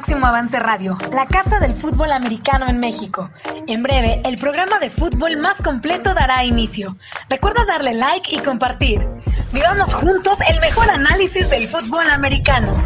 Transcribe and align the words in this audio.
Máximo 0.00 0.24
Avance 0.24 0.58
Radio, 0.58 0.96
la 1.12 1.26
casa 1.26 1.60
del 1.60 1.74
fútbol 1.74 2.10
americano 2.10 2.66
en 2.66 2.80
México. 2.80 3.28
En 3.66 3.82
breve, 3.82 4.22
el 4.24 4.38
programa 4.38 4.78
de 4.78 4.88
fútbol 4.88 5.36
más 5.36 5.60
completo 5.60 6.14
dará 6.14 6.42
inicio. 6.42 6.96
Recuerda 7.28 7.66
darle 7.66 7.92
like 7.92 8.34
y 8.34 8.38
compartir. 8.38 9.06
Vivamos 9.52 9.92
juntos 9.92 10.38
el 10.48 10.58
mejor 10.60 10.88
análisis 10.88 11.50
del 11.50 11.66
fútbol 11.66 12.08
americano. 12.08 12.82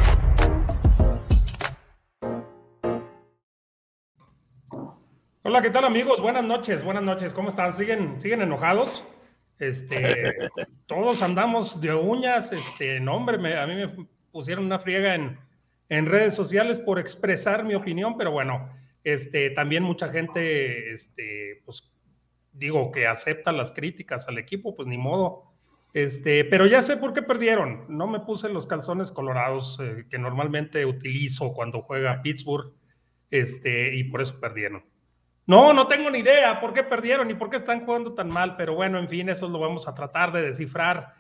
Hola, 5.45 5.63
¿qué 5.63 5.71
tal 5.71 5.85
amigos? 5.85 6.21
Buenas 6.21 6.43
noches, 6.43 6.83
buenas 6.83 7.05
noches. 7.05 7.33
¿Cómo 7.33 7.51
están? 7.51 7.75
¿Siguen, 7.75 8.21
siguen 8.21 8.43
enojados? 8.43 9.05
Este, 9.61 10.51
todos 10.87 11.23
andamos 11.23 11.81
de 11.81 11.95
uñas, 11.95 12.51
este, 12.51 12.99
no 12.99 13.15
hombre, 13.15 13.57
a 13.57 13.69
mí 13.69 13.77
me 13.77 14.09
pusieron 14.33 14.65
una 14.65 14.81
friega 14.81 15.15
en, 15.15 15.39
en 15.89 16.07
redes 16.07 16.35
sociales 16.35 16.79
por 16.79 16.99
expresar 16.99 17.65
mi 17.65 17.75
opinión, 17.75 18.17
pero 18.17 18.31
bueno, 18.31 18.71
este, 19.05 19.51
también 19.51 19.83
mucha 19.83 20.09
gente, 20.09 20.93
este, 20.93 21.63
pues 21.65 21.83
digo, 22.53 22.91
que 22.91 23.07
acepta 23.07 23.53
las 23.53 23.73
críticas 23.73 24.27
al 24.29 24.39
equipo, 24.39 24.75
pues 24.75 24.89
ni 24.89 24.97
modo. 24.97 25.53
Este, 25.93 26.45
pero 26.45 26.67
ya 26.67 26.83
sé 26.83 26.97
por 26.97 27.13
qué 27.13 27.23
perdieron. 27.23 27.85
No 27.89 28.07
me 28.07 28.21
puse 28.21 28.49
los 28.49 28.67
calzones 28.67 29.13
colorados 29.13 29.79
eh, 29.81 30.07
que 30.11 30.19
normalmente 30.19 30.87
utilizo 30.87 31.53
cuando 31.53 31.83
juega 31.83 32.23
Pittsburgh, 32.23 32.73
este, 33.31 33.95
y 33.95 34.05
por 34.05 34.23
eso 34.23 34.41
perdieron. 34.41 34.85
No, 35.47 35.75
no 35.75 35.87
tengo 35.89 36.11
ni 36.11 36.21
idea 36.21 36.61
por 36.61 36.73
qué 36.73 36.83
perdieron 36.83 37.31
y 37.31 37.35
por 37.35 37.51
qué 37.51 37.59
están 37.59 37.85
jugando 37.85 38.15
tan 38.15 38.31
mal, 38.31 38.57
pero 38.57 38.75
bueno, 38.75 38.99
en 38.99 39.09
fin, 39.09 39.29
eso 39.29 39.47
lo 39.49 39.59
vamos 39.59 39.87
a 39.87 39.95
tratar 39.95 40.33
de 40.33 40.41
descifrar 40.41 41.15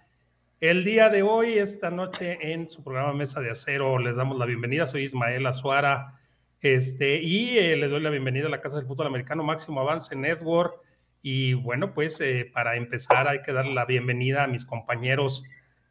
el 0.60 0.84
día 0.84 1.10
de 1.10 1.22
hoy, 1.22 1.58
esta 1.58 1.90
noche, 1.90 2.38
en 2.52 2.68
su 2.68 2.82
programa 2.82 3.12
Mesa 3.12 3.40
de 3.40 3.50
Acero, 3.50 3.98
les 3.98 4.16
damos 4.16 4.38
la 4.38 4.46
bienvenida. 4.46 4.86
Soy 4.86 5.04
Ismael 5.04 5.46
Azuara 5.46 6.18
este, 6.60 7.20
y 7.22 7.58
eh, 7.58 7.76
les 7.76 7.90
doy 7.90 8.00
la 8.00 8.10
bienvenida 8.10 8.46
a 8.46 8.50
la 8.50 8.60
Casa 8.60 8.76
del 8.76 8.86
Fútbol 8.86 9.08
Americano 9.08 9.42
Máximo 9.42 9.80
Avance 9.80 10.16
Network. 10.16 10.76
Y 11.20 11.54
bueno, 11.54 11.92
pues 11.92 12.20
eh, 12.20 12.50
para 12.52 12.76
empezar 12.76 13.28
hay 13.28 13.42
que 13.42 13.52
darle 13.52 13.74
la 13.74 13.84
bienvenida 13.84 14.44
a 14.44 14.46
mis 14.46 14.64
compañeros, 14.64 15.44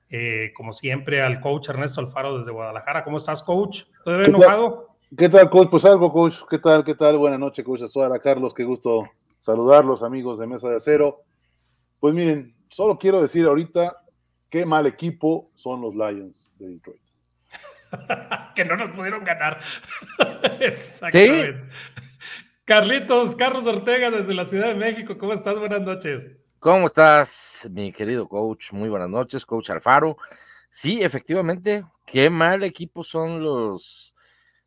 eh, 0.10 0.52
como 0.56 0.74
siempre, 0.74 1.22
al 1.22 1.42
coach 1.42 1.70
Ernesto 1.70 2.02
Alfaro 2.02 2.40
desde 2.40 2.52
Guadalajara. 2.52 3.04
¿Cómo 3.04 3.18
estás, 3.18 3.44
coach? 3.44 3.82
¿Todavía 4.04 4.28
enojado? 4.28 4.96
¿Qué 5.16 5.30
tal, 5.30 5.50
coach? 5.50 5.70
Pues 5.70 5.86
algo, 5.86 6.12
coach. 6.12 6.36
¿Qué 6.50 6.58
tal? 6.58 6.84
¿Qué 6.84 6.96
tal? 6.96 7.18
Buenas 7.18 7.40
noches, 7.40 7.64
coach 7.64 7.84
Azuara. 7.84 8.18
Carlos, 8.18 8.54
qué 8.54 8.64
gusto 8.64 9.10
saludarlos, 9.40 10.02
amigos 10.02 10.40
de 10.40 10.48
Mesa 10.48 10.70
de 10.70 10.78
Acero. 10.78 11.22
Pues 12.00 12.14
miren, 12.14 12.56
solo 12.70 12.98
quiero 12.98 13.22
decir 13.22 13.46
ahorita 13.46 14.03
qué 14.54 14.68
mal 14.68 14.86
equipo 14.86 15.50
son 15.56 15.82
los 15.82 15.96
Lions 15.96 16.54
de 16.60 16.68
Detroit. 16.70 17.02
que 18.56 18.64
no 18.64 18.78
nos 18.78 18.92
pudieron 18.92 19.24
ganar. 19.24 19.60
Exactamente. 20.60 21.72
Carlitos, 22.64 23.36
Carlos 23.36 23.66
Ortega 23.66 24.12
desde 24.12 24.32
la 24.36 24.48
Ciudad 24.48 24.68
de 24.68 24.76
México, 24.76 25.18
¿cómo 25.18 25.34
estás? 25.34 25.58
Buenas 25.58 25.82
noches. 25.82 26.38
¿Cómo 26.60 26.86
estás, 26.86 27.68
mi 27.72 27.92
querido 27.92 28.28
coach? 28.28 28.74
Muy 28.74 28.90
buenas 28.90 29.10
noches, 29.10 29.44
coach 29.44 29.72
Alfaro. 29.72 30.18
Sí, 30.70 31.02
efectivamente, 31.02 31.84
qué 32.06 32.30
mal 32.30 32.64
equipo 32.64 33.04
son 33.04 33.42
los, 33.42 34.14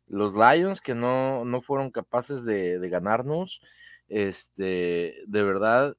los 0.07 0.33
Lions 0.33 0.81
que 0.81 0.95
no, 0.95 1.45
no 1.45 1.61
fueron 1.61 1.91
capaces 1.91 2.43
de, 2.43 2.77
de 2.77 2.89
ganarnos. 2.89 3.61
Este, 4.09 5.15
de 5.27 5.43
verdad, 5.43 5.95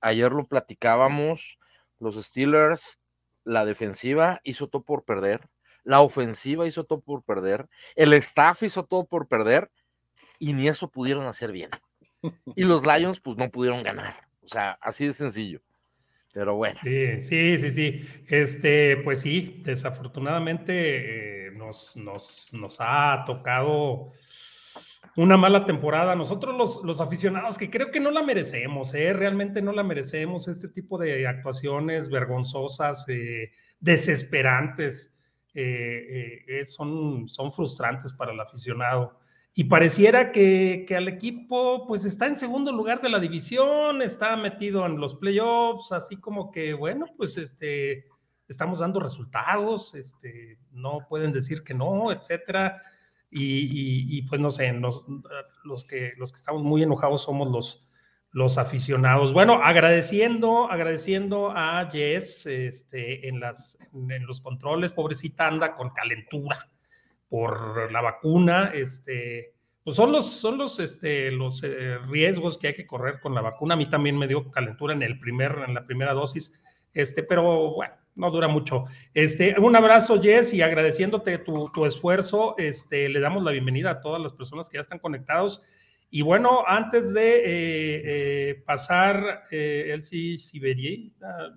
ayer 0.00 0.32
lo 0.32 0.48
platicábamos 0.48 1.57
los 1.98 2.16
Steelers, 2.16 2.98
la 3.44 3.64
defensiva 3.64 4.40
hizo 4.44 4.68
todo 4.68 4.82
por 4.82 5.04
perder, 5.04 5.48
la 5.84 6.00
ofensiva 6.00 6.66
hizo 6.66 6.84
todo 6.84 7.00
por 7.00 7.22
perder, 7.22 7.68
el 7.96 8.12
staff 8.14 8.62
hizo 8.62 8.84
todo 8.84 9.06
por 9.06 9.26
perder 9.26 9.70
y 10.38 10.52
ni 10.52 10.68
eso 10.68 10.90
pudieron 10.90 11.26
hacer 11.26 11.52
bien. 11.52 11.70
Y 12.54 12.64
los 12.64 12.82
Lions 12.86 13.20
pues 13.20 13.36
no 13.36 13.50
pudieron 13.50 13.82
ganar. 13.82 14.14
O 14.42 14.48
sea, 14.48 14.78
así 14.80 15.06
de 15.06 15.12
sencillo. 15.12 15.60
Pero 16.32 16.56
bueno. 16.56 16.78
Sí, 16.82 17.20
sí, 17.22 17.58
sí, 17.58 17.72
sí. 17.72 18.06
Este, 18.28 18.98
pues 18.98 19.20
sí, 19.20 19.62
desafortunadamente 19.64 21.46
eh, 21.46 21.50
nos, 21.52 21.96
nos, 21.96 22.48
nos 22.52 22.76
ha 22.78 23.24
tocado 23.26 24.12
una 25.16 25.36
mala 25.36 25.66
temporada. 25.66 26.14
Nosotros 26.14 26.56
los, 26.56 26.84
los, 26.84 27.00
aficionados 27.00 27.58
que 27.58 27.70
creo 27.70 27.90
que 27.90 28.00
no 28.00 28.10
la 28.10 28.22
merecemos, 28.22 28.94
¿eh? 28.94 29.12
realmente 29.12 29.62
no 29.62 29.72
la 29.72 29.82
merecemos, 29.82 30.48
este 30.48 30.68
tipo 30.68 30.98
de 30.98 31.26
actuaciones 31.26 32.08
vergonzosas, 32.08 33.04
eh, 33.08 33.50
desesperantes, 33.80 35.18
eh, 35.54 36.44
eh, 36.46 36.66
son, 36.66 37.28
son 37.28 37.52
frustrantes 37.52 38.12
para 38.12 38.32
el 38.32 38.40
aficionado. 38.40 39.18
Y 39.54 39.64
pareciera 39.64 40.30
que, 40.30 40.84
que, 40.86 40.94
al 40.94 41.08
equipo 41.08 41.84
pues 41.86 42.04
está 42.04 42.26
en 42.26 42.36
segundo 42.36 42.70
lugar 42.70 43.00
de 43.00 43.08
la 43.08 43.18
división, 43.18 44.02
está 44.02 44.36
metido 44.36 44.86
en 44.86 45.00
los 45.00 45.16
playoffs, 45.16 45.90
así 45.90 46.16
como 46.16 46.52
que, 46.52 46.74
bueno, 46.74 47.06
pues 47.16 47.36
este, 47.36 48.06
estamos 48.46 48.78
dando 48.78 49.00
resultados, 49.00 49.94
este, 49.96 50.58
no 50.70 51.06
pueden 51.08 51.32
decir 51.32 51.64
que 51.64 51.74
no, 51.74 52.12
etcétera 52.12 52.80
y, 53.30 54.22
pues 54.22 54.40
no 54.40 54.50
sé, 54.50 54.72
los, 54.72 55.84
que, 55.86 56.12
los 56.16 56.32
que 56.32 56.38
estamos 56.38 56.62
muy 56.62 56.82
enojados 56.82 57.24
somos 57.24 57.48
los, 57.48 57.88
los 58.32 58.58
aficionados. 58.58 59.32
Bueno, 59.32 59.60
agradeciendo, 59.62 60.70
agradeciendo 60.70 61.50
a 61.50 61.88
Jess 61.90 62.46
este, 62.46 63.28
en, 63.28 63.40
las, 63.40 63.78
en 63.92 64.26
los 64.26 64.40
controles, 64.40 64.92
pobrecita 64.92 65.46
anda 65.46 65.74
con 65.76 65.90
calentura 65.90 66.68
por 67.28 67.92
la 67.92 68.00
vacuna, 68.00 68.70
este, 68.74 69.54
pues 69.84 69.96
son 69.96 70.12
los, 70.12 70.40
son 70.40 70.58
los, 70.58 70.78
este, 70.80 71.30
los 71.30 71.62
eh, 71.62 71.98
riesgos 72.08 72.58
que 72.58 72.68
hay 72.68 72.74
que 72.74 72.86
correr 72.86 73.20
con 73.20 73.34
la 73.34 73.42
vacuna. 73.42 73.74
A 73.74 73.76
mí 73.76 73.88
también 73.88 74.16
me 74.18 74.28
dio 74.28 74.50
calentura 74.50 74.94
en, 74.94 75.02
el 75.02 75.18
primer, 75.18 75.64
en 75.66 75.74
la 75.74 75.86
primera 75.86 76.12
dosis, 76.12 76.52
este, 76.94 77.22
pero 77.22 77.74
bueno, 77.74 77.94
no 78.18 78.30
dura 78.30 78.48
mucho. 78.48 78.84
Este, 79.14 79.58
un 79.58 79.74
abrazo, 79.76 80.20
Jess, 80.20 80.52
y 80.52 80.60
agradeciéndote 80.60 81.38
tu, 81.38 81.86
esfuerzo, 81.86 82.56
este, 82.58 83.08
le 83.08 83.20
damos 83.20 83.42
la 83.44 83.52
bienvenida 83.52 83.90
a 83.90 84.00
todas 84.00 84.20
las 84.20 84.32
personas 84.32 84.68
que 84.68 84.76
ya 84.76 84.82
están 84.82 84.98
conectados. 84.98 85.62
Y 86.10 86.22
bueno, 86.22 86.64
antes 86.66 87.12
de 87.12 87.36
eh, 87.36 88.02
eh, 88.04 88.62
pasar, 88.66 89.44
eh, 89.50 89.90
Elsie 89.92 90.38
Siberia, 90.38 91.10
ah, 91.22 91.50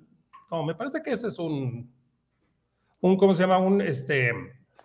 no, 0.52 0.64
me 0.64 0.76
parece 0.76 1.02
que 1.02 1.12
ese 1.12 1.30
es 1.30 1.40
un, 1.40 1.92
un, 3.02 3.18
¿cómo 3.18 3.34
se 3.34 3.42
llama? 3.42 3.58
Un, 3.58 3.82
este... 3.82 4.32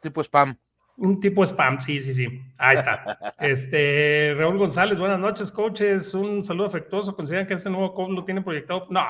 Tipo 0.01 0.23
spam. 0.23 0.57
Un 0.97 1.21
tipo 1.21 1.45
spam, 1.45 1.79
sí, 1.83 2.01
sí, 2.01 2.15
sí. 2.15 2.27
Ahí 2.57 2.79
está. 2.79 3.35
Este, 3.39 4.35
Raúl 4.39 4.57
González, 4.57 4.99
buenas 4.99 5.21
noches, 5.21 5.53
coaches. 5.53 6.15
Un 6.15 6.43
saludo 6.43 6.69
afectuoso. 6.69 7.15
¿Consideran 7.15 7.47
que 7.47 7.55
ese 7.55 7.69
nuevo 7.69 7.93
coach 7.93 8.13
lo 8.13 8.25
tiene 8.25 8.41
proyectado? 8.41 8.87
No, 8.89 9.01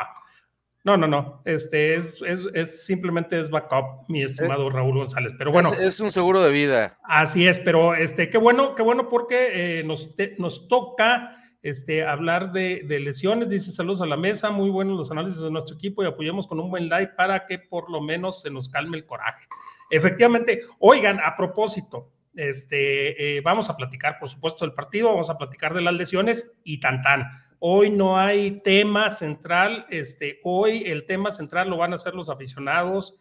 no, 0.86 0.96
no, 0.96 1.08
no. 1.08 1.42
Este 1.44 1.96
es, 1.96 2.06
es, 2.54 2.86
simplemente 2.86 3.40
es 3.40 3.50
backup, 3.50 4.08
mi 4.08 4.22
estimado 4.22 4.70
Raúl 4.70 4.98
González. 4.98 5.34
Pero 5.36 5.50
bueno. 5.50 5.72
Es, 5.72 5.98
un 5.98 6.12
seguro 6.12 6.40
de 6.40 6.52
vida. 6.52 6.96
Así 7.02 7.48
es, 7.48 7.58
pero 7.58 7.96
este, 7.96 8.30
qué 8.30 8.38
bueno, 8.38 8.76
qué 8.76 8.82
bueno 8.82 9.08
porque 9.08 9.80
eh, 9.80 9.82
nos, 9.82 10.14
nos 10.38 10.68
toca 10.68 11.42
este, 11.62 12.06
hablar 12.06 12.52
de, 12.52 12.84
lesiones. 13.00 13.48
Dice 13.48 13.72
saludos 13.72 14.00
a 14.00 14.06
la 14.06 14.16
mesa, 14.16 14.50
muy 14.50 14.70
buenos 14.70 14.96
los 14.96 15.10
análisis 15.10 15.42
de 15.42 15.50
nuestro 15.50 15.74
equipo 15.74 16.04
y 16.04 16.06
apoyemos 16.06 16.46
con 16.46 16.60
un 16.60 16.70
buen 16.70 16.88
like 16.88 17.14
para 17.16 17.46
que 17.48 17.58
por 17.58 17.90
lo 17.90 18.00
menos 18.00 18.42
se 18.42 18.50
nos 18.50 18.68
calme 18.68 18.96
el 18.96 19.06
coraje. 19.06 19.44
Efectivamente, 19.90 20.60
oigan, 20.78 21.18
a 21.18 21.36
propósito, 21.36 22.12
este, 22.36 23.38
eh, 23.38 23.40
vamos 23.40 23.68
a 23.70 23.76
platicar, 23.76 24.20
por 24.20 24.28
supuesto, 24.28 24.64
del 24.64 24.74
partido, 24.74 25.08
vamos 25.08 25.30
a 25.30 25.36
platicar 25.36 25.74
de 25.74 25.80
las 25.80 25.94
lesiones 25.94 26.48
y 26.62 26.78
tan 26.78 27.02
tan 27.02 27.44
Hoy 27.58 27.90
no 27.90 28.18
hay 28.18 28.60
tema 28.60 29.16
central, 29.16 29.86
este, 29.88 30.40
hoy 30.44 30.84
el 30.86 31.06
tema 31.06 31.32
central 31.32 31.70
lo 31.70 31.78
van 31.78 31.92
a 31.92 31.96
hacer 31.96 32.14
los 32.14 32.28
aficionados 32.28 33.14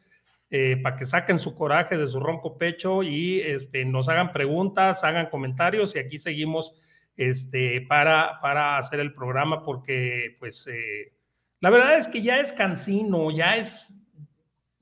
eh, 0.49 0.77
para 0.83 0.97
que 0.97 1.05
saquen 1.05 1.39
su 1.39 1.55
coraje 1.55 1.97
de 1.97 2.07
su 2.07 2.19
ronco 2.19 2.57
pecho 2.57 3.01
y 3.01 3.39
este, 3.39 3.85
nos 3.85 4.09
hagan 4.09 4.33
preguntas, 4.33 5.03
hagan 5.03 5.29
comentarios 5.29 5.95
y 5.95 5.99
aquí 5.99 6.19
seguimos 6.19 6.73
este, 7.15 7.81
para, 7.87 8.41
para 8.41 8.77
hacer 8.77 8.99
el 8.99 9.13
programa 9.13 9.63
porque 9.63 10.35
pues 10.39 10.67
eh, 10.67 11.13
la 11.61 11.69
verdad 11.69 11.97
es 11.97 12.07
que 12.07 12.21
ya 12.21 12.39
es 12.39 12.51
cansino, 12.51 13.31
ya 13.31 13.55
es, 13.55 13.88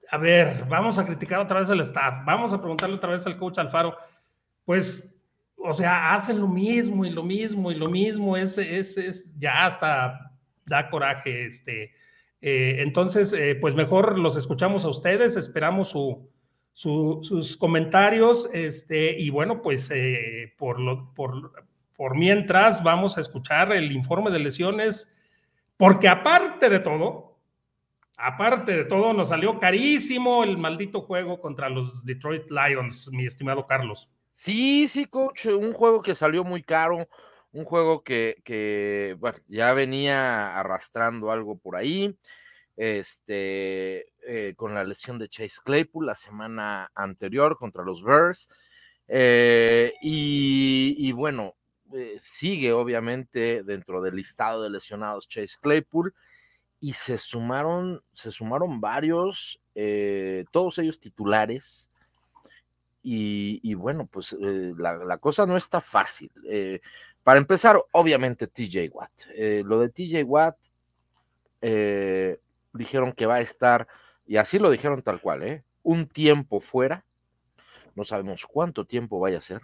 a 0.10 0.18
ver, 0.18 0.66
vamos 0.68 0.98
a 0.98 1.06
criticar 1.06 1.40
otra 1.40 1.60
vez 1.60 1.70
al 1.70 1.82
staff, 1.82 2.26
vamos 2.26 2.54
a 2.54 2.60
preguntarle 2.60 2.96
otra 2.96 3.12
vez 3.12 3.26
al 3.28 3.38
coach 3.38 3.60
Alfaro, 3.60 3.96
pues 4.66 5.13
o 5.66 5.74
sea, 5.74 6.14
hacen 6.14 6.40
lo 6.40 6.48
mismo 6.48 7.06
y 7.06 7.10
lo 7.10 7.24
mismo 7.24 7.72
y 7.72 7.76
lo 7.76 7.90
mismo, 7.90 8.36
es, 8.36 8.58
es, 8.58 8.98
es 8.98 9.34
ya 9.40 9.68
hasta 9.68 10.32
da 10.66 10.90
coraje. 10.90 11.46
Este. 11.46 11.94
Eh, 12.42 12.78
entonces, 12.80 13.32
eh, 13.32 13.56
pues 13.56 13.74
mejor 13.74 14.20
los 14.20 14.36
escuchamos 14.36 14.84
a 14.84 14.90
ustedes, 14.90 15.38
esperamos 15.38 15.90
su, 15.90 16.30
sus 16.74 17.56
comentarios, 17.56 18.50
este, 18.54 19.18
y 19.18 19.30
bueno, 19.30 19.62
pues 19.62 19.90
eh, 19.94 20.54
por, 20.58 20.80
lo, 20.80 21.14
por, 21.14 21.54
por 21.96 22.18
mientras 22.18 22.84
vamos 22.84 23.18
a 23.18 23.22
escuchar 23.22 23.72
el 23.72 23.92
informe 23.94 24.32
de 24.32 24.40
lesiones, 24.40 25.10
porque 25.78 26.10
aparte 26.10 26.68
de 26.70 26.80
todo, 26.80 27.38
aparte 28.18 28.76
de 28.76 28.84
todo, 28.84 29.14
nos 29.14 29.30
salió 29.30 29.60
carísimo 29.60 30.44
el 30.44 30.58
maldito 30.58 31.02
juego 31.02 31.40
contra 31.40 31.70
los 31.70 32.04
Detroit 32.04 32.52
Lions, 32.52 33.08
mi 33.14 33.26
estimado 33.26 33.66
Carlos. 33.66 34.10
Sí, 34.36 34.88
sí, 34.88 35.06
coach, 35.06 35.46
un 35.46 35.74
juego 35.74 36.02
que 36.02 36.16
salió 36.16 36.44
muy 36.44 36.64
caro, 36.64 37.08
un 37.52 37.66
juego 37.66 38.04
que, 38.04 38.42
que 38.44 39.16
bueno, 39.20 39.38
ya 39.48 39.74
venía 39.74 40.60
arrastrando 40.60 41.32
algo 41.32 41.56
por 41.60 41.76
ahí, 41.76 42.18
este, 42.76 44.08
eh, 44.28 44.56
con 44.56 44.74
la 44.74 44.84
lesión 44.86 45.20
de 45.20 45.30
Chase 45.30 45.62
Claypool 45.64 46.08
la 46.08 46.16
semana 46.16 46.92
anterior 46.96 47.56
contra 47.58 47.84
los 47.84 48.04
Bears. 48.04 48.50
Eh, 49.08 49.94
y, 50.02 51.12
bueno, 51.12 51.56
eh, 51.94 52.16
sigue 52.20 52.74
obviamente 52.74 53.64
dentro 53.64 54.02
del 54.02 54.16
listado 54.16 54.64
de 54.64 54.72
lesionados 54.72 55.28
Chase 55.28 55.58
Claypool 55.62 56.16
y 56.80 56.94
se 56.94 57.20
sumaron, 57.20 58.02
se 58.14 58.32
sumaron 58.32 58.82
varios, 58.82 59.62
todos 60.52 60.80
ellos 60.80 61.00
titulares. 61.00 61.92
Y, 63.04 63.74
bueno, 63.74 64.08
pues 64.08 64.36
la, 64.40 65.18
cosa 65.18 65.46
no 65.46 65.58
está 65.58 65.82
fácil. 65.82 66.32
para 67.24 67.40
empezar, 67.40 67.82
obviamente 67.92 68.48
TJ 68.48 68.90
Watt. 68.92 69.12
lo 69.66 69.80
de 69.80 69.90
TJ 69.90 70.24
Watt, 70.24 70.58
dijeron 72.74 73.12
que 73.14 73.26
va 73.26 73.36
a 73.36 73.42
estar 73.42 73.88
y 74.26 74.38
así 74.38 74.60
lo 74.60 74.70
dijeron 74.70 75.02
tal 75.02 75.22
cual, 75.22 75.44
¿eh? 75.44 75.64
Un 75.84 76.08
tiempo 76.08 76.62
fuera, 76.62 77.06
no 77.96 78.04
sabemos 78.04 78.46
cuánto 78.46 78.86
tiempo 78.86 79.20
vaya 79.20 79.40
a 79.40 79.42
ser. 79.42 79.62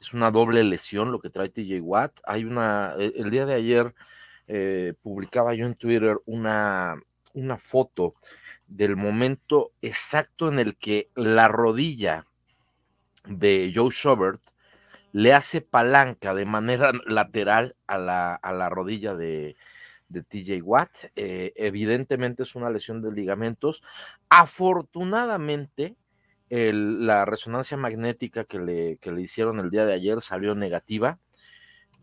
Es 0.00 0.14
una 0.14 0.30
doble 0.30 0.62
lesión 0.64 1.10
lo 1.10 1.20
que 1.20 1.30
trae 1.30 1.48
TJ 1.48 1.80
Watt. 1.80 2.20
Hay 2.24 2.44
una, 2.44 2.94
e, 2.98 3.12
el, 3.16 3.30
día 3.30 3.46
de 3.46 3.54
ayer 3.54 3.94
eh, 4.46 4.94
publicaba 5.02 5.54
yo 5.54 5.66
en 5.66 5.74
Twitter 5.74 6.18
una, 6.26 6.96
una 7.34 7.58
foto 7.58 8.14
del 8.66 8.96
momento 8.96 9.72
exacto 9.82 10.48
en 10.48 10.58
el 10.58 10.76
que 10.76 11.10
la 11.14 11.48
rodilla 11.48 12.26
de 13.26 13.72
Joe 13.74 13.90
Schobert 13.90 14.40
le 15.12 15.32
hace 15.32 15.60
palanca 15.60 16.34
de 16.34 16.44
manera 16.44 16.92
lateral 17.06 17.76
a 17.86 17.98
la, 17.98 18.34
a 18.34 18.52
la 18.52 18.68
rodilla 18.68 19.14
de, 19.14 19.56
de 20.08 20.22
TJ 20.22 20.62
Watt. 20.62 21.10
Eh, 21.16 21.52
evidentemente 21.56 22.42
es 22.42 22.54
una 22.54 22.70
lesión 22.70 23.02
de 23.02 23.12
ligamentos. 23.12 23.82
Afortunadamente, 24.28 25.96
la 26.50 27.24
resonancia 27.24 27.76
magnética 27.76 28.44
que 28.44 28.58
le, 28.58 28.98
le, 29.02 29.20
hicieron 29.20 29.58
el 29.58 29.70
día 29.70 29.86
de 29.86 29.94
ayer 29.94 30.20
salió 30.20 30.54
negativa, 30.54 31.18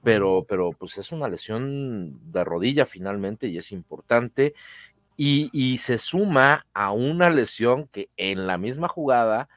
pero, 0.03 0.45
pero 0.47 0.71
pues 0.71 0.97
es 0.97 1.11
una 1.11 1.29
lesión 1.29 2.31
de 2.31 2.43
rodilla 2.43 2.85
finalmente 2.85 3.47
y 3.47 3.57
es 3.57 3.71
importante. 3.71 4.53
Y, 5.23 5.77
se 5.77 5.99
suma 5.99 6.65
a 6.73 6.91
una 6.91 7.29
lesión 7.29 7.87
que 7.87 8.09
en 8.17 8.47
la 8.47 8.57
misma 8.57 8.87
jugada 8.87 9.49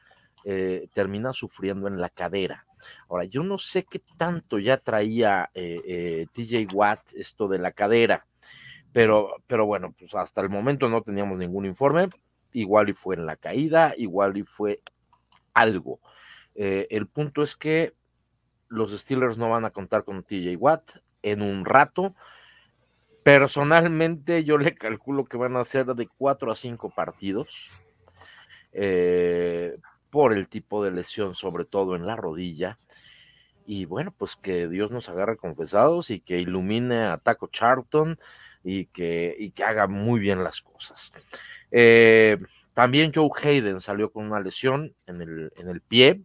eh, 0.43 0.87
termina 0.93 1.33
sufriendo 1.33 1.87
en 1.87 1.99
la 1.99 2.09
cadera. 2.09 2.67
Ahora, 3.09 3.23
yo 3.25 3.41
no 3.43 3.57
sé 3.57 3.83
qué 3.83 4.01
tanto 4.15 4.59
ya 4.59 4.77
traía 4.77 5.49
eh, 5.55 6.27
TJ 6.33 6.67
Watt 6.71 7.13
esto 7.15 7.47
de 7.47 7.57
la 7.57 7.71
cadera 7.71 8.25
pero, 8.95 9.35
pero 9.45 9.65
bueno, 9.65 9.93
pues 9.99 10.15
hasta 10.15 10.39
el 10.39 10.49
momento 10.49 10.87
no 10.87 11.01
teníamos 11.01 11.37
ningún 11.37 11.65
informe, 11.65 12.07
igual 12.53 12.87
y 12.87 12.93
fue 12.93 13.15
en 13.15 13.25
la 13.25 13.35
caída, 13.35 13.93
igual 13.97 14.37
y 14.37 14.43
fue 14.43 14.79
algo. 15.53 15.99
Eh, 16.55 16.87
el 16.89 17.05
punto 17.05 17.43
es 17.43 17.57
que 17.57 17.93
los 18.69 18.97
Steelers 18.97 19.37
no 19.37 19.49
van 19.49 19.65
a 19.65 19.71
contar 19.71 20.05
con 20.05 20.23
TJ 20.23 20.55
Watt 20.55 20.91
en 21.23 21.41
un 21.41 21.65
rato. 21.65 22.15
Personalmente 23.25 24.43
yo 24.43 24.59
le 24.59 24.75
calculo 24.75 25.25
que 25.25 25.35
van 25.35 25.55
a 25.55 25.63
ser 25.63 25.87
de 25.87 26.07
cuatro 26.07 26.51
a 26.51 26.55
cinco 26.55 26.91
partidos 26.91 27.71
eh, 28.71 29.77
por 30.11 30.31
el 30.31 30.47
tipo 30.47 30.83
de 30.83 30.91
lesión, 30.91 31.33
sobre 31.33 31.65
todo 31.65 31.95
en 31.95 32.05
la 32.05 32.15
rodilla. 32.15 32.77
Y 33.65 33.85
bueno, 33.85 34.13
pues 34.15 34.35
que 34.35 34.67
Dios 34.67 34.91
nos 34.91 35.09
agarre 35.09 35.37
confesados 35.37 36.11
y 36.11 36.19
que 36.19 36.37
ilumine 36.39 37.05
a 37.05 37.17
Taco 37.17 37.47
Charlton 37.47 38.19
y 38.63 38.85
que, 38.85 39.51
haga 39.65 39.87
muy 39.87 40.19
bien 40.19 40.43
las 40.43 40.61
cosas. 40.61 41.11
Eh, 41.71 42.37
también 42.75 43.11
Joe 43.11 43.31
Hayden 43.41 43.81
salió 43.81 44.11
con 44.11 44.27
una 44.27 44.39
lesión 44.39 44.93
en 45.07 45.49
el, 45.67 45.81
pie. 45.81 46.21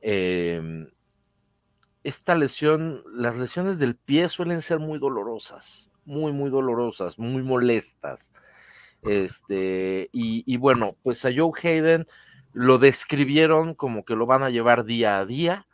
Em, 0.00 0.88
esta 2.04 2.34
lesión, 2.36 3.02
las 3.12 3.36
lesiones 3.36 3.78
del 3.78 3.96
pie 3.96 4.28
suelen 4.28 4.62
ser 4.62 4.78
muy 4.78 4.98
dolorosas, 4.98 5.90
muy, 6.04 6.32
muy 6.32 6.50
dolorosas, 6.50 7.18
muy 7.18 7.42
molestas. 7.42 8.30
Este, 9.02 10.08
y, 10.12 10.44
y, 10.46 10.56
bueno, 10.56 10.96
pues 11.02 11.24
a 11.24 11.30
Joe 11.34 11.50
Hayden 11.62 12.06
lo 12.52 12.78
describieron 12.78 13.74
como 13.74 14.04
que 14.04 14.14
lo 14.14 14.26
van 14.26 14.42
a 14.42 14.50
llevar 14.50 14.84
día 14.84 15.18
a 15.18 15.26
día, 15.26 15.66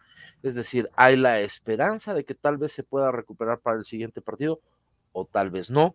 es 0.43 0.55
decir, 0.55 0.89
hay 0.97 1.17
la 1.17 1.41
esperanza 1.41 2.15
de 2.15 2.25
que 2.25 2.35
tal 2.35 2.57
vez 2.57 2.73
se 2.73 2.83
pueda 2.83 3.13
recuperar 3.13 3.61
para 3.61 3.77
el 3.77 3.85
siguiente 3.85 4.23
partido, 4.23 4.61
o 5.13 5.27
tal 5.27 5.51
vez 5.51 5.71
no. 5.71 5.95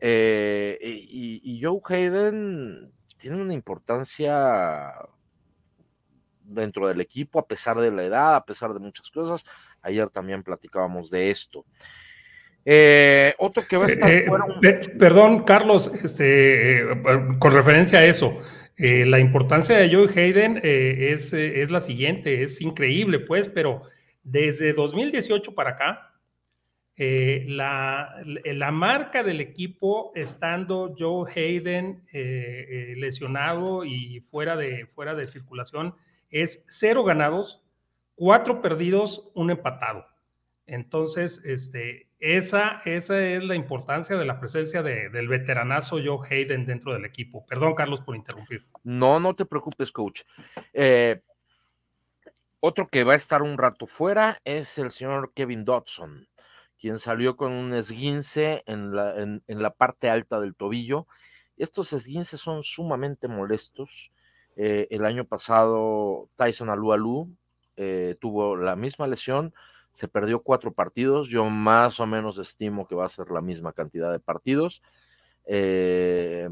Eh, 0.00 0.78
y, 0.82 1.60
Joe 1.62 1.80
Hayden 1.88 2.92
tiene 3.16 3.40
una 3.40 3.54
importancia 3.54 4.92
dentro 6.46 6.88
del 6.88 7.00
equipo, 7.00 7.38
a 7.38 7.46
pesar 7.46 7.76
de 7.76 7.92
la 7.92 8.04
edad, 8.04 8.36
a 8.36 8.44
pesar 8.44 8.72
de 8.72 8.80
muchas 8.80 9.10
cosas. 9.10 9.44
Ayer 9.82 10.08
también 10.10 10.42
platicábamos 10.42 11.10
de 11.10 11.30
esto. 11.30 11.64
Eh, 12.64 13.34
otro 13.38 13.64
que 13.68 13.76
va 13.76 13.84
a 13.84 13.88
estar 13.88 14.10
eh, 14.10 14.26
Perdón, 14.98 15.44
Carlos, 15.44 15.90
este, 16.02 16.82
con 17.38 17.52
referencia 17.52 18.00
a 18.00 18.04
eso, 18.04 18.42
la 18.76 19.20
importancia 19.20 19.76
de 19.76 19.94
Joe 19.94 20.08
Hayden 20.08 20.60
es, 20.62 21.32
es 21.32 21.70
la 21.70 21.80
siguiente, 21.80 22.42
es 22.42 22.60
increíble, 22.60 23.20
pues, 23.20 23.48
pero 23.48 23.82
desde 24.22 24.72
2018 24.72 25.54
para 25.54 25.70
acá, 25.70 26.06
eh, 26.98 27.44
la, 27.46 28.22
la, 28.24 28.72
marca 28.72 29.22
del 29.22 29.42
equipo, 29.42 30.12
estando 30.14 30.94
Joe 30.98 31.30
Hayden 31.30 32.02
eh, 32.10 32.66
eh, 32.70 32.94
lesionado 32.96 33.84
y 33.84 34.20
fuera 34.30 34.56
de, 34.56 34.86
fuera 34.94 35.14
de 35.14 35.26
circulación, 35.26 35.94
es 36.30 36.64
cero 36.68 37.04
ganados, 37.04 37.62
cuatro 38.14 38.60
perdidos, 38.62 39.30
un 39.34 39.50
empatado. 39.50 40.06
Entonces, 40.66 41.40
este, 41.44 42.08
esa, 42.18 42.82
esa 42.84 43.24
es 43.24 43.44
la 43.44 43.54
importancia 43.54 44.16
de 44.16 44.24
la 44.24 44.40
presencia 44.40 44.82
de, 44.82 45.10
del 45.10 45.28
veteranazo 45.28 45.98
Joe 46.04 46.26
Hayden 46.28 46.66
dentro 46.66 46.92
del 46.92 47.04
equipo. 47.04 47.46
Perdón, 47.46 47.74
Carlos, 47.74 48.00
por 48.00 48.16
interrumpir. 48.16 48.66
No, 48.82 49.20
no 49.20 49.34
te 49.34 49.44
preocupes, 49.44 49.92
coach. 49.92 50.22
otro 52.60 52.88
que 52.88 53.04
va 53.04 53.12
a 53.12 53.16
estar 53.16 53.42
un 53.42 53.58
rato 53.58 53.86
fuera 53.86 54.40
es 54.44 54.78
el 54.78 54.90
señor 54.90 55.32
Kevin 55.34 55.64
Dodson 55.64 56.26
quien 56.78 56.98
salió 56.98 57.36
con 57.36 57.52
un 57.52 57.74
esguince 57.74 58.62
en 58.66 58.94
la, 58.94 59.20
en, 59.20 59.42
la 59.46 59.70
parte 59.70 60.10
alta 60.10 60.40
del 60.40 60.54
tobillo. 60.54 61.06
Estos 61.56 61.92
esguinces 61.92 62.40
son 62.40 62.62
sumamente 62.62 63.28
molestos. 63.28 64.12
Eh, 64.56 64.88
el 64.90 65.04
año 65.04 65.26
pasado 65.26 66.30
Tyson 66.34 66.70
Alualu 66.70 67.30
eh, 67.76 68.16
tuvo 68.18 68.56
la 68.56 68.74
misma 68.74 69.06
lesión, 69.06 69.52
se 69.92 70.08
perdió 70.08 70.42
cuatro 70.42 70.72
partidos. 70.72 71.28
Yo 71.28 71.44
más 71.46 72.00
o 72.00 72.06
menos 72.06 72.38
estimo 72.38 72.86
que 72.86 72.94
va 72.94 73.06
a 73.06 73.10
ser 73.10 73.30
la 73.30 73.40
misma 73.40 73.72
cantidad 73.72 74.10
de 74.10 74.18
partidos. 74.18 74.82
Eh, 75.44 76.48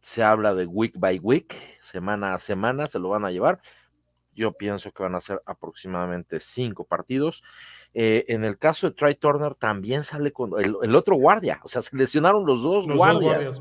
se 0.00 0.22
habla 0.22 0.54
de 0.54 0.66
week 0.66 0.98
by 0.98 1.18
week, 1.18 1.54
semana 1.80 2.34
a 2.34 2.38
semana, 2.38 2.86
se 2.86 2.98
lo 2.98 3.10
van 3.10 3.24
a 3.24 3.30
llevar. 3.30 3.60
Yo 4.34 4.52
pienso 4.52 4.90
que 4.92 5.02
van 5.02 5.14
a 5.14 5.20
ser 5.20 5.42
aproximadamente 5.44 6.40
cinco 6.40 6.84
partidos. 6.84 7.42
Eh, 7.92 8.24
en 8.28 8.44
el 8.44 8.56
caso 8.56 8.88
de 8.88 8.94
Trey 8.94 9.16
Turner 9.16 9.56
también 9.56 10.04
sale 10.04 10.30
con 10.30 10.52
el, 10.60 10.94
otro 10.94 11.16
guardia, 11.16 11.58
o 11.64 11.68
sea, 11.68 11.82
se 11.82 11.96
lesionaron 11.96 12.46
los 12.46 12.62
dos 12.62 12.86
guardias. 12.86 13.60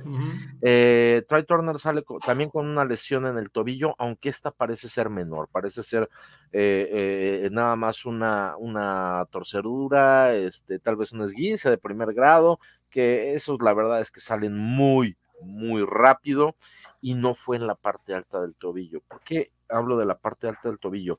Eh, 0.62 1.24
Trey 1.28 1.46
Turner 1.46 1.80
sale 1.80 2.04
también 2.24 2.52
con 2.52 2.68
una 2.68 2.86
lesión 2.86 3.26
en 3.26 3.40
el 3.40 3.50
tobillo, 3.50 3.96
aunque 3.98 4.30
esta 4.30 4.52
parece 4.52 4.88
ser 4.88 5.10
menor, 5.10 5.50
parece 5.52 5.82
ser 5.82 6.10
eh, 6.52 7.50
nada 7.52 7.76
más 7.76 8.06
una, 8.06 8.56
una 8.58 9.26
torcedura, 9.32 10.36
este, 10.36 10.78
tal 10.78 10.96
vez 10.96 11.12
un 11.12 11.24
esguince 11.24 11.72
de 11.72 11.80
primer 11.80 12.14
grado, 12.14 12.60
que 12.92 13.34
esos 13.34 13.60
la 13.64 13.74
verdad 13.74 14.00
es 14.00 14.12
que 14.12 14.20
salen 14.20 14.56
muy, 14.56 15.18
muy 15.42 15.84
rápido 15.84 16.56
y 17.02 17.16
no 17.16 17.34
fue 17.34 17.56
en 17.56 17.66
la 17.66 17.74
parte 17.74 18.14
alta 18.14 18.42
del 18.42 18.54
tobillo. 18.54 19.02
¿Por 19.08 19.22
qué 19.22 19.52
hablo 19.70 19.98
de 19.98 20.06
la 20.06 20.20
parte 20.20 20.48
alta 20.48 20.70
del 20.70 20.78
tobillo? 20.78 21.18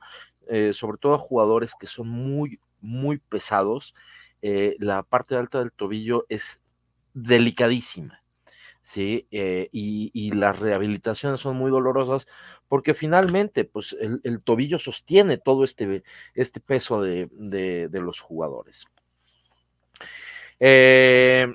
sobre 0.73 0.99
todo 0.99 1.15
a 1.15 1.19
jugadores 1.19 1.77
que 1.79 1.87
son 1.87 2.09
muy, 2.09 2.59
muy 2.81 3.19
pesados, 3.19 3.95
eh, 4.43 4.77
la 4.79 5.03
parte 5.03 5.37
alta 5.37 5.59
del 5.59 5.73
tobillo 5.73 6.27
es 6.29 6.61
delicadísima. 7.15 8.21
¿sí? 8.81 9.27
Eh, 9.31 9.69
y, 9.73 10.33
las 10.33 10.59
rehabilitaciones 10.59 11.41
son 11.41 11.57
muy 11.57 11.71
dolorosas 11.71 12.27
porque 12.69 12.95
finalmente 12.95 13.65
pues, 13.65 13.97
el, 14.01 14.43
tobillo 14.43 14.79
sostiene 14.79 15.39
todo 15.39 15.65
este, 15.65 16.03
este 16.35 16.61
peso 16.61 17.03
de, 17.03 17.89
los 17.93 18.21
jugadores. 18.21 18.87
Eh, 20.59 21.55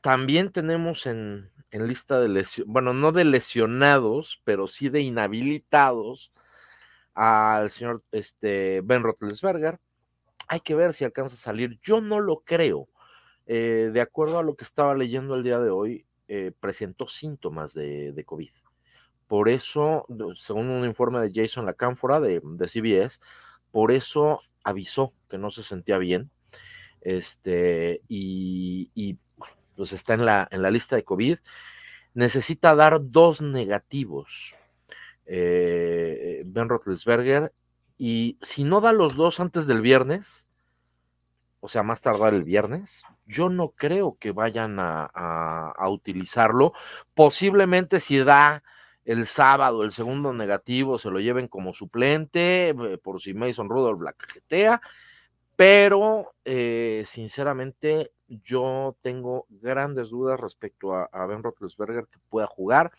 también 0.00 0.50
tenemos 0.50 1.06
en, 1.06 1.50
en 1.70 1.86
lista 1.86 2.20
de 2.20 2.28
lesionados, 2.28 2.72
bueno, 2.72 2.94
no 2.94 3.12
de 3.12 3.24
lesionados, 3.24 4.40
pero 4.44 4.68
sí 4.68 4.88
de 4.88 5.00
inhabilitados 5.00 6.32
al 7.14 7.70
señor 7.70 8.02
este, 8.12 8.80
Ben 8.82 9.02
Roethlisberger. 9.02 9.78
Hay 10.48 10.60
que 10.60 10.74
ver 10.74 10.92
si 10.92 11.04
alcanza 11.04 11.34
a 11.34 11.38
salir. 11.38 11.78
Yo 11.82 12.00
no 12.00 12.20
lo 12.20 12.40
creo. 12.40 12.88
Eh, 13.46 13.90
de 13.92 14.00
acuerdo 14.00 14.38
a 14.38 14.42
lo 14.42 14.54
que 14.54 14.64
estaba 14.64 14.94
leyendo 14.94 15.34
el 15.34 15.42
día 15.42 15.58
de 15.58 15.70
hoy, 15.70 16.06
eh, 16.28 16.52
presentó 16.58 17.08
síntomas 17.08 17.74
de, 17.74 18.22
COVID. 18.26 18.50
Por 19.26 19.48
eso, 19.48 20.06
según 20.36 20.70
un 20.70 20.84
informe 20.84 21.20
de 21.20 21.32
Jason 21.34 21.66
Lacánfora 21.66 22.20
de, 22.20 22.40
de 22.42 22.68
CBS, 22.68 23.20
por 23.70 23.92
eso 23.92 24.40
avisó 24.64 25.12
que 25.28 25.38
no 25.38 25.50
se 25.50 25.62
sentía 25.62 25.98
bien. 25.98 26.30
Este, 27.00 28.02
y, 28.08 28.90
y 28.94 29.18
pues 29.76 29.92
está 29.92 30.14
en 30.14 30.26
la, 30.26 30.48
en 30.50 30.62
la 30.62 30.70
lista 30.70 30.96
de 30.96 31.04
COVID. 31.04 31.38
Necesita 32.14 32.74
dar 32.74 32.98
dos 33.00 33.40
negativos 33.40 34.56
eh, 35.32 36.42
Ben 36.44 36.68
Roethlisberger, 36.68 37.52
y 37.96 38.36
si 38.40 38.64
no 38.64 38.80
da 38.80 38.92
los 38.92 39.14
dos 39.14 39.38
antes 39.38 39.68
del 39.68 39.80
viernes, 39.80 40.48
o 41.60 41.68
sea, 41.68 41.84
más 41.84 42.00
tardar 42.00 42.34
el 42.34 42.42
viernes, 42.42 43.04
yo 43.26 43.48
no 43.48 43.68
creo 43.70 44.16
que 44.18 44.32
vayan 44.32 44.78
a, 44.80 45.72
utilizarlo. 45.88 46.72
Posiblemente 47.14 48.00
si 48.00 48.18
da 48.18 48.64
el 49.04 49.26
sábado 49.26 49.84
el 49.84 49.92
segundo 49.92 50.32
negativo, 50.32 50.98
se 50.98 51.10
lo 51.10 51.20
lleven 51.20 51.46
como 51.46 51.74
suplente, 51.74 52.70
eh, 52.70 52.98
por 52.98 53.20
si 53.20 53.32
Mason 53.32 53.68
Rudolph 53.68 54.02
la 54.02 54.12
cajetea, 54.14 54.80
pero 55.54 56.34
eh, 56.44 57.04
sinceramente 57.06 58.12
yo 58.28 58.96
tengo 59.02 59.46
grandes 59.48 60.10
dudas 60.10 60.40
respecto 60.40 60.94
a, 60.94 61.04
a 61.12 61.26
Ben 61.26 61.42
Roethlisberger 61.42 62.06
que 62.06 62.18
pueda 62.28 62.46
jugar. 62.46 62.90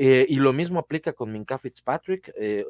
Eh, 0.00 0.26
y 0.28 0.36
lo 0.36 0.52
mismo 0.52 0.78
aplica 0.78 1.12
con 1.12 1.32
Minka 1.32 1.58
Fitzpatrick. 1.58 2.32
Eh, 2.36 2.64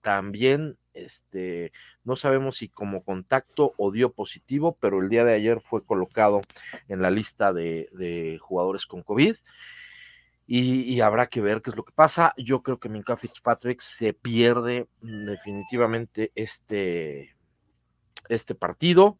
también 0.00 0.76
este, 0.94 1.70
no 2.02 2.16
sabemos 2.16 2.56
si 2.56 2.68
como 2.68 3.04
contacto 3.04 3.72
o 3.76 3.92
dio 3.92 4.12
positivo, 4.12 4.76
pero 4.80 5.00
el 5.00 5.08
día 5.08 5.24
de 5.24 5.34
ayer 5.34 5.60
fue 5.60 5.84
colocado 5.84 6.40
en 6.88 7.00
la 7.00 7.12
lista 7.12 7.52
de, 7.52 8.36
jugadores 8.40 8.86
con 8.86 9.04
COVID. 9.04 9.36
Y, 10.48 10.82
y, 10.92 11.00
habrá 11.02 11.28
que 11.28 11.40
ver 11.40 11.62
qué 11.62 11.70
es 11.70 11.76
lo 11.76 11.84
que 11.84 11.92
pasa. 11.92 12.34
Yo 12.36 12.62
creo 12.62 12.80
que 12.80 12.88
Minka 12.88 13.16
Fitzpatrick 13.16 13.80
se 13.80 14.12
pierde 14.12 14.88
definitivamente 15.00 16.32
este, 16.34 17.36
este 18.28 18.56
partido. 18.56 19.18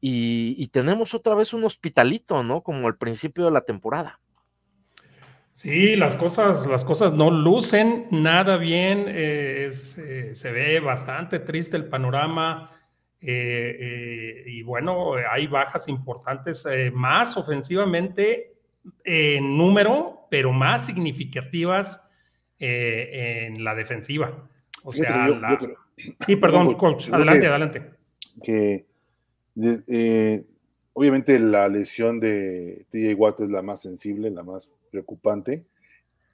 Y, 0.00 0.54
y 0.56 0.68
tenemos 0.68 1.12
otra 1.12 1.34
vez 1.34 1.52
un 1.52 1.64
hospitalito, 1.64 2.44
¿no? 2.44 2.62
Como 2.62 2.86
al 2.86 2.96
principio 2.96 3.44
de 3.46 3.50
la 3.50 3.62
temporada. 3.62 4.20
Sí, 5.58 5.96
las 5.96 6.14
cosas, 6.14 6.68
las 6.68 6.84
cosas 6.84 7.14
no 7.14 7.32
lucen 7.32 8.06
nada 8.12 8.58
bien, 8.58 9.06
eh, 9.08 9.66
es, 9.68 9.98
eh, 9.98 10.36
se 10.36 10.52
ve 10.52 10.78
bastante 10.78 11.40
triste 11.40 11.76
el 11.76 11.86
panorama 11.86 12.70
eh, 13.20 14.44
y 14.46 14.62
bueno, 14.62 15.14
hay 15.28 15.48
bajas 15.48 15.88
importantes, 15.88 16.64
más 16.92 17.36
ofensivamente 17.36 18.54
en 19.02 19.58
número, 19.58 20.28
pero 20.30 20.52
más 20.52 20.86
significativas 20.86 22.00
en 22.60 23.64
la 23.64 23.74
defensiva. 23.74 24.48
O 24.84 24.92
sea, 24.92 25.26
yo, 25.26 25.40
la... 25.40 25.50
yo 25.50 25.58
creo, 25.58 25.76
sí, 26.24 26.36
perdón, 26.36 26.74
coach, 26.74 27.08
adelante, 27.10 27.40
que, 27.40 27.46
adelante. 27.48 27.82
Que 28.44 28.86
obviamente 30.92 31.36
la 31.40 31.66
lesión 31.66 32.20
de 32.20 32.86
TJ 32.90 33.14
Watt 33.14 33.40
es 33.40 33.50
la 33.50 33.62
más 33.62 33.82
sensible, 33.82 34.30
la 34.30 34.44
más 34.44 34.70
preocupante, 34.90 35.66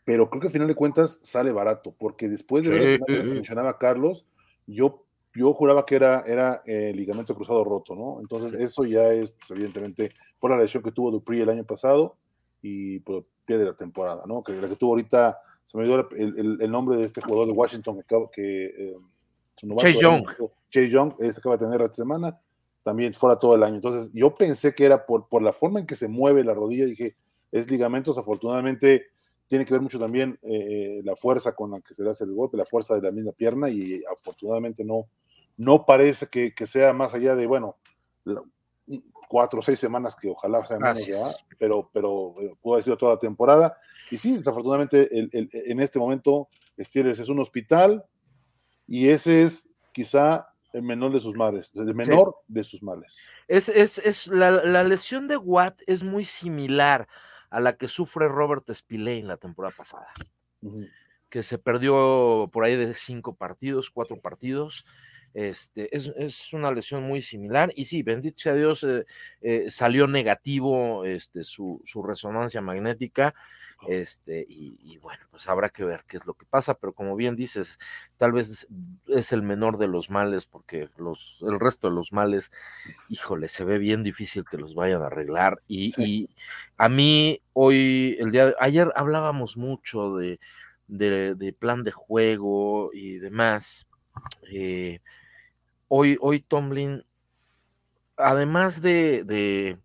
pero 0.05 0.29
creo 0.29 0.41
que 0.41 0.47
al 0.49 0.53
final 0.53 0.69
de 0.69 0.75
cuentas 0.75 1.21
sale 1.23 1.53
barato, 1.53 1.95
porque 1.99 2.29
después 2.29 2.65
de 2.65 2.71
sí, 2.71 2.79
ver 2.79 3.01
lo 3.01 3.07
que 3.07 3.23
mencionaba 3.23 3.79
Carlos, 3.79 4.27
yo, 4.67 5.05
yo 5.35 5.53
juraba 5.53 5.87
que 5.87 5.97
era, 5.97 6.23
era 6.27 6.63
eh, 6.67 6.93
ligamento 6.95 7.35
cruzado 7.35 7.65
roto, 7.65 7.95
¿no? 7.95 8.21
Entonces 8.21 8.59
eso 8.61 8.85
ya 8.85 9.13
es, 9.13 9.33
pues, 9.33 9.51
evidentemente, 9.53 10.11
fue 10.39 10.51
la 10.51 10.59
lesión 10.59 10.83
que 10.83 10.93
tuvo 10.93 11.11
Dupri 11.11 11.41
el 11.41 11.49
año 11.51 11.65
pasado 11.65 12.17
y 12.61 13.01
pues, 13.01 13.25
pierde 13.45 13.65
la 13.65 13.77
temporada, 13.77 14.25
¿no? 14.27 14.43
Que 14.43 14.53
la 14.53 14.69
que 14.69 14.77
tuvo 14.77 14.93
ahorita, 14.93 15.39
se 15.65 15.79
me 15.79 15.85
dio 15.85 16.09
el, 16.11 16.39
el, 16.39 16.59
el 16.61 16.71
nombre 16.71 16.97
de 16.97 17.05
este 17.05 17.21
jugador 17.21 17.47
de 17.47 17.53
Washington 17.53 18.01
que, 18.07 18.27
que 18.33 18.65
eh, 18.67 18.97
Chase 19.79 20.01
Young. 20.01 20.25
Chase 20.71 20.91
Young, 20.91 21.15
este 21.21 21.41
acaba 21.41 21.57
de 21.57 21.65
tener 21.65 21.81
esta 21.81 21.95
semana, 21.95 22.39
también 22.83 23.15
fuera 23.15 23.39
todo 23.39 23.55
el 23.55 23.63
año. 23.63 23.77
Entonces 23.77 24.11
yo 24.13 24.35
pensé 24.35 24.75
que 24.75 24.85
era 24.85 25.07
por, 25.07 25.29
por 25.29 25.43
la 25.43 25.53
forma 25.53 25.81
en 25.81 25.87
que 25.87 25.97
se 25.97 26.09
mueve 26.09 26.45
la 26.45 26.55
rodilla, 26.55 26.85
dije, 26.85 27.17
es 27.55 27.71
ligamentos, 27.71 28.19
afortunadamente 28.19 29.07
tiene 29.47 29.65
que 29.65 29.73
ver 29.73 29.81
mucho 29.81 29.99
también 29.99 30.37
eh, 30.43 31.01
la 31.05 31.15
fuerza 31.15 31.55
con 31.55 31.71
la 31.71 31.81
que 31.81 31.95
se 31.95 32.03
le 32.03 32.11
hace 32.11 32.25
el 32.25 32.33
golpe, 32.33 32.57
la 32.57 32.65
fuerza 32.65 32.97
de 32.97 33.03
la 33.03 33.13
misma 33.13 33.31
pierna 33.31 33.71
y 33.71 34.03
afortunadamente 34.11 34.85
no, 34.85 35.07
no 35.57 35.87
parece 35.87 36.27
que, 36.27 36.53
que 36.53 36.67
sea 36.67 36.93
más 36.93 37.15
allá 37.15 37.37
de, 37.37 37.47
bueno, 37.47 37.77
cuatro 39.29 39.61
o 39.61 39.63
seis 39.63 39.79
semanas 39.79 40.17
que 40.17 40.29
ojalá 40.29 40.67
sea 40.67 40.81
menos 40.81 41.07
ya, 41.07 41.27
pero, 41.57 41.89
pero 41.93 42.35
eh, 42.41 42.55
pudo 42.61 42.75
haber 42.75 42.85
sido 42.85 42.97
toda 42.97 43.15
la 43.15 43.21
temporada. 43.21 43.79
Y 44.11 44.19
sí, 44.19 44.37
desafortunadamente 44.37 45.17
el, 45.17 45.31
el, 45.33 45.49
en 45.53 45.79
este 45.79 46.01
momento 46.01 46.49
Steelers 46.77 47.21
es 47.21 47.29
un 47.29 47.39
hospital 47.39 48.05
y 48.89 49.11
ese 49.11 49.45
es 49.45 49.71
quizá 49.93 50.49
el 50.73 50.83
menor 50.83 51.13
de 51.13 51.21
sus 51.21 51.37
males, 51.37 51.71
el 51.77 51.95
menor 51.95 52.35
sí. 52.49 52.55
de 52.55 52.65
sus 52.65 52.83
males. 52.83 53.19
Es, 53.47 53.69
es, 53.69 53.99
es 53.99 54.27
la, 54.27 54.51
la, 54.51 54.83
lesión 54.83 55.29
de 55.29 55.37
Watt 55.37 55.81
es 55.87 56.03
muy 56.03 56.25
similar 56.25 57.07
a 57.51 57.61
la 57.61 57.77
que 57.77 57.89
sufre 57.89 58.29
Robert 58.29 58.71
Spillane 58.73 59.19
en 59.19 59.29
la 59.29 59.37
temporada 59.37 59.75
pasada, 59.77 60.07
uh 60.63 60.73
-huh. 60.73 60.91
que 61.29 61.43
se 61.43 61.59
perdió 61.59 62.49
por 62.53 62.65
ahí 62.65 62.77
de 62.77 62.95
cinco 62.95 63.35
partidos, 63.35 63.91
cuatro 63.91 64.21
partidos. 64.21 64.85
Este, 65.35 65.95
es, 65.95 66.13
es, 66.17 66.53
una 66.53 66.71
lesión 66.71 67.03
muy 67.03 67.21
similar 67.21 67.73
y 67.75 67.87
sí, 67.87 68.05
bendito 68.05 68.39
sea 68.39 68.55
Dios, 68.55 68.85
eh, 68.85 69.05
eh, 69.41 69.65
salió 69.69 70.07
negativo 70.07 71.05
este, 71.05 71.43
su, 71.43 71.81
su, 71.85 72.05
resonancia 72.05 72.61
magnética 72.61 73.35
este, 73.89 74.47
y, 74.49 74.79
y, 74.83 74.99
bueno, 74.99 75.23
pues 75.31 75.49
habrá 75.49 75.69
que 75.69 75.85
ver 75.85 76.05
qué 76.07 76.17
es 76.17 76.27
lo 76.27 76.35
que 76.35 76.47
pasa, 76.47 76.75
pero 76.75 76.93
como 76.93 77.17
bien 77.17 77.37
dices, 77.37 77.79
tal 78.17 78.33
vez 78.33 78.67
es 79.09 79.33
el 79.33 79.43
menor 79.43 79.79
de 79.79 79.89
los 79.89 80.11
males, 80.11 80.47
porque 80.47 80.89
los, 80.97 81.45
el 81.47 81.61
resto 81.61 81.89
de 81.89 81.95
los 81.95 82.13
males, 82.13 82.53
híjole, 83.09 83.49
se 83.49 83.65
ve 83.65 83.79
bien 83.79 84.03
difícil 84.03 84.45
que 84.45 84.59
los 84.59 84.75
vayan 84.75 85.03
a 85.03 85.07
arreglar. 85.07 85.63
Y, 85.67 85.93
sí. 85.93 86.03
y 86.05 86.31
a 86.77 86.89
mí 86.89 87.41
hoy, 87.53 88.17
el 88.19 88.31
día 88.31 88.47
de 88.47 88.55
ayer 88.59 88.93
hablábamos 88.97 89.57
mucho 89.57 90.17
de, 90.17 90.41
de, 90.89 91.35
de 91.35 91.53
plan 91.53 91.85
de 91.85 91.93
juego 91.93 92.91
y 92.93 93.19
demás. 93.19 93.87
Eh, 94.51 95.01
hoy, 95.89 96.17
hoy 96.21 96.41
Tomlin, 96.41 97.03
además 98.17 98.81
de, 98.83 99.25
de 99.25 99.79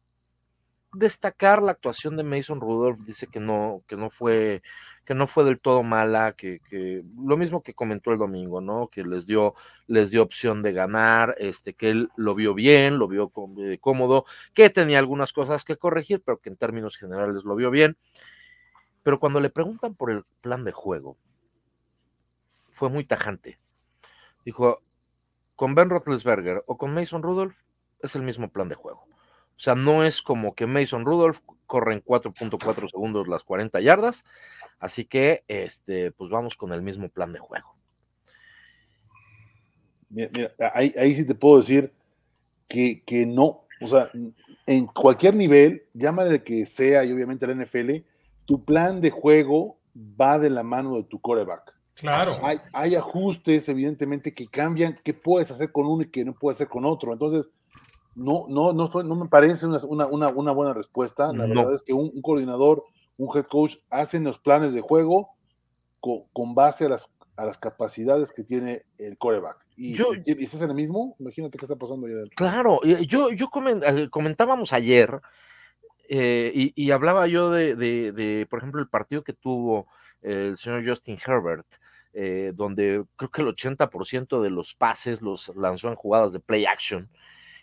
destacar 0.94 1.62
la 1.62 1.72
actuación 1.72 2.18
de 2.18 2.24
Mason 2.24 2.62
Rudolph, 2.62 3.00
dice 3.06 3.28
que 3.28 3.40
no, 3.40 3.84
que 3.88 3.96
no 3.96 4.10
fue, 4.10 4.64
que 5.06 5.14
no 5.14 5.28
fue 5.28 5.44
del 5.44 5.60
todo 5.60 5.84
mala, 5.84 6.34
que, 6.34 6.60
que, 6.70 7.04
lo 7.18 7.38
mismo 7.38 7.62
que 7.62 7.74
comentó 7.74 8.12
el 8.12 8.18
domingo, 8.18 8.62
¿no? 8.62 8.88
Que 8.88 9.04
les 9.04 9.28
dio, 9.28 9.54
les 9.88 10.12
dio 10.12 10.24
opción 10.24 10.62
de 10.62 10.74
ganar, 10.74 11.36
este, 11.38 11.74
que 11.74 11.90
él 11.90 12.10
lo 12.16 12.36
vio 12.36 12.54
bien, 12.54 12.98
lo 12.98 13.08
vio 13.08 13.32
cómodo, 13.80 14.26
que 14.54 14.70
tenía 14.70 15.00
algunas 15.00 15.34
cosas 15.34 15.64
que 15.64 15.78
corregir, 15.78 16.22
pero 16.24 16.40
que 16.40 16.50
en 16.50 16.58
términos 16.58 16.98
generales 16.98 17.44
lo 17.44 17.56
vio 17.56 17.70
bien. 17.72 17.98
Pero 19.04 19.20
cuando 19.20 19.40
le 19.40 19.50
preguntan 19.50 19.96
por 19.96 20.12
el 20.12 20.24
plan 20.42 20.64
de 20.64 20.72
juego, 20.72 21.18
fue 22.72 22.90
muy 22.90 23.06
tajante. 23.06 23.60
Dijo, 24.46 24.82
con 25.56 25.76
Ben 25.76 25.90
Roethlisberger 25.90 26.64
o 26.66 26.78
con 26.78 26.94
Mason 26.94 27.22
Rudolph, 27.22 27.56
es 28.02 28.16
el 28.16 28.24
mismo 28.24 28.50
plan 28.50 28.70
de 28.70 28.76
juego. 28.76 29.06
O 29.60 29.62
sea, 29.62 29.76
no 29.76 30.06
es 30.06 30.22
como 30.22 30.56
que 30.56 30.68
Mason 30.68 31.04
Rudolph 31.04 31.40
corre 31.66 31.94
en 31.94 32.02
4.4 32.02 32.90
segundos 32.90 33.28
las 33.28 33.44
40 33.44 33.82
yardas. 33.82 34.24
Así 34.80 35.04
que, 35.04 35.44
este, 35.50 36.14
pues 36.14 36.30
vamos 36.30 36.56
con 36.56 36.72
el 36.72 36.82
mismo 36.82 37.10
plan 37.10 37.34
de 37.34 37.40
juego. 37.40 37.76
Mira, 40.10 40.30
mira 40.34 40.52
ahí, 40.74 40.96
ahí, 40.98 41.14
sí 41.14 41.26
te 41.26 41.36
puedo 41.36 41.58
decir 41.58 41.92
que, 42.70 43.04
que, 43.04 43.26
no. 43.26 43.66
O 43.82 43.88
sea, 43.90 44.10
en 44.66 44.86
cualquier 44.88 45.36
nivel, 45.36 45.84
llámale 45.94 46.42
que 46.42 46.66
sea, 46.66 47.04
y 47.04 47.12
obviamente 47.12 47.46
la 47.46 47.54
NFL, 47.54 47.98
tu 48.46 48.64
plan 48.64 49.02
de 49.02 49.10
juego 49.10 49.78
va 49.94 50.40
de 50.40 50.52
la 50.52 50.64
mano 50.64 50.96
de 50.96 51.04
tu 51.04 51.20
coreback. 51.20 51.76
Claro. 51.96 52.32
Hay, 52.44 52.60
hay 52.72 52.96
ajustes, 52.96 53.68
evidentemente, 53.68 54.34
que 54.34 54.48
cambian, 54.48 54.98
qué 55.04 55.14
puedes 55.14 55.52
hacer 55.52 55.74
con 55.74 55.86
uno 55.86 56.04
y 56.04 56.10
qué 56.10 56.24
no 56.24 56.34
puedes 56.34 56.56
hacer 56.56 56.70
con 56.70 56.86
otro. 56.86 57.12
Entonces, 57.12 57.50
no, 58.20 58.46
no, 58.50 58.74
no, 58.74 58.90
no 59.04 59.16
me 59.16 59.30
parece 59.30 59.66
una, 59.66 60.08
una, 60.08 60.28
una 60.28 60.52
buena 60.52 60.74
respuesta. 60.74 61.32
La 61.34 61.48
no. 61.48 61.62
verdad 61.62 61.76
es 61.76 61.82
que 61.82 61.94
un, 61.94 62.12
un, 62.14 62.22
coordinador, 62.22 62.84
un 63.18 63.36
head 63.36 63.46
coach, 63.46 63.78
hacen 63.90 64.26
los 64.26 64.40
planes 64.40 64.74
de 64.74 64.82
juego 64.82 65.30
con, 66.02 66.24
con 66.34 66.54
base 66.54 66.86
a 66.86 66.90
las, 66.90 67.10
a 67.38 67.46
las, 67.46 67.58
capacidades 67.58 68.32
que 68.32 68.44
tiene 68.44 68.84
el 68.98 69.18
coreback. 69.18 69.66
Y 69.78 69.94
yo, 69.94 70.12
si, 70.26 70.34
y 70.38 70.44
es 70.44 70.54
el 70.62 70.74
mismo, 70.74 71.16
imagínate 71.20 71.58
qué 71.58 71.66
está 71.66 71.78
pasando 71.78 72.08
ahí 72.08 72.14
adentro. 72.14 72.36
Claro, 72.36 72.82
yo, 72.84 73.32
yo 73.32 73.48
coment, 73.48 73.84
eh, 73.86 74.10
comentábamos 74.10 74.74
ayer 74.74 75.22
Eh, 76.12 76.72
y, 76.76 76.90
hablaba 76.92 77.28
yo 77.28 77.52
de, 77.52 78.48
por 78.50 78.60
ejemplo, 78.60 78.82
el 78.82 78.90
partido 78.90 79.24
que 79.24 79.34
tuvo 79.34 79.86
el 80.24 80.58
señor 80.58 80.84
Justin 80.84 81.20
Herbert, 81.24 81.68
eh, 82.14 82.52
donde 82.56 83.06
creo 83.16 83.30
que 83.30 83.42
el 83.44 83.48
80% 83.50 84.42
de 84.42 84.50
los 84.50 84.74
pases 84.74 85.22
los 85.22 85.56
lanzó 85.56 85.90
en 85.90 85.96
jugadas 85.96 86.34
de 86.34 86.40
play 86.40 86.66
action. 86.66 87.08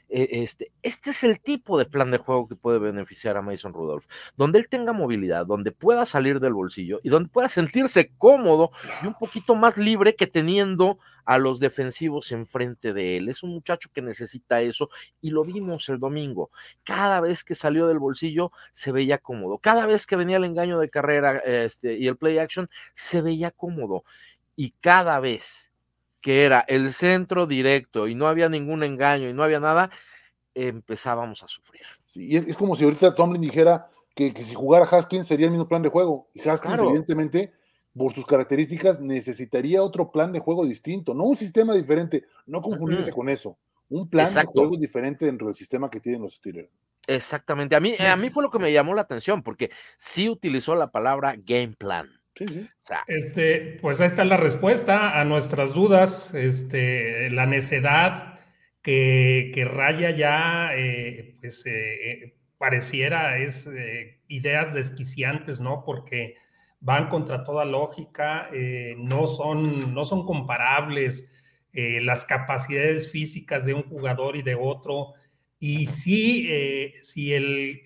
E, 0.08 0.42
este, 0.42 0.72
este 0.82 1.10
es 1.10 1.24
el 1.24 1.40
tipo 1.40 1.78
de 1.78 1.84
plan 1.84 2.10
de 2.10 2.18
juego 2.18 2.46
que 2.46 2.54
puede 2.54 2.78
beneficiar 2.78 3.36
a 3.36 3.42
Mason 3.42 3.72
Rudolph, 3.72 4.06
donde 4.36 4.58
él 4.58 4.68
tenga 4.68 4.92
movilidad, 4.92 5.46
donde 5.46 5.72
pueda 5.72 6.06
salir 6.06 6.38
del 6.40 6.52
bolsillo 6.52 7.00
y 7.02 7.08
donde 7.08 7.28
pueda 7.28 7.48
sentirse 7.48 8.12
cómodo 8.16 8.70
y 9.02 9.06
un 9.06 9.14
poquito 9.14 9.54
más 9.56 9.76
libre 9.76 10.14
que 10.14 10.26
teniendo 10.26 10.98
a 11.24 11.38
los 11.38 11.58
defensivos 11.58 12.30
enfrente 12.32 12.92
de 12.92 13.16
él. 13.16 13.28
Es 13.28 13.42
un 13.42 13.50
muchacho 13.50 13.90
que 13.92 14.00
necesita 14.00 14.60
eso 14.62 14.90
y 15.20 15.30
lo 15.30 15.42
vimos 15.44 15.88
el 15.88 15.98
domingo. 15.98 16.50
Cada 16.84 17.20
vez 17.20 17.42
que 17.42 17.54
salió 17.54 17.88
del 17.88 17.98
bolsillo 17.98 18.52
se 18.72 18.92
veía 18.92 19.18
cómodo. 19.18 19.58
Cada 19.58 19.86
vez 19.86 20.06
que 20.06 20.16
venía 20.16 20.36
el 20.36 20.44
engaño 20.44 20.78
de 20.78 20.88
carrera 20.88 21.38
este, 21.38 21.98
y 21.98 22.06
el 22.06 22.16
play 22.16 22.38
action 22.38 22.70
se 22.94 23.22
veía 23.22 23.50
cómodo. 23.50 24.04
Y 24.54 24.70
cada 24.80 25.18
vez 25.20 25.72
que 26.26 26.44
era 26.44 26.64
el 26.66 26.92
centro 26.92 27.46
directo 27.46 28.08
y 28.08 28.16
no 28.16 28.26
había 28.26 28.48
ningún 28.48 28.82
engaño 28.82 29.28
y 29.28 29.32
no 29.32 29.44
había 29.44 29.60
nada, 29.60 29.90
empezábamos 30.54 31.44
a 31.44 31.46
sufrir. 31.46 31.82
Sí, 32.04 32.36
es, 32.36 32.56
como 32.56 32.74
si 32.74 32.82
ahorita 32.82 33.14
Tomlin 33.14 33.40
dijera 33.40 33.88
que, 34.12 34.32
si 34.44 34.52
jugara 34.52 34.86
Haskins 34.86 35.28
sería 35.28 35.46
el 35.46 35.52
mismo 35.52 35.68
plan 35.68 35.82
de 35.82 35.88
juego. 35.88 36.28
Y 36.34 36.40
Haskins, 36.40 36.80
evidentemente, 36.80 37.52
por 37.96 38.12
sus 38.12 38.26
características, 38.26 38.98
necesitaría 39.00 39.80
otro 39.80 40.10
plan 40.10 40.32
de 40.32 40.40
juego 40.40 40.66
distinto, 40.66 41.14
no 41.14 41.22
un 41.22 41.36
sistema 41.36 41.74
diferente, 41.74 42.24
no 42.46 42.60
confundirse 42.60 43.12
con 43.12 43.28
eso. 43.28 43.56
Un 43.88 44.10
plan 44.10 44.26
de 44.34 44.46
juego 44.46 44.76
diferente 44.76 45.26
dentro 45.26 45.46
del 45.46 45.54
sistema 45.54 45.88
que 45.88 46.00
tienen 46.00 46.22
los 46.22 46.34
Steelers. 46.34 46.70
Exactamente. 47.06 47.76
A 47.76 47.80
mí, 47.80 47.94
a 48.00 48.16
mí 48.16 48.30
fue 48.30 48.42
lo 48.42 48.50
que 48.50 48.58
me 48.58 48.72
llamó 48.72 48.94
la 48.94 49.02
atención, 49.02 49.44
porque 49.44 49.70
sí 49.96 50.28
utilizó 50.28 50.74
la 50.74 50.90
palabra 50.90 51.36
game 51.38 51.76
plan. 51.78 52.10
Este, 53.06 53.78
pues 53.80 54.00
ahí 54.00 54.06
está 54.06 54.24
la 54.24 54.36
respuesta 54.36 55.18
a 55.18 55.24
nuestras 55.24 55.72
dudas, 55.72 56.34
este, 56.34 57.30
la 57.30 57.46
necedad 57.46 58.36
que, 58.82 59.68
raya 59.68 60.10
ya, 60.10 60.70
eh, 60.76 61.36
pues 61.40 61.66
eh, 61.66 61.72
eh, 61.72 62.36
pareciera 62.56 63.38
es 63.38 63.68
ideas 64.28 64.72
desquiciantes, 64.74 65.60
¿no? 65.60 65.82
Porque 65.84 66.36
van 66.80 67.08
contra 67.08 67.44
toda 67.44 67.64
lógica, 67.64 68.48
no, 68.96 69.26
son, 69.26 69.92
no 69.92 70.04
son 70.04 70.24
comparables 70.24 71.28
las 71.72 72.24
capacidades 72.24 73.10
físicas 73.10 73.66
de 73.66 73.74
un 73.74 73.82
jugador 73.82 74.36
y 74.36 74.42
de 74.42 74.54
otro. 74.54 75.14
Y 75.58 75.86
si, 75.86 76.46
eh, 76.50 76.92
si 77.02 77.32
el, 77.32 77.82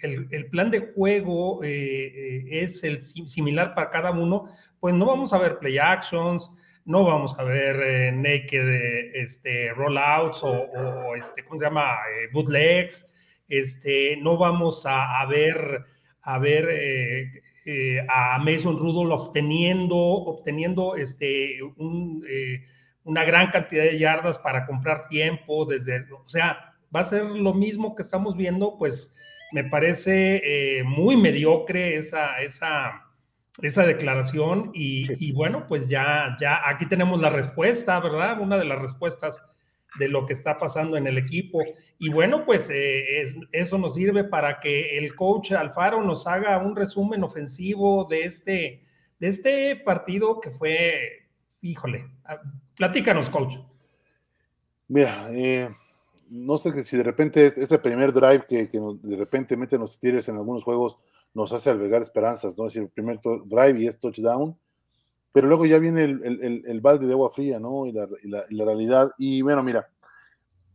plan 0.51 0.71
de 0.71 0.93
juego 0.93 1.63
eh, 1.63 1.69
eh, 1.71 2.65
es 2.65 2.83
el 2.83 3.01
similar 3.01 3.75
para 3.75 3.91
cada 3.91 4.11
uno, 4.11 4.47
pues 4.81 4.95
no 4.95 5.07
vamos 5.07 5.33
a 5.33 5.39
ver 5.39 5.59
play 5.59 5.79
actions, 5.79 6.51
no 6.85 7.05
vamos 7.05 7.39
a 7.39 7.45
ver 7.45 8.13
naked 8.15 9.15
este, 9.15 9.73
rollouts 9.75 10.41
o, 10.43 11.15
este, 11.15 11.45
¿cómo 11.45 11.59
se 11.59 11.67
llama? 11.67 11.97
bootlegs, 12.33 13.07
este, 13.49 14.17
no 14.17 14.37
vamos 14.37 14.85
a, 14.87 15.25
ver, 15.27 15.85
a 16.23 16.39
ver 16.39 17.43
a 18.09 18.39
Mason 18.39 18.79
Rudolph 18.79 19.29
obteniendo, 19.29 19.97
obteniendo 19.97 20.97
este, 20.97 21.59
una 23.05 23.25
gran 23.25 23.51
cantidad 23.51 23.85
de 23.85 23.99
yardas 23.99 24.39
para 24.41 24.67
comprar 24.67 25.07
tiempo, 25.09 25.67
desde, 25.67 26.11
o 26.13 26.29
sea, 26.29 26.70
va 26.95 27.01
a 27.01 27.05
ser 27.05 27.25
lo 27.25 27.55
mismo 27.55 27.95
que 27.95 28.03
estamos 28.03 28.37
viendo, 28.37 28.77
pues 28.79 29.15
me 29.53 29.65
parece 29.65 30.41
eh, 30.45 30.85
muy 30.85 31.17
mediocre 31.17 31.97
esa, 31.97 32.41
esa, 32.41 33.05
esa 33.63 33.85
declaración 33.85 34.71
y, 34.75 35.33
bueno, 35.33 35.67
pues 35.67 35.89
ya, 35.89 36.37
ya 36.41 36.61
aquí 36.69 36.87
tenemos 36.87 37.21
la 37.21 37.31
respuesta, 37.31 37.99
¿verdad? 38.01 38.41
Una 38.41 38.59
de 38.59 38.65
las 38.65 38.81
respuestas 38.81 39.43
de 39.99 40.09
lo 40.09 40.25
que 40.27 40.35
está 40.35 40.57
pasando 40.57 40.97
en 40.97 41.07
el 41.07 41.19
equipo. 41.19 41.61
Y 41.99 42.11
bueno, 42.11 42.45
pues 42.45 42.71
eh, 42.71 43.25
eso 43.53 43.79
nos 43.79 43.95
sirve 43.95 44.25
para 44.25 44.61
que 44.61 44.99
el 44.99 45.15
coach 45.17 45.53
Alfaro 45.53 46.03
nos 46.03 46.27
haga 46.27 46.59
un 46.59 46.77
resumen 46.77 47.25
ofensivo 47.25 48.07
de 48.09 48.25
este, 48.25 48.85
de 49.19 49.29
este 49.29 49.77
partido 49.77 50.41
que 50.41 50.51
fue, 50.51 51.27
híjole, 51.61 52.09
platícanos, 52.77 53.29
coach. 53.31 53.57
Mira, 54.87 55.29
eh, 55.31 55.71
no 56.31 56.59
sé 56.59 56.85
si 56.85 56.97
de 56.97 57.03
repente 57.03 57.53
este 57.57 57.79
primer 57.79 58.13
drive 58.13 58.47
que, 58.49 58.69
de 58.69 59.17
repente 59.17 59.57
meten 59.57 59.81
los 59.81 59.95
Steelers 59.95 60.29
en 60.29 60.37
algunos 60.37 60.63
juegos 60.63 60.97
nos 61.35 61.53
hace 61.53 61.71
albergar 61.71 62.03
esperanzas, 62.03 62.57
¿no? 62.57 62.67
Es 62.67 62.75
decir, 62.75 62.83
el 62.85 62.91
primer 62.91 63.21
drive 63.47 63.81
y 63.81 63.89
es 63.89 63.99
touchdown, 63.99 64.57
pero 65.33 65.49
luego 65.49 65.67
ya 65.67 65.79
viene 65.79 66.05
el, 66.05 66.81
balde 66.81 67.07
de 67.07 67.13
agua 67.13 67.31
fría, 67.31 67.59
¿no? 67.59 67.87
Y 67.87 67.93
la, 67.93 68.65
realidad. 68.65 69.11
Y 69.19 69.43
bueno, 69.43 69.63
mira, 69.63 69.89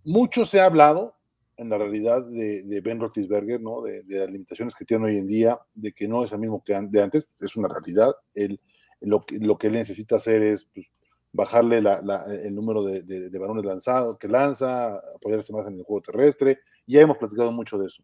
mucho 0.03 0.45
se 0.45 0.59
ha 0.59 0.65
hablado 0.65 1.15
en 1.57 1.69
la 1.69 1.77
realidad 1.77 2.23
de, 2.25 2.81
Ben 2.83 2.99
Roethlisberger, 2.99 3.61
¿no? 3.61 3.81
De, 3.81 4.03
las 4.07 4.29
limitaciones 4.29 4.75
que 4.75 4.85
tiene 4.85 5.05
hoy 5.05 5.17
en 5.17 5.27
día, 5.27 5.59
de 5.73 5.93
que 5.93 6.07
no 6.07 6.23
es 6.23 6.31
el 6.31 6.39
mismo 6.39 6.63
que 6.63 6.73
de 6.73 7.01
antes, 7.01 7.27
es 7.39 7.55
una 7.55 7.69
realidad. 7.69 8.11
El, 8.33 8.59
lo, 9.01 9.25
lo 9.39 9.57
que 9.57 9.67
él 9.67 9.73
necesita 9.73 10.17
hacer 10.17 10.41
es 10.41 10.65
pues, 10.65 10.87
bajarle 11.35 11.77
el 11.77 12.55
número 12.55 12.83
de, 12.83 13.01
de, 13.03 13.39
balones 13.39 13.65
lanzados 13.65 14.17
que 14.17 14.27
lanza, 14.27 14.95
apoyarse 15.15 15.51
más 15.51 15.67
en 15.67 15.77
el 15.77 15.83
juego 15.83 16.01
terrestre. 16.01 16.59
Ya 16.87 17.01
hemos 17.01 17.17
platicado 17.17 17.51
mucho 17.51 17.77
de 17.77 17.87
eso. 17.87 18.01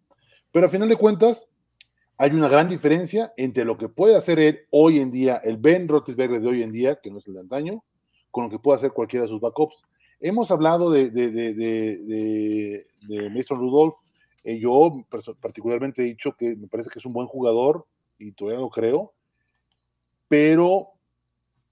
Pero 0.51 0.65
a 0.67 0.69
final 0.69 0.89
de 0.89 0.97
cuentas, 0.97 1.47
hay 2.17 2.31
una 2.31 2.49
gran 2.49 2.67
diferencia 2.67 3.33
entre 3.37 3.63
lo 3.63 3.77
que 3.77 3.87
puede 3.87 4.17
hacer 4.17 4.37
él 4.39 4.59
hoy 4.69 4.99
en 4.99 5.11
día, 5.11 5.37
el 5.37 5.57
Ben 5.57 5.87
Roethlisberger 5.87 6.41
de 6.41 6.47
hoy 6.47 6.61
en 6.61 6.71
día, 6.71 6.99
que 7.01 7.09
no 7.09 7.19
es 7.19 7.27
el 7.27 7.35
de 7.35 7.39
antaño, 7.39 7.83
con 8.31 8.43
lo 8.43 8.49
que 8.49 8.59
puede 8.59 8.77
hacer 8.77 8.91
cualquiera 8.91 9.23
de 9.23 9.29
sus 9.29 9.39
backups. 9.39 9.81
Hemos 10.19 10.51
hablado 10.51 10.91
de, 10.91 11.09
de, 11.09 12.85
Mason 13.33 13.57
Rudolph. 13.57 13.95
Eh, 14.43 14.59
yo 14.59 15.05
particularmente 15.39 16.01
he 16.01 16.05
dicho 16.05 16.35
que 16.35 16.55
me 16.55 16.67
parece 16.67 16.89
que 16.89 16.99
es 16.99 17.05
un 17.05 17.13
buen 17.13 17.27
jugador 17.27 17.85
y 18.17 18.31
todavía 18.33 18.59
lo 18.59 18.69
creo, 18.69 19.13
pero 20.27 20.90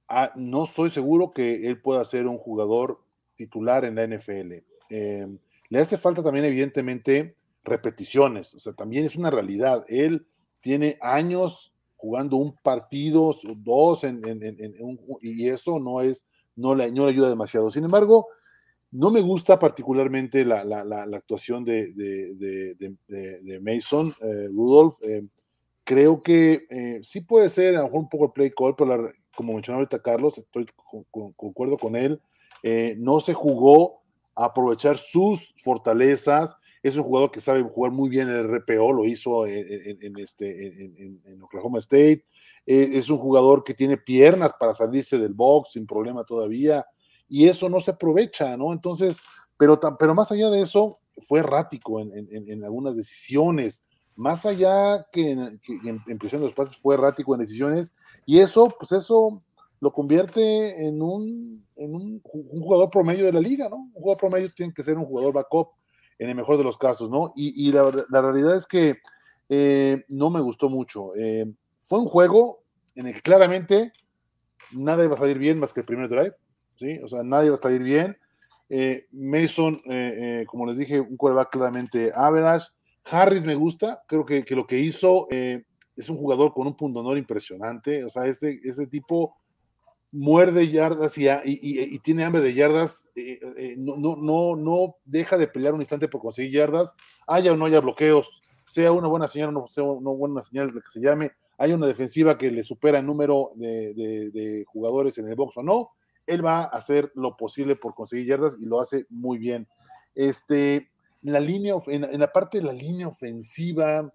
Ah, 0.09 0.33
no 0.35 0.63
estoy 0.63 0.89
seguro 0.89 1.31
que 1.31 1.67
él 1.67 1.79
pueda 1.79 2.03
ser 2.03 2.25
un 2.25 2.39
jugador 2.39 2.99
titular 3.35 3.85
en 3.85 3.95
la 3.95 4.03
NFL. 4.07 4.63
Em, 4.89 5.37
le 5.69 5.79
hace 5.79 5.97
falta 5.97 6.23
también, 6.23 6.45
evidentemente, 6.45 7.35
repeticiones. 7.63 8.55
O 8.55 8.59
sea, 8.59 8.73
también 8.73 9.05
es 9.05 9.15
una 9.15 9.29
realidad. 9.29 9.85
Él 9.87 10.25
tiene 10.61 10.97
años 10.99 11.73
jugando 11.95 12.37
un 12.37 12.55
partido, 12.63 13.35
dos, 13.57 14.01
y 15.21 15.47
eso 15.47 15.79
no 15.79 16.01
es, 16.01 16.25
no 16.55 16.73
le, 16.73 16.85
ayuda 16.85 17.29
demasiado. 17.29 17.69
Sin 17.69 17.83
embargo, 17.83 18.27
no 18.91 19.11
me 19.11 19.21
gusta 19.21 19.59
particularmente 19.59 20.43
la, 20.43 20.61
actuación 21.13 21.63
de, 21.65 23.59
Mason 23.61 24.11
eh, 24.21 24.47
Rudolph. 24.47 24.95
Em, 25.03 25.29
creo 25.83 26.21
que 26.21 26.65
eh, 26.69 26.99
sí 27.03 27.21
puede 27.21 27.49
ser 27.49 27.75
a 27.75 27.79
lo 27.79 27.85
mejor 27.85 27.99
un 27.99 28.09
poco 28.09 28.25
el 28.25 28.31
play 28.31 28.51
call, 28.51 28.75
pero 28.75 29.11
como 29.39 29.53
mencionaba 29.53 29.83
ahorita 29.83 30.01
Carlos, 30.01 30.37
estoy 30.37 30.67
con, 30.75 31.31
concuerdo 31.31 31.77
con 31.77 31.95
él, 31.95 32.21
eh, 32.61 32.95
no 32.97 33.21
se 33.21 33.33
jugó 33.33 34.01
a 34.35 34.45
aprovechar 34.47 34.97
sus 34.97 35.55
fortalezas. 35.63 36.57
Es 36.83 36.97
un 36.97 37.03
jugador 37.03 37.31
que 37.31 37.39
sabe 37.39 37.61
jugar 37.61 37.93
muy 37.93 38.09
bien 38.09 38.27
el 38.27 38.43
RPO, 38.43 38.91
lo 38.91 39.05
hizo 39.05 39.47
en, 39.47 40.19
este, 40.19 40.83
en, 41.23 41.41
Oklahoma 41.41 41.77
State. 41.79 42.25
Eh, 42.65 42.89
es 42.95 43.09
un 43.09 43.17
jugador 43.17 43.63
que 43.63 43.73
tiene 43.73 43.95
piernas 43.95 44.51
para 44.59 44.73
salirse 44.73 45.17
del 45.17 45.33
box 45.33 45.71
sin 45.71 45.87
problema 45.87 46.25
todavía, 46.25 46.85
y 47.29 47.47
eso 47.47 47.69
no 47.69 47.79
se 47.79 47.91
aprovecha, 47.91 48.57
¿no? 48.57 48.73
Entonces, 48.73 49.21
pero, 49.55 49.79
pero 49.97 50.13
más 50.13 50.33
allá 50.33 50.49
de 50.49 50.63
eso, 50.63 50.97
fue 51.21 51.39
errático 51.39 52.01
en, 52.01 52.63
algunas 52.65 52.97
decisiones. 52.97 53.85
Más 54.17 54.45
allá 54.45 55.07
que 55.13 55.31
en, 55.31 55.59
que 55.59 55.79
en 55.85 56.17
presión 56.17 56.41
de 56.41 56.47
los 56.47 56.55
pases, 56.57 56.75
fue 56.75 56.95
errático 56.95 57.33
en 57.33 57.39
decisiones 57.39 57.93
y 58.29 58.39
eso, 58.41 58.71
pues 58.77 58.91
eso 58.91 59.41
lo 59.79 59.91
convierte 59.91 60.85
en 60.85 61.01
un, 61.01 61.65
en 61.75 61.95
un, 61.95 62.21
jugador 62.21 62.91
promedio 62.91 63.25
de 63.25 63.33
la 63.33 63.39
liga, 63.39 63.67
¿no? 63.69 63.77
Un 63.77 63.91
jugador 63.91 64.19
promedio 64.19 64.51
tiene 64.55 64.71
que 64.71 64.83
ser 64.83 64.99
un 64.99 65.05
jugador 65.05 65.33
backup 65.33 65.69
en 66.19 66.29
el 66.29 66.35
mejor 66.35 66.59
de 66.59 66.63
los 66.63 66.77
casos, 66.77 67.09
¿no? 67.09 67.33
Y, 67.35 67.71
la, 67.71 68.21
realidad 68.21 68.55
es 68.55 68.67
que 68.67 68.99
eh, 69.49 70.05
no 70.09 70.29
me 70.29 70.41
gustó 70.41 70.69
mucho. 70.69 71.15
Eh, 71.15 71.51
fue 71.79 71.97
un 71.97 72.05
juego 72.05 72.61
en 72.93 73.07
el 73.07 73.15
que 73.15 73.21
claramente 73.23 73.93
nada 74.73 75.03
iba 75.03 75.15
a 75.15 75.19
salir 75.19 75.39
bien 75.39 75.59
más 75.59 75.73
que 75.73 75.79
el 75.79 75.87
primer 75.87 76.07
drive, 76.07 76.35
¿sí? 76.75 76.99
O 77.03 77.07
sea, 77.07 77.23
nadie 77.23 77.47
iba 77.47 77.55
a 77.55 77.59
salir 77.59 77.81
bien. 77.81 78.15
Eh, 78.69 79.07
Mason, 79.11 79.75
como 80.45 80.67
les 80.67 80.77
dije, 80.77 80.99
un 80.99 81.17
quarterback 81.17 81.49
claramente 81.49 82.11
average. 82.13 82.67
Harris 83.05 83.43
me 83.43 83.55
gusta, 83.55 84.03
creo 84.07 84.23
que, 84.23 84.45
que 84.45 84.55
lo 84.55 84.67
que 84.67 84.77
hizo 84.77 85.27
es 85.99 86.09
un 86.09 86.15
jugador 86.15 86.53
con 86.53 86.65
un 86.65 86.77
punto 86.77 87.01
honor 87.01 87.17
impresionante, 87.17 88.05
o 88.05 88.09
sea, 88.09 88.25
ese, 88.25 88.87
tipo 88.89 89.35
muerde 90.11 90.69
yardas 90.69 91.17
y, 91.17 91.27
y, 91.43 91.99
tiene 91.99 92.23
hambre 92.23 92.41
de 92.41 92.53
yardas, 92.53 93.05
eh, 93.15 93.37
eh, 93.57 93.75
no, 93.77 93.97
no, 93.97 94.15
no, 94.15 94.55
no 94.55 94.95
deja 95.03 95.37
de 95.37 95.47
pelear 95.47 95.73
un 95.73 95.81
instante 95.81 96.07
por 96.07 96.21
conseguir 96.21 96.53
yardas, 96.53 96.93
haya 97.27 97.51
o 97.51 97.57
no 97.57 97.65
haya 97.65 97.81
bloqueos, 97.81 98.39
sea 98.65 98.93
una 98.93 99.09
buena 99.09 99.27
señal 99.27 99.49
o 99.49 99.51
no 99.51 99.67
sea 99.67 99.83
una 99.83 100.11
buena 100.11 100.41
señal 100.41 100.71
que 100.71 100.79
se 100.89 101.01
llame, 101.01 101.33
hay 101.57 101.73
una 101.73 101.85
defensiva 101.85 102.37
que 102.37 102.49
le 102.49 102.63
supera 102.63 102.99
el 102.99 103.05
número 103.05 103.49
de, 103.55 104.63
jugadores 104.67 105.17
en 105.17 105.27
el 105.27 105.35
box 105.35 105.57
o 105.57 105.63
no, 105.63 105.89
él 106.25 106.45
va 106.45 106.61
a 106.61 106.67
hacer 106.67 107.11
lo 107.15 107.35
posible 107.35 107.75
por 107.75 107.93
conseguir 107.93 108.27
yardas 108.27 108.55
y 108.57 108.65
lo 108.65 108.79
hace 108.79 109.05
muy 109.09 109.37
bien. 109.37 109.67
Este, 110.15 110.89
la 111.23 111.41
línea, 111.41 111.75
en, 111.87 112.17
la 112.17 112.31
parte 112.31 112.59
de 112.59 112.63
la 112.63 112.71
línea 112.71 113.09
ofensiva, 113.09 114.09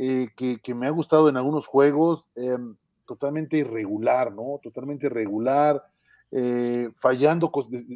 eh, 0.00 0.28
que, 0.36 0.74
me 0.74 0.86
ha 0.86 0.90
gustado 0.90 1.28
en 1.28 1.36
algunos 1.36 1.66
juegos, 1.66 2.28
em, 2.36 2.76
totalmente 3.04 3.56
irregular, 3.56 4.32
¿no? 4.32 4.60
Totalmente 4.62 5.06
irregular, 5.06 5.82
eh, 6.30 6.88
fallando 6.98 7.50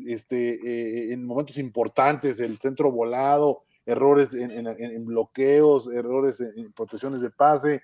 este, 0.07 0.55
eh, 0.55 1.13
en 1.13 1.25
momentos 1.25 1.59
importantes, 1.59 2.41
el 2.41 2.59
centro 2.59 2.91
volado, 2.91 3.63
errores 3.87 4.35
en, 4.35 5.07
bloqueos, 5.07 5.87
errores 5.93 6.41
en, 6.41 6.73
protecciones 6.73 7.21
de 7.21 7.31
pase. 7.31 7.83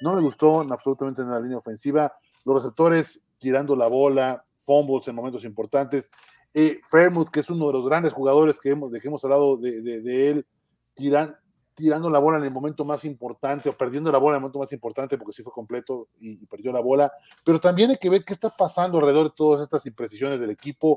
No 0.00 0.14
me 0.14 0.22
gustó 0.22 0.60
absolutamente 0.60 1.20
en 1.20 1.30
la 1.30 1.40
línea 1.40 1.58
ofensiva. 1.58 2.12
Los 2.46 2.54
receptores 2.56 3.20
tirando 3.38 3.76
la 3.76 3.88
bola, 3.88 4.42
fumbles 4.56 5.08
en 5.08 5.16
momentos 5.16 5.44
importantes. 5.44 6.08
Eh, 6.54 6.80
Fairmouth, 6.88 7.28
que 7.28 7.40
es 7.40 7.50
uno 7.50 7.66
de 7.66 7.72
los 7.74 7.84
grandes 7.84 8.12
jugadores 8.12 8.58
que 8.58 8.70
hemos, 8.70 8.90
de 8.90 9.00
que 9.00 9.08
hemos 9.08 9.22
hablado 9.24 9.56
de, 9.56 10.30
él, 10.30 10.46
tiran, 10.94 11.36
tirando 11.80 12.08
la 12.10 12.18
bola 12.18 12.38
en 12.38 12.44
el 12.44 12.50
momento 12.50 12.84
más 12.84 13.04
importante 13.04 13.68
o 13.68 13.72
perdiendo 13.72 14.12
la 14.12 14.18
bola 14.18 14.36
en 14.36 14.36
el 14.36 14.42
momento 14.42 14.58
más 14.58 14.72
importante 14.72 15.18
porque 15.18 15.32
sí 15.32 15.42
fue 15.42 15.52
completo 15.52 16.08
y, 16.20 16.46
perdió 16.46 16.72
la 16.72 16.80
bola. 16.80 17.12
Pero 17.44 17.60
también 17.60 17.90
hay 17.90 17.96
que 17.96 18.10
ver 18.10 18.24
qué 18.24 18.34
está 18.34 18.50
pasando 18.50 18.98
alrededor 18.98 19.30
de 19.30 19.34
todas 19.36 19.62
estas 19.62 19.84
imprecisiones 19.86 20.38
del 20.38 20.50
equipo. 20.50 20.96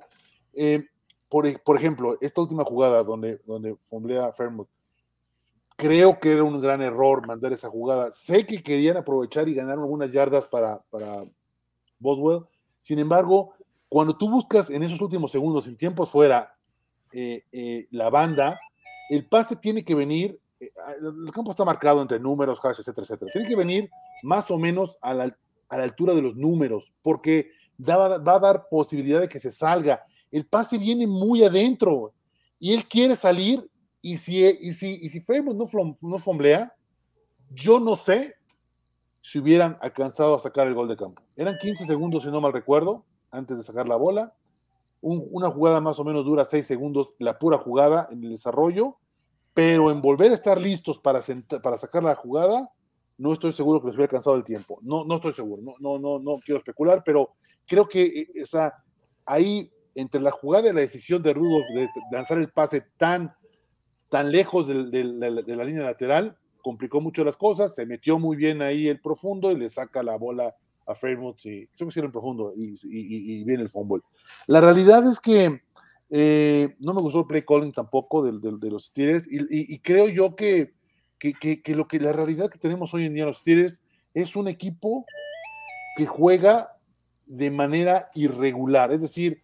Eh, 0.54 0.86
por, 1.28 1.62
por, 1.64 1.78
ejemplo, 1.78 2.18
esta 2.22 2.42
última 2.42 2.64
jugada 2.64 3.04
donde, 3.04 3.42
donde 3.46 3.76
fomblea 3.82 4.32
Fairmouth, 4.34 4.70
creo 5.76 6.20
que 6.20 6.34
era 6.34 6.44
un 6.44 6.62
gran 6.62 6.82
error 6.82 7.26
mandar 7.26 7.54
esa 7.54 7.70
jugada. 7.70 8.12
Sé 8.12 8.46
que 8.46 8.62
querían 8.62 8.98
aprovechar 8.98 9.48
y 9.50 9.54
ganar 9.54 9.80
algunas 9.80 10.12
yardas 10.12 10.46
para, 10.46 10.82
para 10.90 11.18
Boswell. 12.00 12.46
Sin 12.80 13.00
embargo, 13.00 13.54
cuando 13.90 14.18
tú 14.18 14.30
buscas 14.30 14.70
en 14.70 14.84
esos 14.84 15.00
últimos 15.02 15.32
segundos, 15.32 15.68
en 15.68 15.78
tiempos 15.78 16.10
fuera, 16.10 16.52
eh, 17.12 17.44
eh, 17.52 17.88
la 17.92 18.10
banda, 18.10 18.60
el 19.10 19.28
pase 19.28 19.56
tiene 19.56 19.86
que 19.86 19.94
venir, 19.94 20.40
el 21.26 21.32
campo 21.32 21.52
está 21.52 21.66
marcado 21.66 22.02
entre 22.02 22.20
números, 22.20 22.60
hash, 22.64 22.80
etcétera, 22.80 23.04
etcétera. 23.04 23.32
Tiene 23.32 23.48
que 23.48 23.56
venir 23.56 23.90
más 24.24 24.50
o 24.52 24.58
menos 24.58 24.98
a 25.02 25.14
la, 25.14 25.38
altura 25.70 26.14
de 26.14 26.22
los 26.22 26.36
números, 26.36 26.94
porque 27.02 27.50
va, 27.80 28.16
a 28.16 28.40
dar 28.40 28.68
posibilidad 28.70 29.20
de 29.20 29.28
que 29.28 29.40
se 29.40 29.52
salga. 29.52 30.04
El 30.32 30.46
pase 30.46 30.78
viene 30.78 31.08
muy 31.08 31.44
adentro 31.44 32.14
y 32.60 32.74
él 32.74 32.88
quiere 32.88 33.16
salir 33.16 33.68
y 34.02 34.18
si, 34.18 34.46
y 34.46 34.74
si, 34.74 35.00
y 35.02 35.10
si 35.10 35.24
no, 35.28 35.68
no 36.02 36.18
fomblea, 36.20 36.76
yo 37.50 37.80
no 37.80 37.96
sé 37.96 38.36
si 39.22 39.40
hubieran 39.40 39.78
alcanzado 39.82 40.36
a 40.36 40.40
sacar 40.40 40.68
el 40.68 40.74
gol 40.74 40.90
de 40.90 40.98
campo. 40.98 41.24
Eran 41.36 41.58
15 41.58 41.86
segundos, 41.86 42.24
si 42.24 42.30
no 42.30 42.42
mal 42.42 42.54
recuerdo 42.54 43.06
antes 43.32 43.58
de 43.58 43.64
sacar 43.64 43.88
la 43.90 43.96
bola. 43.96 44.36
una 45.02 45.50
jugada 45.50 45.82
más 45.82 46.00
o 46.00 46.04
menos 46.04 46.24
dura 46.24 46.46
seis 46.46 46.66
segundos, 46.66 47.14
la 47.20 47.40
pura 47.40 47.58
jugada 47.58 48.08
en 48.12 48.24
el 48.24 48.30
desarrollo, 48.30 48.98
pero 49.54 49.92
en 49.92 50.02
volver 50.02 50.32
a 50.32 50.36
estar 50.36 50.60
listos 50.60 51.00
para, 51.00 51.20
para 51.62 51.78
sacar 51.78 52.04
la 52.04 52.16
jugada, 52.16 52.70
no 53.18 53.34
estoy 53.34 53.54
seguro 53.54 53.80
que 53.80 53.88
les 53.88 53.96
hubiera 53.96 54.06
alcanzado 54.06 54.36
el 54.36 54.44
tiempo. 54.44 54.80
No, 54.82 55.06
no 55.06 55.16
estoy 55.16 55.34
seguro, 55.34 55.62
no, 55.62 55.76
no, 55.80 56.00
no, 56.00 56.20
no 56.20 56.40
quiero 56.44 56.60
especular, 56.60 57.04
pero 57.06 57.36
creo 57.68 57.88
que 57.88 58.04
eh, 58.04 58.28
esa, 58.36 58.84
ahí 59.26 59.72
entre 59.96 60.22
la 60.22 60.32
jugada 60.32 60.70
y 60.70 60.74
la 60.74 60.82
decisión 60.82 61.22
de 61.22 61.34
Rudolf 61.34 61.66
de, 61.76 61.88
lanzar 62.12 62.40
el 62.40 62.50
pase 62.50 62.84
tan, 62.98 63.34
tan 64.10 64.32
lejos 64.32 64.68
de, 64.68 64.86
de, 64.86 65.56
la 65.56 65.64
línea 65.64 65.84
lateral, 65.84 66.38
complicó 66.62 67.02
mucho 67.02 67.24
las 67.24 67.38
cosas, 67.38 67.76
se 67.76 67.86
metió 67.86 68.18
muy 68.18 68.36
bien 68.36 68.62
ahí 68.62 68.88
el 68.88 69.00
profundo 69.00 69.52
y 69.52 69.56
le 69.56 69.70
saca 69.70 70.02
la 70.02 70.18
bola 70.18 70.56
a 70.86 70.96
Fairmouth 70.96 71.46
y 71.46 71.68
creo 71.68 71.88
que 71.88 71.94
sí 71.94 72.00
era 72.00 72.12
profundo 72.12 72.54
y, 72.56 73.44
viene 73.44 73.64
el 73.64 73.70
fumble. 73.70 74.02
La 74.48 74.62
realidad 74.62 75.08
es 75.08 75.20
que 75.20 75.62
eh, 76.10 76.76
no 76.80 76.94
me 76.94 77.02
gustó 77.02 77.22
el 77.22 77.28
play 77.28 77.42
calling 77.42 77.72
tampoco 77.72 78.24
de, 78.24 78.70
los 78.70 78.86
Steelers 78.86 79.28
y, 79.30 79.80
creo 79.80 80.10
yo 80.10 80.36
que, 80.36 80.74
que, 81.18 81.76
lo 81.76 81.88
que 81.88 82.00
la 82.00 82.14
realidad 82.14 82.50
que 82.50 82.60
tenemos 82.60 82.94
hoy 82.94 83.06
en 83.06 83.14
día 83.14 83.26
los 83.26 83.38
Steelers 83.38 83.82
es 84.14 84.36
un 84.36 84.48
equipo 84.48 85.06
que 85.96 86.06
juega 86.06 86.78
de 87.26 87.50
manera 87.52 88.10
irregular, 88.14 88.92
es 88.92 89.02
decir, 89.02 89.42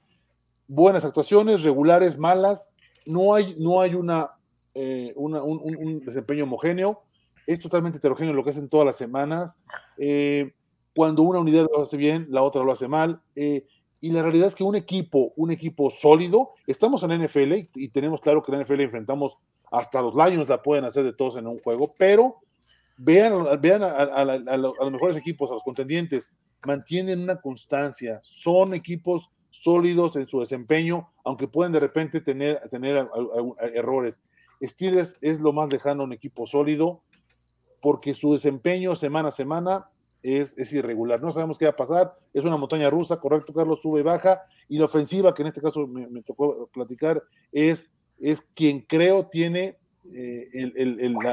buenas 0.68 1.06
actuaciones, 1.06 1.64
regulares, 1.64 2.18
malas, 2.18 2.70
no 3.06 3.34
hay, 3.34 3.56
no 3.58 3.82
hay 3.82 3.96
una, 3.96 4.32
eh, 4.74 5.14
un, 5.16 6.02
desempeño 6.06 6.44
homogéneo, 6.44 7.02
es 7.48 7.60
totalmente 7.60 7.98
heterogéneo 7.98 8.34
lo 8.34 8.44
que 8.44 8.52
hacen 8.52 8.70
todas 8.70 8.86
las 8.86 8.96
semanas. 8.96 9.58
Eh, 9.98 10.54
cuando 10.96 11.24
una 11.24 11.40
unidad 11.40 11.68
lo 11.72 11.82
hace 11.82 11.98
bien, 11.98 12.28
la 12.30 12.44
otra 12.44 12.64
lo 12.64 12.72
hace 12.72 12.88
mal. 12.88 13.22
Y 14.02 14.12
la 14.12 14.22
realidad 14.24 14.48
es 14.48 14.56
que 14.56 14.64
un 14.64 14.76
equipo, 14.76 15.34
un 15.36 15.52
equipo 15.52 15.90
sólido, 15.90 16.52
estamos 16.68 17.04
en 17.04 17.24
NFL 17.24 17.54
y, 17.76 17.90
tenemos 17.90 18.22
claro 18.22 18.42
que 18.42 18.54
en 18.54 18.62
NFL 18.62 18.82
enfrentamos 18.82 19.38
hasta 19.72 20.02
los 20.02 20.16
Lions 20.16 20.48
la 20.48 20.62
pueden 20.62 20.86
hacer 20.86 21.04
de 21.04 21.14
todos 21.14 21.36
en 21.36 21.48
un 21.48 21.58
juego, 21.58 21.94
pero 21.98 22.38
vean, 22.98 23.34
vean 23.62 23.84
a, 23.84 24.58
los 24.58 24.92
mejores 24.92 25.18
equipos, 25.18 25.52
a 25.52 25.56
los 25.56 25.64
contendientes, 25.64 26.34
mantienen 26.66 27.22
una 27.22 27.42
constancia, 27.42 28.20
son 28.24 28.74
equipos 28.74 29.30
sólidos 29.52 30.16
en 30.16 30.28
su 30.28 30.40
desempeño, 30.40 31.10
aunque 31.26 31.48
pueden 31.48 31.74
de 31.74 31.80
repente 31.80 32.22
tener, 32.22 32.62
tener 32.70 33.08
errores. 33.74 34.22
Steelers 34.62 35.16
es 35.22 35.40
lo 35.40 35.54
más 35.54 35.72
lejano 35.72 36.04
a 36.04 36.06
un 36.06 36.14
equipo 36.14 36.48
sólido, 36.48 37.04
porque 37.82 38.14
su 38.14 38.34
desempeño 38.34 38.96
semana 38.96 39.30
a 39.30 39.32
semana 39.32 39.90
es, 40.24 40.74
irregular. 40.74 41.22
No 41.22 41.32
sabemos 41.32 41.58
qué 41.58 41.66
va 41.66 41.72
a 41.72 41.76
pasar. 41.76 42.16
Es 42.34 42.44
una 42.44 42.58
montaña 42.58 42.90
rusa, 42.90 43.20
correcto, 43.20 43.54
Carlos, 43.54 43.82
sube 43.82 44.02
y 44.02 44.04
baja. 44.04 44.42
Y 44.68 44.78
la 44.78 44.86
ofensiva, 44.86 45.34
que 45.34 45.42
en 45.42 45.48
este 45.48 45.62
caso 45.62 45.88
me, 45.88 46.22
tocó 46.24 46.70
platicar, 46.74 47.24
es, 47.52 47.90
es 48.20 48.42
quien 48.54 48.82
creo 48.82 49.28
tiene 49.28 49.78
eh, 50.14 50.50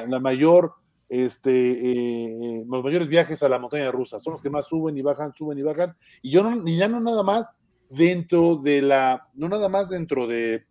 la, 0.09 0.21
mayor, 0.21 0.75
este, 1.09 1.51
eh, 1.51 2.65
los 2.67 2.85
mayores 2.85 3.09
viajes 3.09 3.43
a 3.43 3.49
la 3.49 3.59
montaña 3.59 3.91
rusa. 3.91 4.21
Son 4.21 4.33
los 4.33 4.43
que 4.43 4.51
más 4.51 4.67
suben 4.67 4.97
y 4.97 5.03
bajan, 5.03 5.35
suben 5.35 5.59
y 5.59 5.63
bajan. 5.63 5.97
Y 6.23 6.31
yo 6.31 6.43
no, 6.43 6.65
ya 6.65 6.89
no 6.89 7.01
nada 7.01 7.23
más 7.23 7.49
dentro 7.91 8.57
de 8.57 8.83
la, 8.83 9.29
no 9.35 9.49
nada 9.49 9.69
más 9.69 9.91
dentro 9.91 10.27
de, 10.27 10.65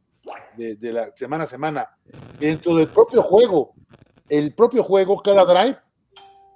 de 0.58 0.94
la 0.94 1.16
semana 1.16 1.44
a 1.44 1.48
semana, 1.48 1.90
dentro 2.40 2.76
del 2.76 2.88
propio 2.88 3.22
juego. 3.22 3.74
El 4.28 4.56
propio 4.56 4.84
juego, 4.84 5.22
cada 5.22 5.46
drive 5.46 5.78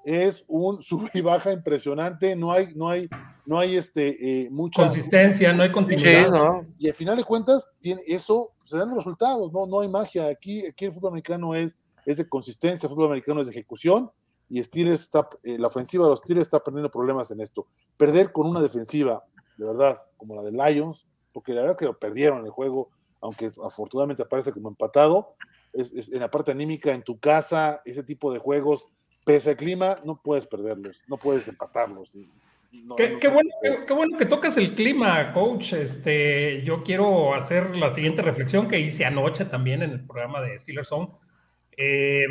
es 0.04 0.44
un 0.48 0.82
sub 0.84 1.10
y 1.14 1.22
baja 1.22 1.52
impresionante, 1.52 2.36
no 2.36 2.52
hay, 2.52 2.74
no 2.76 2.90
hay, 2.90 3.10
no 3.46 3.60
hay 3.60 3.76
este, 3.76 4.44
eh, 4.44 4.50
mucha 4.50 4.84
consistencia, 4.84 5.54
no 5.54 5.64
hay 5.64 5.72
continuidad. 5.72 6.64
Y 6.78 6.88
al 6.88 6.96
final 6.96 7.18
de 7.18 7.24
cuentas, 7.24 7.68
tiene, 7.80 8.02
eso 8.08 8.52
se 8.64 8.78
dan 8.78 8.90
los 8.90 8.98
resultados, 8.98 9.52
no, 9.52 9.66
no 9.66 9.82
hay 9.82 9.88
magia. 9.88 10.28
Aquí, 10.28 10.66
aquí 10.66 10.86
el 10.86 10.92
fútbol 10.92 11.10
americano 11.10 11.56
es, 11.56 11.76
es 12.06 12.18
de 12.18 12.28
consistencia, 12.28 12.88
el 12.88 12.94
fútbol 12.94 13.08
americano 13.08 13.42
es 13.42 13.48
de 13.48 13.54
ejecución, 13.54 14.12
y 14.50 14.64
Steelers 14.64 15.02
está, 15.02 15.30
eh, 15.44 15.60
la 15.60 15.68
ofensiva 15.68 16.06
de 16.06 16.10
los 16.10 16.20
Steelers 16.20 16.48
está 16.48 16.60
perdiendo 16.60 16.90
problemas 16.90 17.30
en 17.30 17.40
esto. 17.40 17.68
Perder 17.98 18.32
con 18.32 18.48
una 18.48 18.62
defensiva, 18.62 19.24
de 19.58 19.68
verdad, 19.68 20.00
como 20.18 20.36
la 20.36 20.42
de 20.42 20.52
Lions, 20.52 21.06
porque 21.32 21.54
la 21.54 21.62
verdad 21.62 21.76
es 21.76 21.80
que 21.80 21.86
lo 21.86 22.00
perdieron 22.00 22.40
en 22.40 22.46
el 22.46 22.52
juego, 22.52 22.90
aunque 23.22 23.52
afortunadamente 23.64 24.24
aparece 24.24 24.52
como 24.52 24.70
empatado, 24.70 25.36
es 25.72 26.10
en 26.12 26.20
la 26.20 26.32
parte 26.32 26.52
anímica, 26.52 26.92
en 26.94 27.04
tu 27.04 27.20
casa, 27.20 27.82
ese 27.86 28.02
tipo 28.02 28.34
de 28.34 28.40
juegos 28.40 28.88
pese 29.26 29.52
al 29.52 29.58
clima, 29.58 29.96
no 30.06 30.22
puedes 30.22 30.46
perderlos, 30.46 31.04
no 31.08 31.18
puedes 31.18 31.48
empatarlos. 31.48 32.18
qué, 32.98 33.28
bueno, 33.28 34.18
que 34.18 34.26
tocas 34.26 34.58
el 34.58 34.76
clima, 34.76 35.34
coach. 35.34 35.74
Este, 35.74 36.64
yo 36.64 36.84
quiero 36.84 37.34
hacer 37.34 37.76
la 37.76 37.92
siguiente 37.92 38.22
reflexión 38.22 38.68
que 38.68 38.80
hice 38.80 39.06
anoche 39.06 39.46
también 39.46 39.82
en 39.84 39.92
el 39.92 40.06
programa 40.06 40.42
de 40.42 40.58
Steelers 40.60 40.90
Zone. 40.90 41.10
Eh, 41.78 42.26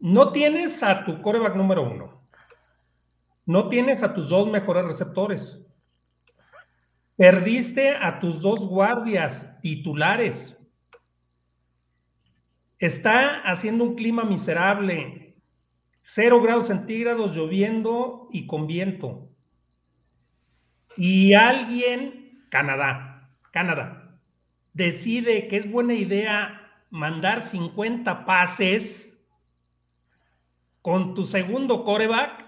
no 0.00 0.32
tienes 0.32 0.82
a 0.82 1.04
tu 1.04 1.20
coreback 1.20 1.54
número 1.54 1.82
uno. 1.82 2.20
No 3.46 3.68
tienes 3.68 4.02
a 4.02 4.14
tus 4.14 4.30
dos 4.30 4.48
mejores 4.50 4.84
receptores. 4.84 5.60
Perdiste 7.16 7.96
a 7.96 8.18
tus 8.18 8.40
dos 8.40 8.60
guardias 8.60 9.60
titulares. 9.60 10.56
Está 12.78 13.42
haciendo 13.42 13.84
un 13.84 13.94
clima 13.94 14.24
miserable. 14.24 15.19
Cero 16.02 16.40
grados 16.40 16.68
centígrados, 16.68 17.36
lloviendo 17.36 18.28
y 18.32 18.46
con 18.46 18.66
viento. 18.66 19.28
Y 20.96 21.34
alguien, 21.34 22.44
Canadá, 22.50 23.30
Canadá, 23.52 24.18
decide 24.72 25.46
que 25.48 25.56
es 25.56 25.70
buena 25.70 25.94
idea 25.94 26.60
mandar 26.90 27.42
50 27.42 28.24
pases 28.24 29.20
con 30.82 31.14
tu 31.14 31.26
segundo 31.26 31.84
coreback. 31.84 32.44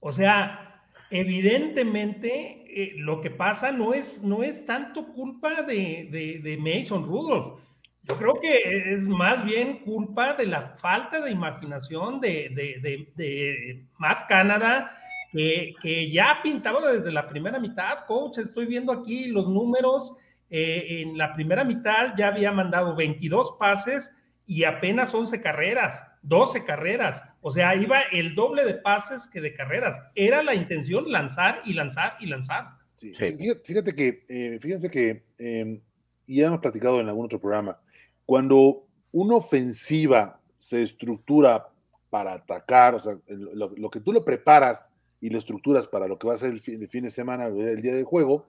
O 0.00 0.12
sea, 0.12 0.82
evidentemente 1.10 2.64
eh, 2.68 2.94
lo 2.96 3.20
que 3.20 3.30
pasa 3.30 3.72
no 3.72 3.92
es, 3.92 4.22
no 4.22 4.42
es 4.42 4.64
tanto 4.64 5.12
culpa 5.12 5.62
de, 5.62 6.40
de 6.42 6.56
Mason 6.58 7.04
Rudolph 7.04 7.65
Yo 8.08 8.16
creo 8.16 8.34
que 8.40 8.94
es 8.94 9.02
más 9.02 9.44
bien 9.44 9.80
culpa 9.80 10.34
de 10.34 10.46
la 10.46 10.76
falta 10.78 11.20
de 11.20 11.30
imaginación 11.32 12.20
de, 12.20 12.50
de, 12.54 13.08
de, 13.16 13.84
Matt 13.98 14.28
Canada, 14.28 14.92
que, 15.32 15.74
que, 15.82 16.08
ya 16.10 16.38
pintaba 16.42 16.92
desde 16.92 17.10
la 17.10 17.28
primera 17.28 17.58
mitad, 17.58 18.06
coach. 18.06 18.38
Estoy 18.38 18.66
viendo 18.66 18.92
aquí 18.92 19.26
los 19.26 19.48
números. 19.48 20.16
Eh, 20.48 21.02
en 21.02 21.18
la 21.18 21.34
primera 21.34 21.64
mitad 21.64 22.14
ya 22.16 22.28
había 22.28 22.52
mandado 22.52 22.94
22 22.94 23.56
pases 23.58 24.14
y 24.46 24.62
apenas 24.62 25.12
11 25.12 25.40
carreras, 25.40 26.04
12 26.22 26.64
carreras. 26.64 27.22
O 27.40 27.50
sea, 27.50 27.74
iba 27.74 28.00
el 28.12 28.36
doble 28.36 28.64
de 28.64 28.74
pases 28.74 29.26
que 29.26 29.40
de 29.40 29.54
carreras. 29.54 30.00
Era 30.14 30.44
la 30.44 30.54
intención 30.54 31.10
lanzar 31.10 31.60
y 31.64 31.72
lanzar 31.72 32.16
y 32.20 32.26
lanzar. 32.26 32.68
Sí, 32.94 33.12
fíjate, 33.12 33.94
que, 33.94 34.24
eh, 34.28 34.58
fíjense 34.60 34.88
que, 34.88 35.24
eh, 35.38 35.80
y 36.26 36.36
ya 36.36 36.46
hemos 36.46 36.60
platicado 36.60 37.00
en 37.00 37.08
algún 37.08 37.26
otro 37.26 37.40
programa, 37.40 37.78
cuando 38.26 38.84
una 39.12 39.36
ofensiva 39.36 40.40
se 40.58 40.82
estructura 40.82 41.68
para 42.10 42.34
atacar, 42.34 42.94
o 42.94 43.00
sea, 43.00 43.18
lo, 43.28 43.90
que 43.90 44.00
tú 44.00 44.12
le 44.12 44.20
preparas 44.20 44.88
y 45.20 45.30
lo 45.30 45.38
estructuras 45.38 45.86
para 45.86 46.08
lo 46.08 46.18
que 46.18 46.26
va 46.26 46.34
a 46.34 46.38
ser 46.38 46.50
el 46.50 46.60
fin, 46.60 47.04
de 47.04 47.10
semana, 47.10 47.46
el 47.46 47.80
día 47.80 47.94
de 47.94 48.04
juego, 48.04 48.46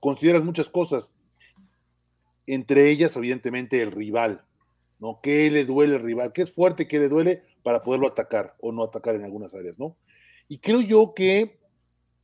consideras 0.00 0.42
muchas 0.42 0.68
cosas, 0.68 1.16
entre 2.46 2.90
ellas, 2.90 3.14
evidentemente, 3.16 3.80
el 3.80 3.92
rival, 3.92 4.44
¿no? 4.98 5.20
¿Qué 5.22 5.50
le 5.50 5.64
duele 5.64 5.96
al 5.96 6.02
rival? 6.02 6.32
¿Qué 6.32 6.42
es 6.42 6.50
fuerte? 6.50 6.88
¿Qué 6.88 6.98
le 6.98 7.08
duele 7.08 7.42
para 7.62 7.82
poderlo 7.82 8.08
atacar 8.08 8.56
o 8.60 8.72
no 8.72 8.82
atacar 8.82 9.14
en 9.14 9.24
algunas 9.24 9.54
áreas, 9.54 9.78
¿no? 9.78 9.96
Y 10.48 10.58
creo 10.58 10.80
yo 10.80 11.14
que 11.14 11.60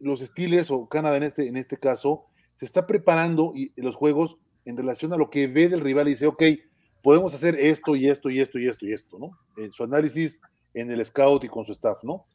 los 0.00 0.20
Steelers 0.20 0.70
o 0.70 0.88
Canadá 0.88 1.16
en 1.16 1.22
este, 1.22 1.46
en 1.46 1.56
este 1.56 1.76
caso 1.76 2.26
se 2.58 2.64
está 2.64 2.86
preparando 2.86 3.52
y, 3.54 3.72
los 3.76 3.94
juegos 3.94 4.38
en 4.64 4.76
relación 4.76 5.12
a 5.12 5.16
lo 5.16 5.30
que 5.30 5.46
ve 5.46 5.68
del 5.68 5.80
rival 5.80 6.08
y 6.08 6.12
dice, 6.12 6.26
ok, 6.26 6.42
podemos 7.02 7.34
hacer 7.34 7.54
esto 7.54 7.96
y 7.96 8.08
esto 8.08 8.30
y 8.30 8.40
esto 8.40 8.58
y 8.58 8.68
esto 8.68 8.86
y 8.86 8.92
esto, 8.92 9.18
¿no? 9.18 9.38
En 9.56 9.72
su 9.72 9.84
análisis 9.84 10.40
en 10.74 10.90
el 10.90 11.04
scout 11.04 11.44
y 11.44 11.48
con 11.48 11.64
su 11.64 11.72
staff, 11.72 12.02
¿no? 12.04 12.26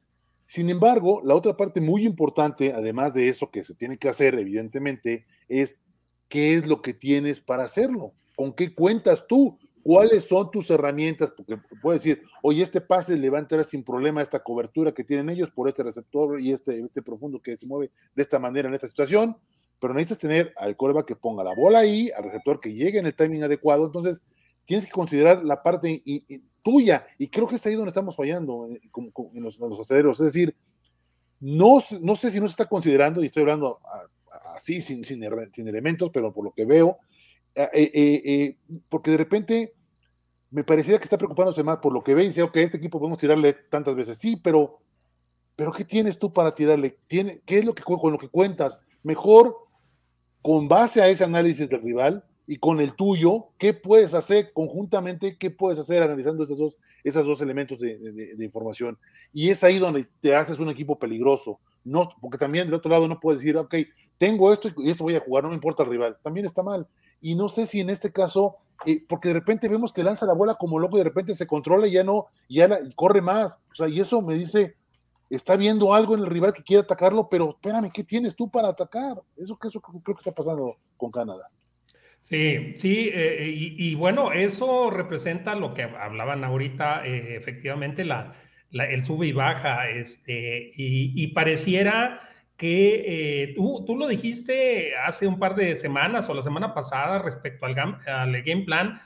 Sin 0.46 0.70
embargo, 0.70 1.22
la 1.24 1.36
otra 1.36 1.56
parte 1.56 1.82
muy 1.82 2.06
importante, 2.06 2.74
además 2.74 3.14
de 3.14 3.30
eso 3.30 3.50
que 3.50 3.64
se 3.64 3.74
tiene 3.74 3.98
que 3.98 4.10
hacer, 4.10 4.36
evidentemente, 4.36 5.26
es 5.48 5.82
qué 6.28 6.56
es 6.56 6.68
lo 6.68 6.82
que 6.82 6.94
tienes 6.94 7.40
para 7.40 7.64
hacerlo, 7.64 8.14
con 8.36 8.54
qué 8.54 8.74
cuentas 8.74 9.26
tú, 9.28 9.58
cuáles 9.84 10.26
son 10.26 10.50
tus 10.52 10.70
herramientas, 10.70 11.32
porque 11.36 11.58
puedes 11.82 12.04
decir, 12.04 12.24
oye, 12.42 12.64
este 12.64 12.82
pase 12.82 13.18
le 13.18 13.30
va 13.30 13.38
a 13.38 13.42
entrar 13.42 13.64
sin 13.66 13.84
problema 13.84 14.22
esta 14.22 14.42
cobertura 14.42 14.94
que 14.94 15.04
tienen 15.04 15.30
ellos 15.30 15.52
por 15.52 15.68
este 15.68 15.84
receptor 15.84 16.40
y 16.40 16.52
este, 16.52 16.80
este 16.80 17.02
profundo 17.02 17.42
que 17.42 17.58
se 17.58 17.66
mueve 17.66 17.92
de 18.16 18.22
esta 18.22 18.40
manera 18.40 18.68
en 18.68 18.74
esta 18.74 18.88
situación, 18.88 19.38
pero 19.80 19.94
necesitas 19.94 20.20
tener 20.20 20.54
al 20.58 20.78
coreback 20.78 21.06
que 21.06 21.16
ponga 21.16 21.44
la 21.44 21.54
bola 21.54 21.80
ahí, 21.80 22.10
al 22.16 22.24
receptor 22.24 22.60
que 22.60 22.74
llegue 22.74 23.00
en 23.00 23.06
el 23.06 23.16
timing 23.16 23.44
adecuado, 23.44 23.86
entonces 23.86 24.22
tienes 24.66 24.86
que 24.86 24.92
considerar 24.92 25.44
la 25.44 25.62
parte 25.62 26.02
tuya, 26.62 27.06
y 27.18 27.28
creo 27.28 27.46
que 27.48 27.56
es 27.56 27.66
ahí 27.66 27.76
donde 27.76 27.90
estamos 27.90 28.16
fallando 28.16 28.68
eh, 28.70 28.82
en, 29.34 29.44
los, 29.44 29.60
aceleros, 29.80 30.20
es 30.20 30.28
decir, 30.28 30.56
no, 31.40 31.80
sé 31.82 32.32
si 32.32 32.40
no 32.40 32.48
se 32.48 32.52
está 32.52 32.66
considerando, 32.66 33.22
y 33.22 33.28
estoy 33.28 33.42
hablando 33.42 33.80
así, 34.56 34.82
sin, 34.82 35.04
sin, 35.04 35.24
elementos, 35.24 36.10
pero 36.12 36.34
por 36.34 36.46
lo 36.46 36.52
que 36.54 36.66
veo, 36.66 36.98
eh, 37.54 37.92
eh, 37.94 38.58
porque 38.90 39.12
de 39.12 39.18
repente 39.18 39.74
me 40.50 40.64
parecería 40.64 41.00
que 41.00 41.04
está 41.04 41.18
preocupándose 41.18 41.64
más 41.64 41.78
por 41.78 41.92
lo 41.94 42.04
que 42.04 42.16
ve 42.16 42.24
y 42.24 42.28
dice, 42.28 42.44
ok, 42.44 42.56
este 42.58 42.78
equipo 42.78 43.00
podemos 43.00 43.18
tirarle 43.18 43.54
tantas 43.54 43.96
veces, 43.96 44.18
sí, 44.18 44.38
pero, 44.38 44.80
pero 45.56 45.72
¿qué 45.72 45.84
tienes 45.84 46.18
tú 46.18 46.32
para 46.32 46.54
tirarle? 46.54 47.00
¿Tiene, 47.08 47.42
¿Qué 47.46 47.60
es 47.60 47.66
lo 47.66 47.76
que 47.76 47.84
con 47.84 48.12
lo 48.12 48.18
que 48.18 48.30
cuentas? 48.30 48.82
Mejor 49.02 49.58
con 50.42 50.68
base 50.68 51.02
a 51.02 51.10
ese 51.10 51.24
análisis 51.24 51.68
del 51.68 51.82
rival 51.82 52.24
y 52.46 52.58
con 52.58 52.80
el 52.82 52.94
tuyo, 52.94 53.48
¿qué 53.58 53.74
puedes 53.74 54.14
hacer 54.14 54.52
conjuntamente? 54.54 55.38
¿Qué 55.38 55.50
puedes 55.50 55.80
hacer 55.80 56.04
analizando 56.04 56.44
esos 56.44 56.58
dos, 56.58 56.78
esos 57.04 57.26
dos 57.26 57.42
elementos 57.42 57.80
de, 57.80 58.36
información? 58.40 58.98
Y 59.32 59.50
es 59.50 59.64
ahí 59.64 59.80
donde 59.80 60.06
te 60.20 60.36
haces 60.36 60.60
un 60.60 60.70
equipo 60.70 61.00
peligroso. 61.00 61.60
No, 61.86 62.10
porque 62.22 62.38
también 62.38 62.66
del 62.68 62.76
otro 62.76 62.92
lado 62.92 63.08
no 63.08 63.20
puedes 63.20 63.42
decir, 63.42 63.58
ok, 63.58 63.76
tengo 64.18 64.52
esto 64.52 64.70
y 64.78 64.90
esto 64.90 65.04
voy 65.04 65.16
a 65.16 65.22
jugar, 65.22 65.44
no 65.44 65.50
me 65.50 65.56
importa 65.56 65.84
el 65.84 65.90
rival. 65.90 66.18
También 66.22 66.46
está 66.46 66.64
mal. 66.64 66.88
Y 67.22 67.36
no 67.36 67.48
sé 67.48 67.66
si 67.66 67.80
en 67.80 67.90
este 67.90 68.12
caso, 68.12 68.58
eh, 68.86 69.04
porque 69.08 69.30
de 69.30 69.36
repente 69.36 69.70
vemos 69.70 69.94
que 69.94 70.04
lanza 70.04 70.26
la 70.26 70.34
bola 70.34 70.56
como 70.56 70.80
loco 70.80 70.98
y 70.98 71.00
de 71.00 71.06
repente 71.06 71.36
se 71.36 71.48
controla 71.48 71.88
y 71.88 71.92
ya 71.92 72.04
no, 72.04 72.28
ya 72.50 72.70
corre 72.96 73.22
más. 73.22 73.58
O 73.72 73.76
sea, 73.76 73.88
y 73.88 74.00
eso 74.00 74.22
me 74.22 74.36
dice, 74.36 74.76
está 75.30 75.56
viendo 75.56 75.94
algo 75.94 76.14
en 76.14 76.22
el 76.22 76.28
rival 76.28 76.54
que 76.54 76.64
quiere 76.64 76.84
atacarlo, 76.84 77.30
pero 77.30 77.52
espérame, 77.52 77.90
¿qué 77.90 78.04
tienes 78.04 78.36
tú 78.36 78.50
para 78.50 78.68
atacar? 78.68 79.22
Eso, 79.38 79.58
eso 79.64 79.82
creo 79.82 80.16
que 80.16 80.22
está 80.22 80.32
pasando 80.32 80.76
con 80.98 81.12
Canadá. 81.12 81.48
Sí, 82.24 82.76
sí, 82.80 83.10
eh, 83.14 83.52
y, 83.54 83.96
bueno, 83.96 84.32
eso 84.32 84.90
representa 84.90 85.56
lo 85.56 85.74
que 85.74 85.84
hablaban 85.84 86.46
ahorita, 86.46 87.06
eh, 87.06 87.36
efectivamente, 87.36 88.06
la, 88.06 88.34
el 88.72 89.04
sube 89.04 89.28
y 89.28 89.34
baja, 89.34 89.90
este, 89.90 90.70
y, 90.74 91.28
pareciera 91.34 92.22
que 92.56 93.42
eh, 93.42 93.54
tú, 93.56 93.84
tú, 93.86 93.98
lo 93.98 94.08
dijiste 94.08 94.96
hace 94.96 95.28
un 95.28 95.38
par 95.38 95.56
de 95.56 95.76
semanas 95.76 96.30
o 96.30 96.34
la 96.34 96.44
semana 96.44 96.74
pasada 96.74 97.20
respecto 97.20 97.66
al, 97.66 97.78
al 98.08 98.42
game 98.42 98.64
plan, 98.64 99.02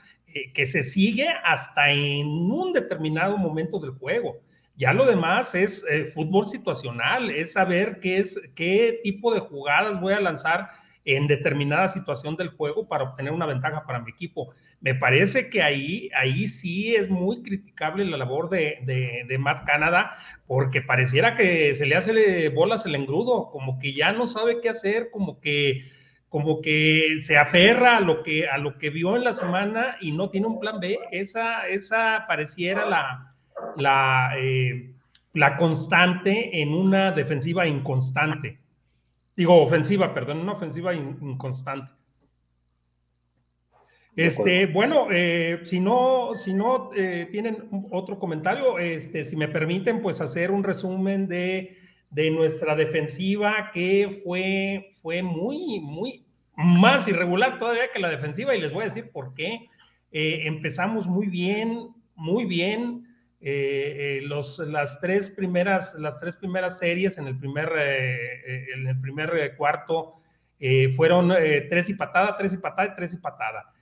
que 0.54 0.66
se 0.66 0.84
sigue 0.84 1.26
hasta 1.42 1.90
en 1.90 2.28
un 2.28 2.72
determinado 2.72 3.36
momento 3.36 3.80
del 3.80 3.92
juego. 3.92 4.40
Ya 4.76 4.92
lo 4.92 5.06
demás 5.06 5.56
es 5.56 5.84
fútbol 6.14 6.46
situacional, 6.46 7.30
es 7.30 7.54
saber 7.54 7.98
qué, 7.98 8.18
es, 8.18 8.40
qué 8.54 9.00
tipo 9.02 9.34
de 9.34 9.40
jugadas 9.40 10.00
voy 10.00 10.12
a 10.12 10.20
lanzar 10.20 10.68
en 11.08 11.26
determinada 11.26 11.88
situación 11.88 12.36
del 12.36 12.50
juego 12.50 12.86
para 12.86 13.04
obtener 13.04 13.32
una 13.32 13.46
ventaja 13.46 13.86
para 13.86 14.00
mi 14.00 14.10
equipo. 14.10 14.52
Me 14.82 14.94
parece 14.94 15.48
que 15.48 15.62
ahí, 15.62 16.10
ahí 16.14 16.48
sí 16.48 16.94
es 16.94 17.08
muy 17.08 17.42
criticable 17.42 18.04
la 18.04 18.18
labor 18.18 18.50
de, 18.50 19.24
de, 19.26 19.38
Matt 19.38 19.64
Canada, 19.64 20.18
porque 20.46 20.82
pareciera 20.82 21.34
que 21.34 21.74
se 21.76 21.86
le 21.86 21.96
hace 21.96 22.50
bolas 22.50 22.84
el 22.84 22.94
engrudo, 22.94 23.48
como 23.50 23.78
que 23.78 23.94
ya 23.94 24.12
no 24.12 24.26
sabe 24.26 24.60
qué 24.60 24.68
hacer, 24.68 25.08
como 25.10 25.40
que, 25.40 25.90
como 26.28 26.60
que 26.60 27.20
se 27.24 27.38
aferra 27.38 27.96
a 27.96 28.00
lo 28.00 28.22
que, 28.22 28.46
a 28.46 28.58
lo 28.58 28.76
que 28.76 28.90
vio 28.90 29.16
en 29.16 29.24
la 29.24 29.32
semana 29.32 29.96
y 30.02 30.12
no 30.12 30.28
tiene 30.28 30.48
un 30.48 30.60
plan 30.60 30.78
B. 30.78 30.98
Esa, 31.10 31.66
esa 31.68 32.26
pareciera 32.28 32.84
la, 32.84 33.34
la, 33.78 34.32
eh, 34.36 34.92
la 35.32 35.56
constante 35.56 36.60
en 36.60 36.74
una 36.74 37.12
defensiva 37.12 37.66
inconstante. 37.66 38.58
Digo, 39.38 39.62
ofensiva, 39.62 40.12
perdón, 40.12 40.40
una 40.40 40.54
ofensiva 40.54 40.92
inconstante. 40.92 41.88
Este, 44.16 44.66
bueno, 44.66 45.06
eh, 45.12 45.60
si 45.62 45.78
no, 45.78 46.32
si 46.34 46.52
no 46.52 46.90
eh, 46.96 47.28
tienen 47.30 47.68
otro 47.92 48.18
comentario, 48.18 48.80
este, 48.80 49.24
si 49.24 49.36
me 49.36 49.46
permiten, 49.46 50.02
pues 50.02 50.20
hacer 50.20 50.50
un 50.50 50.64
resumen 50.64 51.28
de, 51.28 51.78
de, 52.10 52.32
nuestra 52.32 52.74
defensiva 52.74 53.70
que 53.72 54.22
fue, 54.24 54.96
fue 55.02 55.22
muy, 55.22 55.78
muy 55.82 56.24
más 56.56 57.06
irregular 57.06 57.60
todavía 57.60 57.92
que 57.92 58.00
la 58.00 58.10
defensiva 58.10 58.56
y 58.56 58.60
les 58.60 58.72
voy 58.72 58.82
a 58.82 58.86
decir 58.86 59.12
por 59.12 59.34
qué. 59.34 59.68
empezamos 60.10 61.06
muy 61.06 61.28
bien, 61.28 61.90
muy 62.16 62.44
bien, 62.44 63.07
eh, 63.40 64.18
eh, 64.18 64.26
los, 64.26 64.58
las, 64.58 65.00
tres 65.00 65.30
primeras, 65.30 65.94
las 65.94 66.18
tres 66.18 66.34
primeras 66.34 66.78
series 66.78 67.18
en 67.18 67.28
el 67.28 67.38
primer, 67.38 67.70
eh, 67.78 68.66
en 68.74 68.88
el 68.88 69.00
primer 69.00 69.54
cuarto 69.56 70.14
fueron 70.96 71.32
tres 71.68 71.88
y 71.88 71.94
patada, 71.94 72.36
tres 72.36 72.52
y 72.52 72.56
patada 72.56 72.88
y 72.88 72.96
tres 72.96 73.14
y 73.14 73.18
patada. 73.18 73.72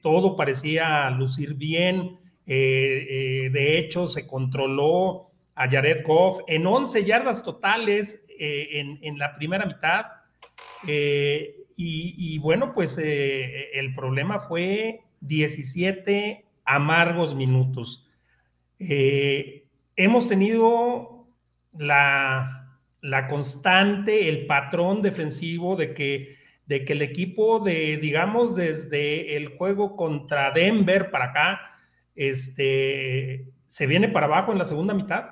todo 0.00 0.34
parecía 0.34 1.10
lucir 1.10 1.52
bien. 1.52 2.18
de 2.46 3.78
hecho, 3.78 4.08
se 4.08 4.26
controló 4.26 5.30
a 5.56 5.68
Jared 5.68 6.02
Goff 6.06 6.40
en 6.46 6.66
11 6.66 7.04
yardas 7.04 7.44
totales 7.44 8.22
en, 8.38 9.00
en, 9.02 9.18
la 9.18 9.36
primera 9.36 9.66
mitad. 9.66 10.06
Y, 10.86 12.14
y, 12.16 12.38
bueno, 12.38 12.72
pues 12.72 12.96
el 12.96 13.94
problema 13.94 14.40
fue 14.40 15.02
17 15.20 16.42
amargos 16.64 17.34
minutos. 17.34 18.09
Eh, 18.80 19.66
hemos 19.94 20.26
tenido 20.26 21.28
la, 21.76 22.78
constante, 23.28 24.28
el 24.28 24.46
patrón 24.46 25.02
defensivo 25.02 25.76
de 25.76 25.92
que, 25.92 26.36
de 26.66 26.84
que 26.84 26.94
el 26.94 27.02
equipo 27.02 27.60
de, 27.60 27.98
digamos, 27.98 28.56
desde 28.56 29.36
el 29.36 29.48
juego 29.56 29.96
contra 29.96 30.50
Denver 30.52 31.10
para 31.10 31.26
acá, 31.26 31.60
este, 32.16 33.46
se 33.66 33.86
viene 33.86 34.08
para 34.08 34.26
abajo 34.26 34.52
en 34.52 34.58
la 34.58 34.66
segunda 34.66 34.94
mitad. 34.94 35.26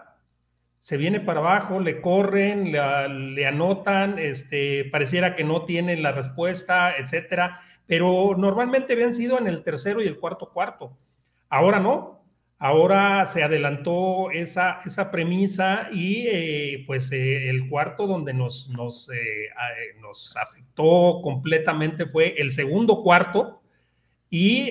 Se 0.80 0.96
viene 0.96 1.20
para 1.20 1.40
abajo, 1.40 1.80
le 1.80 2.00
corren, 2.00 2.70
le, 2.70 3.46
anotan, 3.46 4.18
este, 4.18 4.84
pareciera 4.84 5.34
que 5.34 5.42
no 5.42 5.64
tienen 5.64 6.02
la 6.02 6.12
respuesta, 6.12 6.96
etcétera, 6.96 7.60
pero 7.86 8.36
normalmente 8.36 8.92
habían 8.92 9.12
sido 9.12 9.38
en 9.38 9.48
el 9.48 9.64
tercero 9.64 10.00
y 10.00 10.06
el 10.06 10.18
cuarto 10.18 10.50
cuarto. 10.52 10.96
Ahora 11.48 11.80
no, 11.80 12.17
Ahora 12.60 13.24
se 13.26 13.44
adelantó 13.44 14.32
esa, 14.32 14.80
esa 14.84 15.12
premisa 15.12 15.88
y 15.92 16.26
eh, 16.26 16.84
pues 16.88 17.12
eh, 17.12 17.48
el 17.48 17.68
cuarto 17.68 18.08
donde 18.08 18.34
nos, 18.34 18.68
eh, 19.14 19.94
nos, 20.00 20.36
afectó 20.36 21.20
completamente 21.22 22.06
fue 22.06 22.34
el 22.36 22.50
segundo 22.50 23.02
cuarto, 23.02 23.62
y 24.30 24.70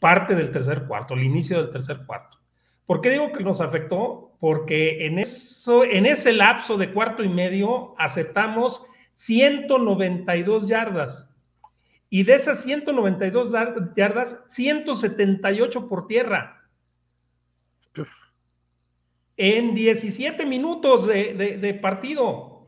parte 0.00 0.34
del 0.34 0.50
tercer 0.50 0.84
cuarto, 0.86 1.14
el 1.14 1.24
inicio 1.24 1.60
del 1.60 1.72
tercer 1.72 2.06
cuarto. 2.06 2.38
¿Por 2.86 3.00
qué 3.00 3.10
digo 3.10 3.32
que 3.32 3.44
nos 3.44 3.60
afectó? 3.60 4.32
Porque 4.40 5.06
en, 5.06 5.18
eso, 5.18 5.84
en 5.84 6.06
ese 6.06 6.32
lapso 6.32 6.78
de 6.78 6.92
cuarto 6.92 7.22
y 7.22 7.28
medio 7.28 7.94
aceptamos 7.98 8.86
192 9.14 10.68
yardas. 10.68 11.34
Y 12.08 12.22
de 12.22 12.36
esas 12.36 12.62
192 12.62 13.52
yardas, 13.94 14.38
178 14.48 15.88
por 15.88 16.06
tierra. 16.06 16.55
En 19.36 19.74
17 19.74 20.46
minutos 20.46 21.06
de, 21.06 21.78
partido. 21.80 22.66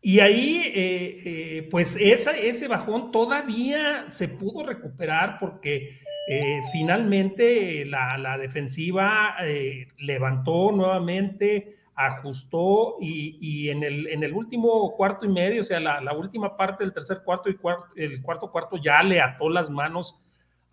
Y 0.00 0.20
ahí, 0.20 0.62
eh, 0.74 1.22
eh, 1.24 1.68
pues 1.70 1.96
ese 1.98 2.68
bajón 2.68 3.10
todavía 3.10 4.06
se 4.10 4.28
pudo 4.28 4.66
recuperar 4.66 5.38
porque 5.38 5.98
eh, 6.28 6.60
finalmente 6.72 7.84
la, 7.86 8.36
defensiva 8.38 9.36
levantó 9.98 10.72
nuevamente, 10.72 11.76
ajustó 11.94 12.96
y, 13.00 13.68
en, 13.68 13.82
el, 13.82 14.08
en, 14.08 14.24
el, 14.24 14.34
último 14.34 14.94
cuarto 14.96 15.24
y 15.24 15.28
medio, 15.28 15.62
o 15.62 15.64
sea, 15.64 15.80
la, 15.80 16.12
última 16.12 16.56
parte 16.56 16.84
del 16.84 16.92
tercer 16.92 17.22
cuarto 17.24 17.48
y 17.48 17.56
el 17.96 18.20
cuarto 18.22 18.50
cuarto 18.50 18.76
ya 18.76 19.02
le 19.02 19.20
ató 19.20 19.48
las 19.48 19.70
manos 19.70 20.20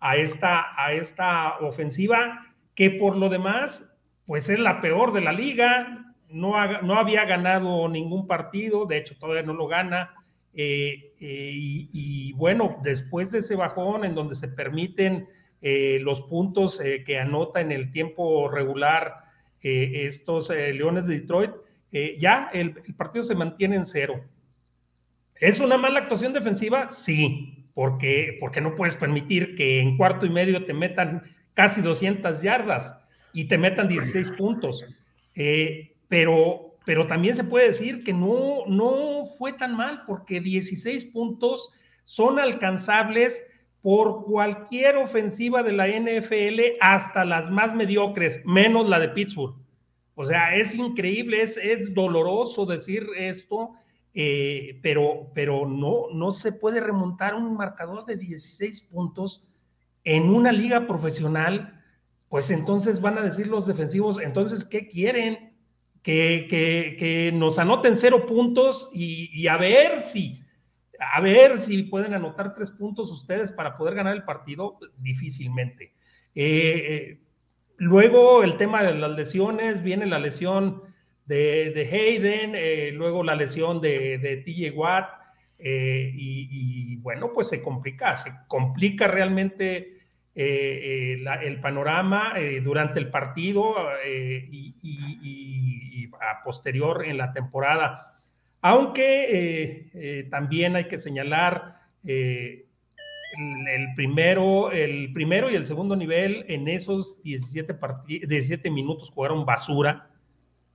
a 0.00 0.16
esta, 0.16 0.66
a 0.76 0.92
esta 0.92 1.58
ofensiva 1.60 2.52
que 2.74 2.90
por 2.90 3.16
lo 3.16 3.28
demás, 3.28 3.88
pues 4.26 4.48
es 4.48 4.58
la 4.58 4.80
peor 4.80 5.12
de 5.12 5.20
la 5.20 5.32
liga, 5.32 6.12
no, 6.32 6.54
no 6.82 6.94
había 6.94 7.24
ganado 7.24 7.88
ningún 7.88 8.26
partido, 8.26 8.86
de 8.86 8.98
hecho 8.98 9.16
todavía 9.18 9.42
no 9.42 9.54
lo 9.54 9.66
gana. 9.66 10.14
Eh, 10.54 11.14
eh, 11.20 11.50
y, 11.54 12.32
bueno, 12.34 12.78
después 12.82 13.30
de 13.30 13.38
ese 13.38 13.56
bajón 13.56 14.04
en 14.04 14.14
donde 14.14 14.34
se 14.34 14.48
permiten 14.48 15.28
eh, 15.62 15.98
los 16.02 16.22
puntos 16.22 16.80
que 17.06 17.18
anota 17.18 17.60
en 17.60 17.72
el 17.72 17.92
tiempo 17.92 18.50
regular 18.50 19.22
estos 19.60 20.50
Leones 20.50 21.06
de 21.06 21.20
Detroit, 21.20 21.52
ya 22.18 22.50
el, 22.52 22.74
partido 22.96 23.24
se 23.24 23.36
mantiene 23.36 23.76
en 23.76 23.86
cero. 23.86 24.24
¿Es 25.36 25.60
una 25.60 25.78
mala 25.78 26.00
actuación 26.00 26.32
defensiva? 26.32 26.90
Sí, 26.90 27.68
porque, 27.74 28.38
porque 28.40 28.60
no 28.60 28.74
puedes 28.74 28.96
permitir 28.96 29.54
que 29.54 29.80
en 29.80 29.96
cuarto 29.96 30.26
y 30.26 30.30
medio 30.30 30.64
te 30.64 30.74
metan 30.74 31.22
casi 31.54 31.80
200 31.80 32.42
yardas 32.42 32.96
y 33.32 33.44
te 33.46 33.58
metan 33.58 33.88
16 33.88 34.30
puntos. 34.30 34.84
Eh, 35.34 35.94
pero, 36.08 36.76
pero 36.84 37.06
también 37.06 37.36
se 37.36 37.44
puede 37.44 37.68
decir 37.68 38.04
que 38.04 38.12
no, 38.12 38.66
no 38.66 39.24
fue 39.38 39.52
tan 39.52 39.76
mal 39.76 40.02
porque 40.06 40.40
16 40.40 41.06
puntos 41.06 41.70
son 42.04 42.38
alcanzables 42.38 43.42
por 43.80 44.24
cualquier 44.24 44.96
ofensiva 44.96 45.62
de 45.62 45.72
la 45.72 45.88
NFL, 45.88 46.78
hasta 46.80 47.24
las 47.24 47.50
más 47.50 47.74
mediocres, 47.74 48.40
menos 48.44 48.88
la 48.88 49.00
de 49.00 49.08
Pittsburgh. 49.08 49.56
O 50.14 50.24
sea, 50.24 50.54
es 50.54 50.74
increíble, 50.74 51.42
es, 51.42 51.56
es 51.56 51.92
doloroso 51.92 52.64
decir 52.64 53.06
esto, 53.16 53.72
eh, 54.14 54.78
pero, 54.82 55.30
pero 55.34 55.66
no, 55.66 56.04
no 56.12 56.32
se 56.32 56.52
puede 56.52 56.80
remontar 56.80 57.34
un 57.34 57.56
marcador 57.56 58.04
de 58.04 58.16
16 58.16 58.82
puntos 58.82 59.42
en 60.04 60.28
una 60.28 60.52
liga 60.52 60.86
profesional, 60.86 61.81
pues 62.32 62.50
entonces 62.50 63.02
van 63.02 63.18
a 63.18 63.22
decir 63.22 63.46
los 63.46 63.66
defensivos, 63.66 64.18
entonces, 64.18 64.64
¿qué 64.64 64.88
quieren? 64.88 65.52
Que, 66.02 66.46
que, 66.48 67.30
nos 67.30 67.58
anoten 67.58 67.94
cero 67.94 68.24
puntos 68.24 68.88
y, 68.90 69.46
a 69.48 69.58
ver 69.58 70.06
si, 70.06 70.42
a 70.98 71.20
ver 71.20 71.60
si 71.60 71.82
pueden 71.82 72.14
anotar 72.14 72.54
tres 72.54 72.70
puntos 72.70 73.10
ustedes 73.10 73.52
para 73.52 73.76
poder 73.76 73.96
ganar 73.96 74.16
el 74.16 74.24
partido, 74.24 74.78
difícilmente. 74.96 75.92
Eh, 76.34 76.84
eh, 76.86 77.20
luego 77.76 78.42
el 78.42 78.56
tema 78.56 78.82
de 78.82 78.94
las 78.94 79.10
lesiones, 79.10 79.82
viene 79.82 80.06
la 80.06 80.18
lesión 80.18 80.84
de, 81.26 81.86
Hayden, 81.92 82.54
eh, 82.54 82.92
luego 82.94 83.24
la 83.24 83.36
lesión 83.36 83.82
de, 83.82 84.16
de 84.16 84.38
TJ 84.38 84.74
Watt, 84.74 85.10
y, 85.58 86.96
bueno, 87.02 87.30
pues 87.34 87.50
se 87.50 87.62
complica, 87.62 88.16
se 88.16 88.32
complica 88.48 89.06
realmente 89.06 89.98
el 90.34 91.60
panorama 91.60 92.34
durante 92.62 92.98
el 92.98 93.10
partido 93.10 93.76
y, 94.04 96.10
a 96.20 96.42
posterior 96.42 97.04
en 97.04 97.18
la 97.18 97.32
temporada. 97.32 98.12
Aunque 98.62 99.24
eh, 99.24 99.90
eh, 99.94 100.28
también 100.30 100.76
hay 100.76 100.84
que 100.84 101.00
señalar 101.00 101.74
eh, 102.06 102.64
el, 103.66 103.94
primero, 103.96 104.70
el 104.70 105.12
primero 105.12 105.50
y 105.50 105.56
el 105.56 105.64
segundo 105.64 105.96
nivel 105.96 106.44
en 106.46 106.68
esos 106.68 107.20
17, 107.24 107.76
17 108.06 108.70
minutos 108.70 109.10
jugaron 109.10 109.44
basura, 109.44 110.10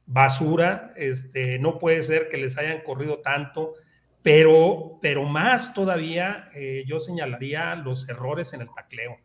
basura, 0.06 0.91
este, 0.98 1.60
no 1.60 1.80
puede 1.80 2.04
ser 2.04 2.28
que 2.28 2.38
les 2.38 2.58
hayan 2.58 2.82
corrido 2.82 3.20
tanto, 3.20 3.76
pero, 4.22 5.00
pero 5.02 5.24
más 5.24 5.74
todavía 5.74 6.50
yo 6.86 7.00
señalaría 7.00 7.76
los 7.76 8.10
errores 8.10 8.52
en 8.52 8.62
el 8.62 8.67
tacleo. 8.76 9.17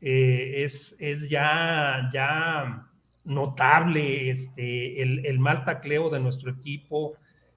Es, 0.00 0.94
es 0.98 1.28
ya, 1.28 2.10
ya 2.12 2.86
notable 3.24 4.30
este, 4.30 5.02
el, 5.02 5.24
el, 5.24 5.38
mal 5.38 5.64
tacleo 5.64 6.10
de 6.10 6.20
nuestro 6.20 6.50
equipo, 6.50 7.16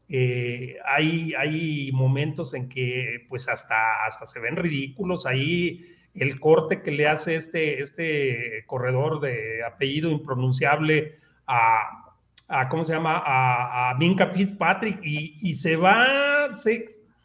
eh, 0.09 0.77
hay, 0.85 1.33
hay 1.37 1.91
momentos 1.91 2.53
en 2.53 2.69
que 2.69 3.25
pues 3.27 3.49
hasta, 3.49 4.05
hasta 4.05 4.25
se 4.25 4.39
ven 4.39 4.55
ridículos. 4.55 5.25
Ahí 5.25 5.85
el 6.13 6.39
corte 6.39 6.81
que 6.81 6.91
le 6.91 7.07
hace 7.07 7.35
este, 7.35 7.81
este 7.81 8.63
corredor 8.65 9.19
de 9.19 9.63
apellido 9.63 10.09
impronunciable 10.09 11.19
a, 11.45 12.13
a 12.47 12.69
¿cómo 12.69 12.85
se 12.85 12.93
llama? 12.93 13.21
A, 13.25 13.91
a 13.91 13.95
Minka 13.95 14.27
Fitzpatrick 14.27 14.99
y, 15.03 15.35
y 15.41 15.55
se 15.55 15.75
va, 15.75 16.55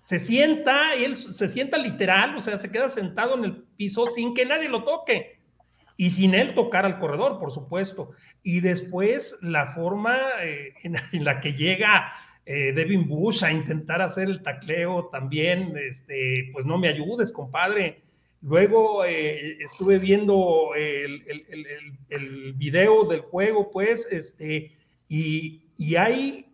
se 0.05 0.19
sienta, 0.19 0.95
él 0.95 1.17
se 1.17 1.49
sienta 1.49 1.79
literal, 1.79 2.37
o 2.37 2.43
sea, 2.43 2.59
se 2.59 2.71
queda 2.71 2.89
sentado 2.89 3.37
en 3.37 3.45
el 3.45 3.63
piso 3.77 4.07
sin 4.07 4.35
que 4.35 4.45
nadie 4.45 4.69
lo 4.69 4.85
toque 4.85 5.39
y 5.97 6.11
sin 6.11 6.35
él 6.35 6.55
tocar 6.55 6.85
al 6.85 6.99
corredor, 6.99 7.39
por 7.39 7.53
supuesto. 7.53 8.11
Y 8.43 8.61
después 8.61 9.37
la 9.41 9.75
forma 9.75 10.19
eh, 10.43 10.75
en, 10.83 11.25
la 11.25 11.41
que 11.41 11.53
llega 11.53 12.13
eh, 12.45 12.73
Devin 12.75 13.07
Bush 13.07 13.45
a 13.45 13.53
intentar 13.53 14.03
hacer 14.03 14.29
el 14.29 14.43
tacleo 14.43 15.09
también, 15.13 15.75
este, 15.77 16.51
pues 16.53 16.67
no 16.67 16.79
me 16.79 16.89
ayudes, 16.89 17.33
compadre. 17.33 18.03
Luego 18.41 19.05
eh, 19.05 19.59
estuve 19.61 19.99
viendo 19.99 20.73
el, 20.75 21.23
el, 22.09 22.53
video 22.55 23.05
del 23.05 23.21
juego, 23.21 23.71
pues, 23.71 24.09
este, 24.11 24.73
y, 25.09 25.95
hay, 25.97 26.47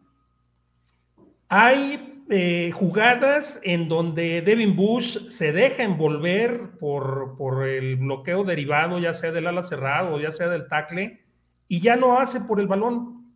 hay 1.49 2.18
eh, 2.31 2.71
jugadas 2.73 3.59
en 3.63 3.89
donde 3.89 4.43
Devin 4.43 4.77
Bush 4.77 5.29
se 5.29 5.53
deja 5.53 5.83
envolver 5.83 6.73
por, 6.79 7.37
por 7.39 7.67
el 7.67 7.97
bloqueo 7.97 8.45
derivado, 8.45 8.99
ya 8.99 9.15
sea 9.15 9.33
del 9.33 9.47
ala 9.47 9.63
cerrado, 9.63 10.21
ya 10.21 10.31
sea 10.31 10.49
del 10.49 10.69
tackle, 10.69 11.21
y 11.69 11.81
ya 11.81 11.97
no 11.97 12.19
hace 12.19 12.41
por 12.41 12.61
el 12.61 12.67
balón. 12.67 13.35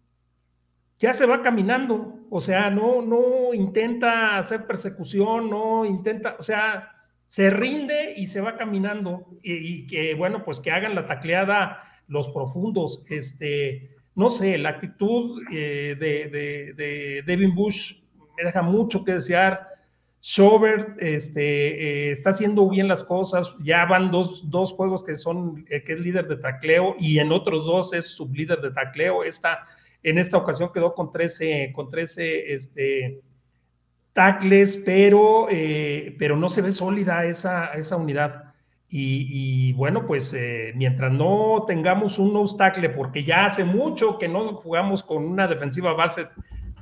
Ya 0.99 1.15
se 1.15 1.27
va 1.27 1.43
caminando, 1.43 2.21
o 2.31 2.41
sea, 2.41 2.71
no, 2.71 3.03
no 3.03 3.55
intenta 3.55 4.39
hacer 4.39 4.67
persecución, 4.67 5.51
no 5.51 5.85
intenta, 5.85 6.37
o 6.39 6.43
sea, 6.43 6.93
se 7.29 7.49
rinde 7.49 8.13
y 8.17 8.27
se 8.27 8.43
va 8.43 8.59
caminando. 8.59 9.27
Y, 9.43 9.87
que, 9.87 10.15
bueno, 10.15 10.45
pues 10.45 10.61
que 10.61 10.71
hagan 10.71 10.95
la 10.95 11.07
tacleada 11.07 11.83
los 12.09 12.29
profundos, 12.29 13.05
este, 13.09 13.89
no 14.15 14.29
sé, 14.29 14.59
la 14.59 14.69
actitud 14.69 15.43
eh, 15.51 15.97
de, 15.99 17.23
Devin 17.27 17.55
Bush 17.55 18.02
deja 18.45 18.63
mucho 18.63 19.05
que 19.05 19.15
desear. 19.15 19.73
Schobert 20.23 21.03
este, 21.03 22.11
eh, 22.11 22.13
está 22.13 22.31
haciendo 22.31 22.69
bien 22.69 22.87
las 22.87 23.03
cosas, 23.03 23.57
ya 23.61 23.85
van 23.87 24.13
dos, 24.13 24.49
dos 24.51 24.73
juegos 24.73 25.03
que 25.03 25.17
son, 25.17 25.67
eh, 25.69 25.83
que 25.83 25.95
es 25.95 25.99
líder 26.01 26.29
de 26.29 26.37
tacleo 26.37 26.95
y 27.01 27.19
en 27.19 27.33
otros 27.33 27.67
dos 27.67 27.93
es 27.93 28.07
sublíder 28.07 28.61
de 28.61 28.71
tacleo, 28.71 29.25
esta 29.25 29.67
en 30.05 30.19
esta 30.19 30.37
ocasión 30.37 30.71
quedó 30.73 30.95
con 30.95 31.11
13, 31.11 31.73
con 31.75 31.89
13 31.89 32.55
este, 32.55 33.21
tackles, 34.13 34.77
pero, 34.85 35.47
eh, 35.49 36.17
pero 36.19 36.37
no 36.37 36.49
se 36.49 36.61
ve 36.61 36.73
sólida 36.73 37.25
esa, 37.25 37.67
esa 37.75 37.97
unidad. 37.97 38.53
Y, 38.95 39.73
bueno, 39.73 40.07
pues 40.07 40.37
mientras 40.75 41.11
no 41.11 41.65
tengamos 41.67 42.19
un 42.19 42.59
tackle, 42.59 42.91
porque 42.91 43.25
ya 43.25 43.47
hace 43.47 43.65
mucho 43.65 44.19
que 44.19 44.29
no 44.29 44.57
jugamos 44.57 45.03
con 45.03 45.25
una 45.25 45.49
defensiva 45.49 45.95
base 45.95 46.27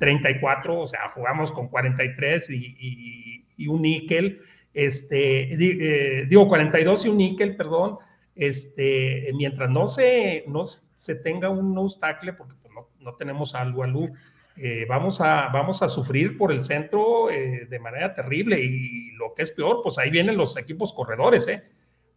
34, 0.01 0.81
o 0.81 0.87
sea, 0.89 1.13
jugamos 1.15 1.53
con 1.53 1.69
43 1.69 2.51
y, 2.51 3.45
y, 3.57 3.69
un 3.69 3.83
níquel, 3.83 4.41
este, 4.75 5.53
eh, 5.53 6.27
digo 6.27 6.49
42 6.49 7.05
y 7.05 7.09
un 7.11 7.19
níquel, 7.19 7.55
perdón, 7.55 7.99
este, 8.35 9.31
mientras 9.35 9.71
no 9.71 9.87
se, 9.87 10.43
no 10.49 10.65
se 10.65 11.15
tenga 11.15 11.51
un 11.51 11.77
tackle, 12.01 12.33
porque 12.33 12.55
no 12.99 13.15
tenemos 13.15 13.55
a 13.55 13.61
Alú 13.61 14.11
eh, 14.57 14.85
vamos, 14.89 15.21
a, 15.21 15.49
vamos 15.49 15.81
a 15.83 15.89
sufrir 15.89 16.37
por 16.37 16.53
el 16.53 16.63
centro 16.63 17.31
eh, 17.31 17.67
de 17.71 17.79
manera 17.79 18.15
terrible 18.15 18.61
y 18.61 19.13
lo 19.13 19.33
que 19.35 19.43
es 19.45 19.51
peor, 19.51 19.81
pues 19.83 19.97
ahí 19.97 20.11
vienen 20.11 20.37
los 20.37 20.57
equipos 20.59 20.93
corredores, 20.93 21.49
¿eh? 21.49 21.63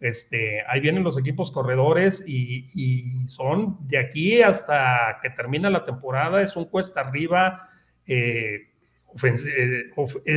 Este, 0.01 0.61
ahí 0.67 0.81
vienen 0.81 1.05
los 1.05 1.17
equipos 1.17 1.51
corredores 1.51 2.21
y, 2.27 2.65
son 3.29 3.77
de 3.87 3.97
aquí 3.97 4.41
hasta 4.41 5.19
que 5.21 5.29
termina 5.29 5.69
la 5.69 5.85
temporada, 5.85 6.41
es 6.41 6.57
un 6.57 6.65
cuesta 6.65 6.99
arriba, 6.99 7.69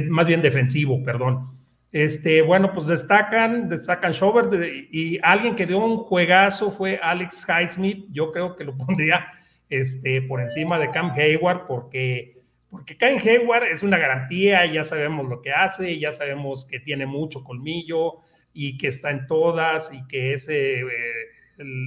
más 0.08 0.26
bien 0.26 0.42
defensivo, 0.42 1.02
perdón. 1.04 1.56
Este, 1.92 2.42
bueno, 2.42 2.72
pues 2.74 2.88
destacan, 2.88 3.68
destacan 3.68 4.12
Schobert 4.12 4.52
y 4.90 5.18
alguien 5.22 5.56
que 5.56 5.66
dio 5.66 5.78
un 5.78 5.98
juegazo 5.98 6.70
fue 6.70 7.00
Alex 7.02 7.46
Highsmith, 7.48 8.06
yo 8.10 8.32
creo 8.32 8.54
que 8.54 8.64
lo 8.64 8.76
pondría 8.76 9.26
este, 9.70 10.20
por 10.22 10.40
encima 10.40 10.78
de 10.78 10.90
Cam 10.90 11.12
Hayward, 11.12 11.66
porque, 11.66 12.42
porque 12.68 12.96
Cam 12.96 13.16
Hayward 13.16 13.64
es 13.64 13.82
una 13.82 13.98
garantía, 13.98 14.66
ya 14.66 14.84
sabemos 14.84 15.28
lo 15.28 15.40
que 15.40 15.52
hace, 15.52 15.98
ya 15.98 16.12
sabemos 16.12 16.66
que 16.66 16.80
tiene 16.80 17.06
mucho 17.06 17.42
colmillo 17.42 18.16
y 18.52 18.76
que 18.78 18.88
está 18.88 19.10
en 19.10 19.26
todas 19.26 19.90
y 19.92 20.06
que 20.06 20.34
es 20.34 20.46
eh, 20.48 20.82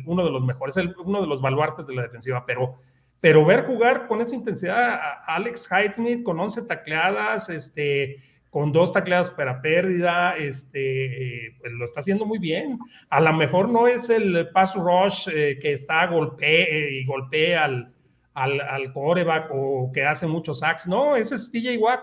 uno 0.05 0.25
de 0.25 0.31
los 0.31 0.43
mejores, 0.43 0.75
uno 1.03 1.21
de 1.21 1.27
los 1.27 1.41
baluartes 1.41 1.85
de 1.85 1.95
la 1.95 2.03
defensiva, 2.03 2.45
pero, 2.45 2.73
pero 3.21 3.45
ver 3.45 3.65
jugar 3.65 4.07
con 4.07 4.21
esa 4.21 4.35
intensidad 4.35 4.93
a 4.93 5.35
Alex 5.35 5.67
Highsmith 5.69 6.23
con 6.23 6.39
11 6.39 6.67
tacleadas, 6.67 7.49
este, 7.49 8.17
con 8.49 8.71
dos 8.71 8.93
tacleadas 8.93 9.29
para 9.31 9.61
pérdida, 9.61 10.35
este, 10.37 11.47
eh, 11.47 11.55
pues 11.59 11.71
lo 11.73 11.85
está 11.85 11.99
haciendo 11.99 12.25
muy 12.25 12.39
bien. 12.39 12.79
A 13.09 13.19
lo 13.19 13.33
mejor 13.33 13.69
no 13.69 13.87
es 13.87 14.09
el 14.09 14.49
pass 14.49 14.73
rush 14.75 15.27
eh, 15.33 15.59
que 15.61 15.73
está 15.73 16.07
golpe 16.07 16.91
y 16.91 17.05
golpea 17.05 17.65
al, 17.65 17.93
al, 18.33 18.61
al, 18.61 18.93
coreback 18.93 19.49
o 19.51 19.91
que 19.93 20.05
hace 20.05 20.25
muchos 20.25 20.59
sacks, 20.59 20.87
no, 20.87 21.15
ese 21.15 21.35
es 21.35 21.51
TJ 21.51 21.77
Watt. 21.77 22.01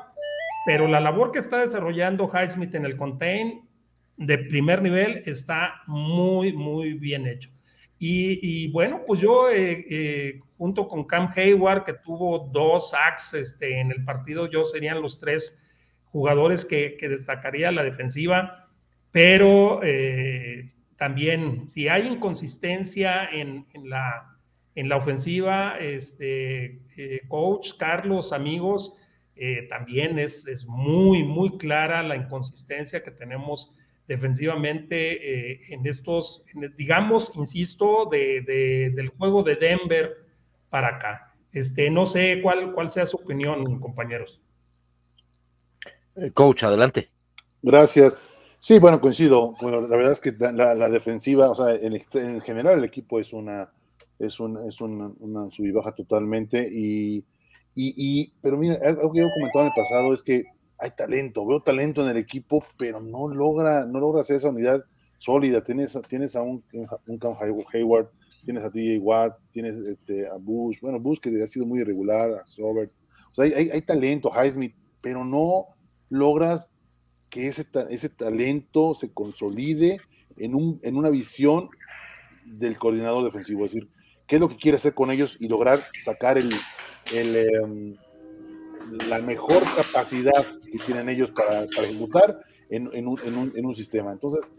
Pero 0.66 0.88
la 0.88 1.00
labor 1.00 1.30
que 1.30 1.38
está 1.38 1.58
desarrollando 1.58 2.28
Highsmith 2.28 2.74
en 2.74 2.84
el 2.84 2.96
contain 2.96 3.62
de 4.16 4.38
primer 4.38 4.82
nivel 4.82 5.22
está 5.26 5.82
muy, 5.86 6.52
muy 6.52 6.94
bien 6.94 7.26
hecho. 7.26 7.50
Y, 7.98 8.70
bueno, 8.72 9.02
pues 9.06 9.20
yo, 9.20 9.48
eh, 9.50 10.40
junto 10.58 10.86
con 10.88 11.04
Cam 11.04 11.32
Hayward, 11.34 11.84
que 11.84 11.94
tuvo 11.94 12.50
dos 12.52 12.90
sacks 12.90 13.34
este, 13.34 13.80
en 13.80 13.90
el 13.90 14.04
partido, 14.04 14.50
yo 14.50 14.64
serían 14.64 15.00
los 15.00 15.18
tres 15.18 15.58
jugadores 16.16 16.64
que, 16.64 16.96
destacaría 16.98 17.70
la 17.70 17.82
defensiva, 17.82 18.70
pero 19.12 19.80
eh, 19.82 20.72
también 20.96 21.68
si 21.68 21.88
hay 21.88 22.06
inconsistencia 22.06 23.28
en, 23.30 23.66
la, 23.84 24.38
en 24.74 24.88
la 24.88 24.96
ofensiva, 24.96 25.76
este, 25.78 26.80
eh, 26.96 27.20
coach, 27.28 27.72
Carlos, 27.78 28.32
amigos, 28.32 28.94
eh, 29.34 29.66
también 29.68 30.18
es, 30.18 30.46
es, 30.46 30.64
muy, 30.64 31.22
muy 31.22 31.58
clara 31.58 32.02
la 32.02 32.16
inconsistencia 32.16 33.02
que 33.02 33.10
tenemos 33.10 33.74
defensivamente 34.08 35.72
en 35.74 35.86
estos, 35.86 36.44
digamos, 36.76 37.32
insisto, 37.34 38.08
de, 38.10 38.92
del 38.94 39.08
juego 39.08 39.42
de 39.42 39.56
Denver 39.56 40.16
para 40.70 40.96
acá. 40.96 41.34
Este, 41.52 41.90
no 41.90 42.06
sé 42.06 42.40
cuál, 42.42 42.72
cuál 42.72 42.90
sea 42.90 43.06
su 43.06 43.16
opinión, 43.16 43.80
compañeros. 43.80 44.40
Eh, 46.16 46.30
coach, 46.32 46.64
adelante. 46.64 47.08
Gracias. 47.62 48.38
Sí, 48.60 48.78
bueno, 48.78 49.00
coincido. 49.00 49.52
Bueno, 49.60 49.80
la 49.80 49.96
verdad 49.96 50.12
es 50.12 50.20
que 50.20 50.32
la, 50.32 50.88
defensiva, 50.88 51.50
o 51.50 51.54
sea, 51.54 51.74
en, 51.74 52.40
general 52.40 52.78
el 52.78 52.84
equipo 52.84 53.20
es 53.20 53.32
una, 53.32 53.70
es, 54.18 54.40
un, 54.40 54.68
es 54.68 54.80
una, 54.80 55.10
una 55.20 55.46
subibaja 55.46 55.92
totalmente. 55.92 56.68
Y, 56.70 57.24
y, 57.74 58.32
pero 58.40 58.56
mira, 58.56 58.78
algo 58.84 59.12
que 59.12 59.20
yo 59.20 59.28
comentado 59.34 59.64
en 59.64 59.72
el 59.74 59.82
pasado 59.82 60.12
es 60.12 60.22
que 60.22 60.44
hay 60.78 60.90
talento, 60.90 61.46
veo 61.46 61.60
talento 61.60 62.02
en 62.02 62.08
el 62.08 62.16
equipo, 62.16 62.62
pero 62.78 63.00
no 63.00 63.28
logra, 63.28 63.86
no 63.86 63.98
logra 64.00 64.22
hacer 64.22 64.36
esa 64.36 64.50
unidad 64.50 64.84
sólida. 65.18 65.62
Tienes, 65.62 65.98
tienes 66.08 66.36
a 66.36 66.42
un, 66.42 66.62
un 67.06 67.18
Cam 67.18 67.34
Hayward, 67.72 68.08
tienes 68.44 68.64
a 68.64 68.70
TJ 68.70 68.98
Watt, 69.00 69.38
tienes 69.50 69.76
este, 69.76 70.28
a 70.28 70.36
Bush, 70.36 70.80
bueno, 70.80 71.00
Bush 71.00 71.18
que 71.18 71.42
ha 71.42 71.46
sido 71.46 71.66
muy 71.66 71.80
irregular, 71.80 72.30
a 72.30 72.44
Robert. 72.58 72.92
O 73.32 73.34
sea, 73.34 73.44
hay, 73.44 73.52
hay, 73.52 73.70
hay 73.70 73.82
talento, 73.82 74.30
Highsmith, 74.30 74.74
pero 75.00 75.24
no, 75.24 75.66
logras 76.08 76.70
que 77.30 77.48
ese, 77.48 77.66
ese 77.90 78.08
talento 78.08 78.94
se 78.94 79.12
consolide 79.12 79.98
en, 80.36 80.54
un, 80.54 80.80
en 80.82 80.96
una 80.96 81.10
visión 81.10 81.68
del 82.44 82.78
coordinador 82.78 83.24
defensivo, 83.24 83.64
es 83.64 83.72
decir, 83.72 83.90
qué 84.26 84.36
es 84.36 84.40
lo 84.40 84.48
que 84.48 84.56
quiere 84.56 84.76
hacer 84.76 84.94
con 84.94 85.10
ellos 85.10 85.36
y 85.40 85.48
lograr 85.48 85.82
sacar 86.02 86.38
el, 86.38 86.52
em, 87.12 87.96
la 89.08 89.18
mejor 89.20 89.62
capacidad 89.76 90.46
que 90.62 90.78
tienen 90.84 91.08
ellos 91.08 91.30
para, 91.30 91.64
ejecutar 91.64 92.40
en, 92.68 93.06
un, 93.06 93.74
sistema. 93.74 94.12
Entonces, 94.12 94.50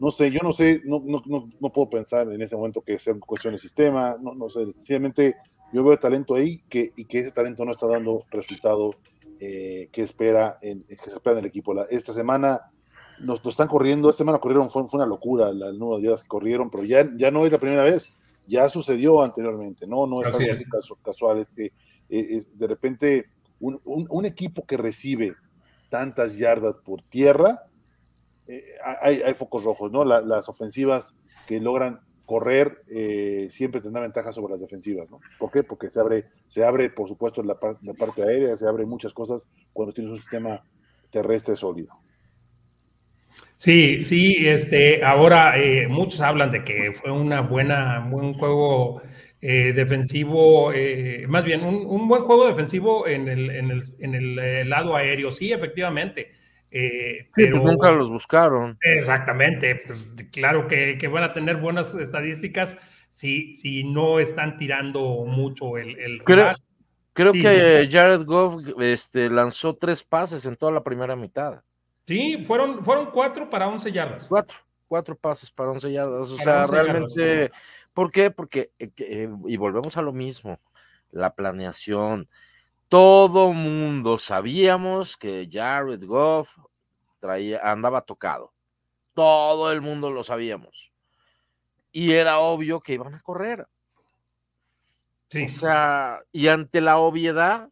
no 0.00 0.10
sé, 0.10 0.30
yo 0.30 0.40
no 0.42 0.52
sé, 0.52 0.82
no, 0.84 1.02
no, 1.04 1.72
puedo 1.72 1.88
pensar 1.88 2.30
en 2.32 2.42
ese 2.42 2.56
momento 2.56 2.82
que 2.82 2.98
sea 2.98 3.14
cuestión 3.14 3.54
de 3.54 3.58
sistema, 3.58 4.16
no, 4.20 4.34
no 4.34 4.48
sé, 4.48 4.64
sencillamente 4.74 5.36
yo 5.72 5.82
veo 5.84 5.98
talento 5.98 6.34
ahí 6.34 6.62
que, 6.68 6.92
y 6.96 7.04
que 7.04 7.20
ese 7.20 7.32
talento 7.32 7.64
no 7.64 7.72
está 7.72 7.86
dando 7.86 8.24
resultado 8.30 8.90
eh, 9.40 9.88
que, 9.92 10.02
espera 10.02 10.58
en, 10.62 10.84
que 10.84 11.10
se 11.10 11.14
espera 11.14 11.32
en 11.32 11.40
el 11.40 11.46
equipo. 11.46 11.74
esta 11.90 12.12
semana 12.12 12.70
nos, 13.20 13.44
están 13.44 13.68
corriendo, 13.68 14.08
esta 14.08 14.18
semana 14.18 14.38
corrieron, 14.38 14.70
fue, 14.70 14.86
fue 14.88 14.98
una 14.98 15.06
locura 15.06 15.48
el 15.48 15.78
número 15.78 15.96
de 15.96 16.08
días 16.08 16.22
que 16.22 16.28
corrieron, 16.28 16.70
pero 16.70 16.84
ya, 16.84 17.08
ya 17.16 17.30
no 17.30 17.46
es 17.46 17.52
la 17.52 17.58
primera 17.58 17.82
vez, 17.82 18.12
ya 18.46 18.68
sucedió 18.68 19.22
anteriormente, 19.22 19.86
no, 19.86 20.06
no 20.06 20.22
es 20.22 20.34
algo 20.34 20.50
así 20.50 20.64
casual, 21.02 21.38
es 21.38 21.48
que 21.48 21.72
eh, 22.08 22.44
de 22.54 22.66
repente 22.66 23.26
un, 23.64 24.24
equipo 24.24 24.66
que 24.66 24.76
recibe 24.76 25.34
tantas 25.88 26.36
yardas 26.38 26.76
por 26.84 27.02
tierra, 27.02 27.62
eh, 28.46 28.62
hay, 29.00 29.34
focos 29.34 29.64
rojos, 29.64 29.90
¿no? 29.90 30.04
las 30.04 30.48
ofensivas 30.48 31.14
que 31.46 31.60
logran 31.60 32.00
correr 32.26 32.82
eh, 32.88 33.48
siempre 33.50 33.80
tendrá 33.80 34.00
ventaja 34.00 34.32
sobre 34.32 34.52
las 34.52 34.60
defensivas, 34.60 35.10
¿no? 35.10 35.20
¿Por 35.38 35.50
qué? 35.50 35.62
Porque 35.62 35.88
se 35.88 36.00
abre, 36.00 36.26
se 36.46 36.64
abre, 36.64 36.88
por 36.88 37.06
supuesto, 37.06 37.42
la, 37.42 37.58
la 37.82 37.94
parte 37.94 38.22
aérea, 38.22 38.56
se 38.56 38.66
abre 38.66 38.86
muchas 38.86 39.12
cosas 39.12 39.46
cuando 39.72 39.92
tienes 39.92 40.12
un 40.12 40.18
sistema 40.18 40.64
terrestre 41.10 41.54
sólido. 41.54 41.94
Sí, 43.58 44.04
sí, 44.04 44.46
este, 44.46 45.04
ahora 45.04 45.58
eh, 45.58 45.86
muchos 45.88 46.20
hablan 46.20 46.52
de 46.52 46.64
que 46.64 46.92
fue 47.00 47.10
una 47.10 47.40
buena, 47.40 48.06
buen 48.10 48.34
juego 48.34 49.00
eh, 49.46 49.72
defensivo, 49.74 50.72
más 51.28 51.44
bien 51.44 51.62
un, 51.62 52.08
buen 52.08 52.22
juego 52.22 52.46
defensivo 52.46 53.06
en 53.06 53.28
el, 53.28 53.50
en 53.50 53.70
el, 53.70 53.82
en 53.98 54.14
el 54.14 54.70
lado 54.70 54.96
aéreo, 54.96 55.32
sí, 55.32 55.52
efectivamente 55.52 56.32
eh, 56.76 57.28
pues 57.32 57.46
pero 57.46 57.60
nunca 57.60 57.92
los 57.92 58.10
buscaron. 58.10 58.76
Exactamente, 58.80 59.76
pues 59.86 60.08
claro 60.32 60.66
que, 60.66 60.98
van 61.06 61.22
a 61.22 61.32
tener 61.32 61.58
buenas 61.58 61.94
estadísticas 61.94 62.76
si, 63.10 63.54
si 63.54 63.84
no 63.84 64.18
están 64.18 64.58
tirando 64.58 65.24
mucho 65.24 65.78
el... 65.78 66.20
creo, 66.24 66.52
creo 67.12 67.32
que 67.32 67.86
Jared 67.88 68.24
Goff 68.24 68.60
este, 68.80 69.30
lanzó 69.30 69.76
tres 69.76 70.02
pases 70.02 70.46
en 70.46 70.56
toda 70.56 70.72
la 70.72 70.82
primera 70.82 71.14
mitad. 71.14 71.62
Sí, 72.08 72.42
fueron, 72.44 72.84
fueron 72.84 73.12
cuatro 73.12 73.48
para 73.48 73.68
once 73.68 73.92
yardas. 73.92 74.26
Cuatro, 74.28 74.56
cuatro 74.88 75.14
pases 75.14 75.52
para 75.52 75.70
once 75.70 75.92
yardas. 75.92 76.28
O 76.28 76.36
sea, 76.38 76.66
realmente, 76.66 77.52
¿por 77.94 78.10
qué? 78.10 78.30
Porque, 78.30 78.72
eh, 78.78 78.90
eh, 78.98 79.28
y 79.46 79.56
volvemos 79.56 79.96
a 79.96 80.02
lo 80.02 80.12
mismo, 80.12 80.58
la 81.10 81.34
planeación. 81.34 82.28
Todo 82.88 83.52
mundo 83.52 84.18
sabíamos 84.18 85.16
que 85.16 85.48
Jared 85.50 86.04
Goff 86.04 86.50
traía, 87.20 87.60
andaba 87.62 88.02
tocado. 88.02 88.52
Todo 89.14 89.72
el 89.72 89.80
mundo 89.80 90.10
lo 90.10 90.24
sabíamos. 90.24 90.92
Y 91.92 92.12
era 92.12 92.40
obvio 92.40 92.80
que 92.80 92.94
iban 92.94 93.14
a 93.14 93.20
correr. 93.20 93.66
O 95.34 95.48
sea, 95.48 96.20
y 96.32 96.48
ante 96.48 96.80
la 96.80 96.98
obviedad. 96.98 97.68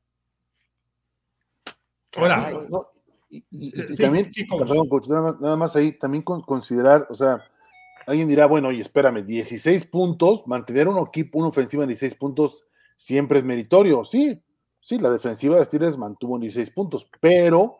y, 3.51 3.97
también, 3.97 4.31
nada, 5.09 5.57
más, 5.57 5.77
ahí, 5.77 5.93
también 5.93 6.23
considerar, 6.23 7.07
o 7.09 7.15
sea, 7.15 7.43
alguien 8.07 8.29
dirá, 8.29 8.47
bueno, 8.47 8.69
oye, 8.69 8.83
espérame, 8.83 9.25
16 9.25 9.87
puntos, 9.87 10.47
mantener 10.47 10.89
un 10.89 10.99
equipo, 11.07 11.39
una 11.39 11.49
ofensiva 11.49 11.85
en 11.85 11.89
16 11.89 12.15
puntos 12.17 12.65
siempre 12.97 13.39
es 13.39 13.45
meritorio. 13.45 14.05
Sí, 14.05 14.41
sí, 14.81 14.99
la 14.99 15.11
defensiva 15.11 15.59
de 15.59 15.65
Steelers 15.65 15.97
mantuvo 15.97 16.39
16 16.39 16.71
puntos, 16.71 17.09
pero 17.21 17.77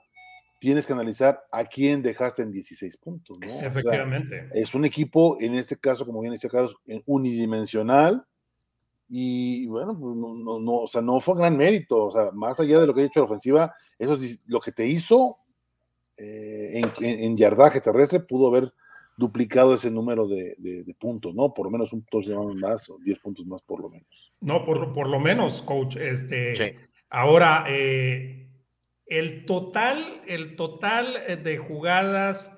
tienes 0.59 0.87
que 0.87 0.93
analizar 0.93 1.43
a 1.51 1.65
quién 1.65 2.03
dejaste 2.03 2.43
en 2.43 2.53
16 2.53 2.97
puntos. 2.99 3.39
¿no? 3.39 3.47
Efectivamente. 3.47 4.49
es 4.55 4.75
un 4.75 4.85
equipo, 4.85 5.37
en 5.41 5.55
este 5.55 5.77
caso, 5.77 6.07
como 6.07 6.21
bien 6.21 6.33
decía 6.33 6.51
Carlos, 6.51 6.77
unidimensional. 7.07 8.25
Y 9.09 9.67
bueno, 9.67 9.99
pues, 9.99 10.17
no, 10.17 10.61
no, 10.61 10.75
o 10.77 10.87
sea, 10.87 11.03
no 11.03 11.21
fue 11.21 11.37
gran 11.37 11.57
mérito. 11.57 12.07
O 12.07 12.13
sea, 12.13 12.31
más 12.33 12.59
allá 12.61 12.81
de 12.81 12.87
lo 12.87 12.95
que 12.95 13.03
ha 13.03 13.05
hecho 13.05 13.21
la 13.21 13.27
ofensiva, 13.27 13.75
eso 13.99 14.15
es 14.15 14.39
lo 14.47 14.61
que 14.61 14.73
te 14.73 14.87
hizo 14.87 15.39
eh, 16.19 16.81
en, 17.01 17.37
yardaje 17.37 17.81
terrestre, 17.81 18.21
pudo 18.21 18.49
haber 18.49 18.73
duplicado 19.17 19.75
ese 19.75 19.91
número 19.91 20.27
de, 20.27 20.57
puntos, 20.99 21.35
¿no? 21.35 21.53
Por 21.53 21.67
lo 21.67 21.71
menos 21.71 21.93
un 21.93 22.05
touchdown 22.05 22.59
más 22.61 22.89
o 22.89 22.99
10 22.99 23.19
puntos 23.19 23.47
más, 23.47 23.63
por 23.63 23.81
lo 23.81 23.89
menos. 23.89 24.33
No, 24.41 24.65
por, 24.65 24.93
por 24.93 25.09
lo 25.09 25.21
menos, 25.21 25.63
coach. 25.63 25.97
Este, 25.97 26.77
Ahora, 27.15 27.67
eh, 27.69 28.49
el 29.07 29.45
total, 29.45 30.23
el 30.27 30.57
total 30.57 31.43
de 31.45 31.59
jugadas 31.59 32.51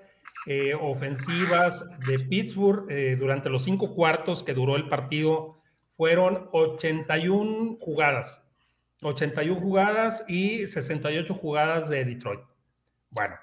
eh, 0.46 0.74
ofensivas 0.74 1.84
de 2.06 2.20
Pittsburgh 2.20 2.90
eh, 2.90 3.16
durante 3.18 3.48
los 3.48 3.64
cinco 3.64 3.94
cuartos 3.94 4.44
que 4.44 4.54
duró 4.54 4.76
el 4.76 4.88
partido 4.88 5.56
fueron 5.96 6.48
81 6.52 7.78
jugadas. 7.80 8.42
81 9.02 9.60
jugadas 9.60 10.24
y 10.28 10.66
68 10.66 11.34
jugadas 11.34 11.88
de 11.88 12.04
Detroit. 12.04 12.40
Bueno, 13.10 13.34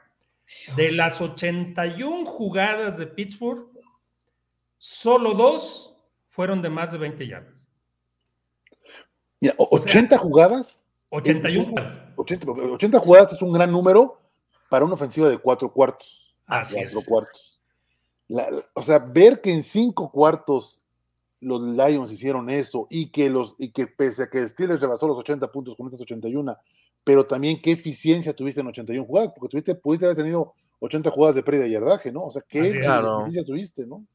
de 0.76 0.92
las 0.92 1.20
81 1.22 2.26
jugadas 2.26 2.98
de 2.98 3.08
Pittsburgh, 3.08 3.68
solo 4.78 5.34
dos 5.34 5.96
fueron 6.28 6.62
de 6.62 6.70
más 6.70 6.92
de 6.92 6.98
20 6.98 7.28
yardas. 7.28 7.68
Mira, 9.40 9.56
80 9.58 10.18
jugadas. 10.18 10.84
81 11.10 11.70
jugadas. 11.70 11.98
80, 12.16 12.52
80, 12.52 13.00
jugadas 13.00 13.34
es 13.34 13.42
un 13.42 13.52
gran 13.52 13.72
número 13.72 14.22
para 14.70 14.86
una 14.86 14.94
ofensiva 14.94 15.28
de 15.28 15.38
cuatro 15.38 15.72
cuartos. 15.72 16.34
Así 16.46 16.76
cuatro 16.76 17.00
es. 17.00 17.08
cuartos. 17.08 17.62
La, 18.28 18.48
o 18.74 18.84
sea, 18.84 19.00
ver 19.00 19.42
que 19.42 19.52
en 19.52 19.64
cinco 19.64 20.12
cuartos 20.12 20.82
los 21.42 21.62
Lions 21.62 22.12
hicieron 22.12 22.50
eso 22.50 22.88
y 22.90 23.08
que 23.08 23.30
los 23.30 23.56
y 23.58 23.72
que 23.72 23.88
pese 23.88 24.24
a 24.24 24.30
que 24.30 24.48
Steelers 24.48 24.80
rebasó 24.80 25.08
los 25.08 25.18
80 25.18 25.52
puntos 25.52 25.76
con 25.76 25.88
estas 25.88 26.02
81, 26.02 26.56
pero 27.04 27.26
también 27.26 27.62
qué 27.62 27.72
eficiencia 27.72 28.34
tuviste 28.36 28.62
en 28.62 28.68
81 28.68 29.06
jugadas, 29.06 29.32
porque 29.36 29.50
tuviste, 29.52 29.76
pudiste 29.76 30.06
haber 30.06 30.18
tenido 30.18 30.54
80 30.80 31.10
jugadas 31.12 31.36
de 31.36 31.44
pérdida 31.44 31.64
de 31.64 31.72
yardaje, 31.72 32.12
¿no? 32.12 32.24
O 32.26 32.32
sea, 32.32 32.42
qué 32.48 32.80
claro. 32.80 33.22
eficiencia 33.22 33.46
tuviste, 33.46 33.88
¿no? 33.88 34.06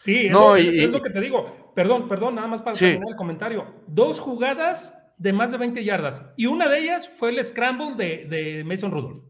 Sí, 0.00 0.26
es, 0.26 0.32
No, 0.32 0.50
lo, 0.50 0.58
y- 0.58 0.78
es 0.84 0.90
lo 0.90 1.02
que 1.02 1.10
te 1.10 1.20
digo. 1.20 1.72
Perdón, 1.74 2.08
perdón, 2.08 2.36
nada 2.36 2.46
más 2.48 2.62
para 2.62 2.74
Sí. 2.74 2.84
terminar 2.86 3.08
el 3.10 3.16
comentario. 3.16 3.64
Dos 3.86 4.20
jugadas 4.20 4.94
de 5.18 5.32
más 5.32 5.50
de 5.50 5.58
20 5.58 5.82
yardas 5.82 6.22
y 6.36 6.46
una 6.46 6.68
de 6.68 6.78
ellas 6.80 7.10
fue 7.18 7.30
el 7.30 7.42
scramble 7.44 7.96
de, 7.96 8.24
de 8.26 8.64
Mason 8.64 8.90
Rudolph. 8.92 9.24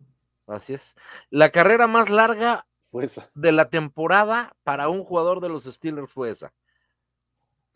Así 0.46 0.74
es. 0.74 0.94
La 1.30 1.50
carrera 1.50 1.86
más 1.86 2.10
larga 2.10 2.66
Fue 2.90 3.04
esa. 3.04 3.30
de 3.34 3.52
la 3.52 3.68
temporada 3.70 4.54
para 4.64 4.88
un 4.88 5.02
jugador 5.04 5.40
de 5.40 5.48
los 5.48 5.64
Steelers 5.64 6.12
fue 6.12 6.30
esa. 6.30 6.52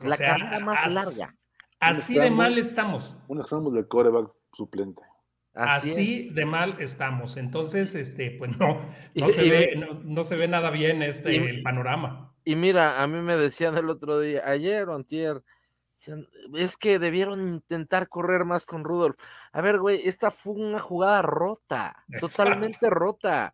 O 0.00 0.04
La 0.04 0.16
sea, 0.16 0.26
carrera 0.38 0.60
más 0.60 0.90
larga. 0.92 1.34
Así 1.78 2.14
de 2.14 2.30
mal 2.30 2.58
estamos. 2.58 3.16
Un 3.28 3.42
scramble 3.42 3.72
del 3.72 3.88
coreback 3.88 4.30
suplente. 4.52 5.02
Así, 5.54 6.30
de 6.32 6.44
mal 6.44 6.76
estamos. 6.80 7.36
Entonces, 7.36 7.94
este, 7.94 8.32
pues 8.38 8.56
no, 8.58 8.80
no, 9.14 9.28
Y- 9.28 9.32
se, 9.32 9.44
y- 9.44 9.50
ve, 9.50 9.74
no, 9.76 10.00
no 10.04 10.24
se 10.24 10.36
ve 10.36 10.48
nada 10.48 10.70
bien 10.70 11.02
este, 11.02 11.32
y- 11.34 11.36
el 11.38 11.62
panorama. 11.62 12.32
Y 12.44 12.56
mira, 12.56 13.02
a 13.02 13.06
mí 13.06 13.20
me 13.20 13.36
decían 13.36 13.76
el 13.76 13.90
otro 13.90 14.18
día, 14.20 14.42
ayer 14.46 14.88
o 14.88 14.94
antier, 14.94 15.42
es 16.54 16.76
que 16.78 16.98
debieron 16.98 17.46
intentar 17.46 18.08
correr 18.08 18.46
más 18.46 18.64
con 18.64 18.82
Rudolph. 18.82 19.18
A 19.52 19.60
ver, 19.60 19.78
güey, 19.78 20.00
esta 20.08 20.30
fue 20.30 20.54
una 20.54 20.80
jugada 20.80 21.20
rota, 21.20 22.04
totalmente 22.18 22.88
rota. 22.88 23.52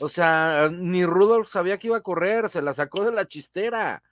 O 0.00 0.08
sea, 0.10 0.68
ni 0.70 1.06
Rudolph 1.06 1.48
sabía 1.48 1.78
que 1.78 1.86
iba 1.86 1.96
a 1.96 2.02
correr, 2.02 2.50
se 2.50 2.60
la 2.60 2.74
sacó 2.74 3.04
de 3.04 3.12
la 3.12 3.26
chistera. 3.26 4.02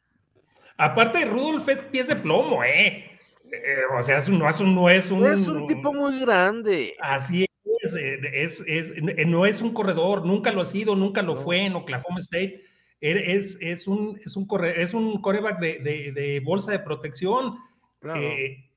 Aparte, 0.79 1.25
Rudolph 1.27 1.69
es 1.69 1.79
pies 1.91 2.09
de 2.09 2.17
plomo, 2.17 2.65
¿eh? 2.65 3.11
Eh, 3.53 3.77
o 3.99 4.03
sea, 4.03 4.19
es 4.19 4.29
un- 4.29 4.39
no, 4.39 4.49
es 4.49 4.59
un, 4.61 4.75
no 4.75 4.89
es 4.89 5.11
un... 5.11 5.25
Es 5.25 5.47
un 5.49 5.67
tipo 5.67 5.93
muy 5.93 6.21
grande. 6.21 6.95
Así 7.01 7.47
es, 7.83 7.95
eh, 7.95 8.19
es, 8.33 8.65
es, 8.67 8.91
eh, 8.97 9.25
no 9.27 9.47
es 9.47 9.61
un 9.63 9.73
corredor, 9.73 10.27
nunca 10.27 10.51
lo 10.53 10.63
ha 10.63 10.67
sido, 10.67 10.97
nunca 10.97 11.23
lo 11.23 11.37
fue 11.37 11.65
en 11.65 11.75
Oklahoma 11.75 12.19
State. 12.19 12.63
Er- 13.01 13.23
Es, 13.25 13.57
es, 13.61 13.87
un, 13.87 14.19
es, 14.25 14.37
un, 14.37 14.47
corre, 14.47 14.83
es 14.83 14.95
un 14.95 15.21
coreback 15.21 15.61
de, 15.61 15.79
de, 15.79 16.13
de 16.13 16.41
bolsa 16.41 16.73
de 16.73 16.81
protección. 16.81 17.57
Claro. 18.01 18.21
Eh, 18.21 18.69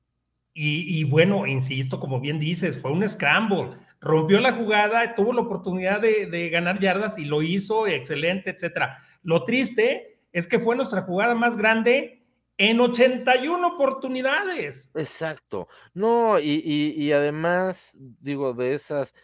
y, 0.54 1.00
y 1.00 1.04
bueno, 1.06 1.48
insisto, 1.48 2.00
como 2.00 2.20
bien 2.20 2.40
dices, 2.40 2.78
fue 2.82 2.92
un 2.92 3.08
scramble. 3.08 3.72
Rompió 4.02 4.40
la 4.40 4.54
jugada, 4.54 5.16
tuvo 5.16 5.34
la 5.34 5.42
oportunidad 5.42 6.00
de, 6.02 6.26
de 6.28 6.50
ganar 6.50 6.80
yardas 6.80 7.18
y 7.18 7.26
lo 7.26 7.42
hizo, 7.42 7.88
excelente, 7.88 8.52
etcétera. 8.52 8.98
Lo 9.24 9.44
triste 9.44 10.20
es 10.32 10.48
que 10.48 10.60
fue 10.60 10.76
nuestra 10.76 11.02
jugada 11.02 11.34
más 11.36 11.58
grande 11.58 12.19
en 12.60 12.82
81 12.82 13.66
oportunidades. 13.66 14.90
Exacto. 14.94 15.70
No, 15.94 16.38
y, 16.40 16.62
y- 16.66 17.12
además, 17.14 17.98
digo, 17.98 18.54
de 18.54 18.74
esas, 18.74 19.16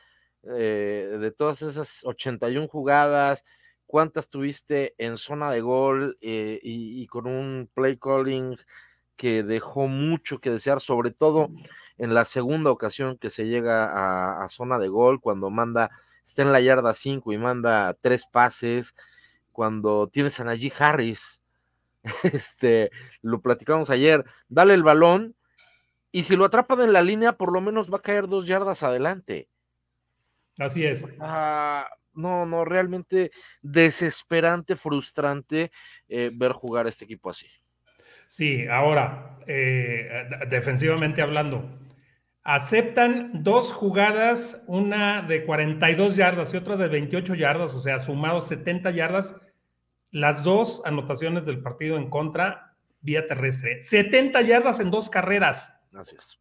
eh, 0.43 1.17
de 1.19 1.31
todas 1.31 1.61
esas 1.61 2.05
81 2.05 2.69
jugadas, 2.69 3.43
¿cuántas 3.85 4.29
tuviste 4.29 4.95
en 4.97 5.17
zona 5.17 5.51
de 5.51 5.59
gol 5.59 6.17
eh, 6.21 6.59
y, 6.63 7.05
con 7.07 7.27
un 7.27 7.69
play 7.73 7.97
calling 7.97 8.55
que 9.17 9.43
dejó 9.43 9.87
mucho 9.87 10.39
que 10.39 10.49
desear, 10.51 10.79
sobre 10.79 11.11
todo 11.11 11.49
en 11.97 12.13
la 12.13 12.23
segunda 12.23 12.71
ocasión 12.71 13.17
que 13.17 13.29
se 13.29 13.45
llega 13.47 13.85
a, 13.85 14.45
a 14.45 14.47
zona 14.47 14.79
de 14.79 14.87
gol, 14.87 15.19
cuando 15.19 15.49
manda, 15.49 15.91
está 16.23 16.41
en 16.41 16.53
la 16.53 16.61
yarda 16.61 16.93
5 16.93 17.33
y 17.33 17.37
manda 17.37 17.95
tres 17.99 18.27
pases, 18.31 18.95
cuando 19.51 20.07
tienes 20.07 20.39
a 20.39 20.45
Najee 20.45 20.71
Harris, 20.79 21.41
este, 22.23 22.91
lo 23.21 23.41
platicamos 23.41 23.89
ayer, 23.89 24.23
dale 24.47 24.73
el 24.73 24.83
balón 24.83 25.35
y 26.11 26.23
si 26.23 26.35
lo 26.35 26.45
atrapan 26.45 26.81
en 26.81 26.93
la 26.93 27.01
línea, 27.01 27.33
por 27.33 27.51
lo 27.51 27.59
menos 27.59 27.91
va 27.91 27.97
a 27.97 28.01
caer 28.01 28.27
dos 28.27 28.47
yardas 28.47 28.83
adelante. 28.83 29.49
Así 30.57 30.85
es. 30.85 31.03
Ah, 31.19 31.89
no, 32.13 32.45
no, 32.45 32.63
realmente 32.63 33.31
desesperante, 33.61 34.75
frustrante 34.75 35.71
eh, 36.07 36.31
ver 36.33 36.53
jugar 36.53 36.85
a 36.85 36.89
este 36.89 37.03
equipo 37.05 37.29
así. 37.29 37.47
Sí, 38.29 38.65
ahora, 38.67 39.37
eh, 39.47 40.09
defensivamente 40.49 41.21
hablando, 41.21 41.69
aceptan 42.43 43.43
dos 43.43 43.71
jugadas, 43.73 44.61
una 44.67 45.21
de 45.21 45.45
42 45.45 46.15
yardas 46.15 46.53
y 46.53 46.57
otra 46.57 46.77
de 46.77 46.87
28 46.87 47.35
yardas, 47.35 47.73
o 47.73 47.81
sea, 47.81 47.99
sumados 47.99 48.47
70 48.47 48.91
yardas, 48.91 49.35
las 50.15 50.43
dos 50.43 50.81
anotaciones 50.85 51.45
del 51.45 51.61
partido 51.61 51.97
en 51.97 52.09
contra 52.09 52.73
vía 53.01 53.27
terrestre. 53.27 53.83
70 53.83 54.43
yardas 54.43 54.79
en 54.79 54.89
dos 54.89 55.09
carreras. 55.09 55.69
Así 55.93 56.15
es. 56.15 56.39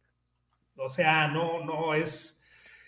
O 0.77 0.87
sea, 0.87 1.27
no, 1.27 1.65
no, 1.65 1.93
es, 1.93 2.41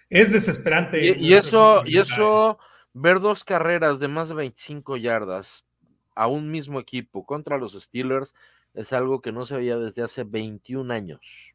es 0.09 0.31
desesperante. 0.31 1.05
Y, 1.05 1.27
y 1.27 1.33
eso, 1.33 1.83
y 1.85 1.97
eso, 1.97 2.57
ver 2.93 3.19
dos 3.19 3.43
carreras 3.43 3.99
de 3.99 4.07
más 4.07 4.29
de 4.29 4.35
25 4.35 4.95
yardas 4.95 5.67
a 6.15 6.27
un 6.27 6.49
mismo 6.49 6.79
equipo 6.79 7.25
contra 7.25 7.57
los 7.57 7.73
Steelers 7.73 8.33
es 8.73 8.93
algo 8.93 9.21
que 9.21 9.33
no 9.33 9.45
se 9.45 9.57
veía 9.57 9.77
desde 9.77 10.03
hace 10.03 10.23
21 10.23 10.93
años. 10.93 11.53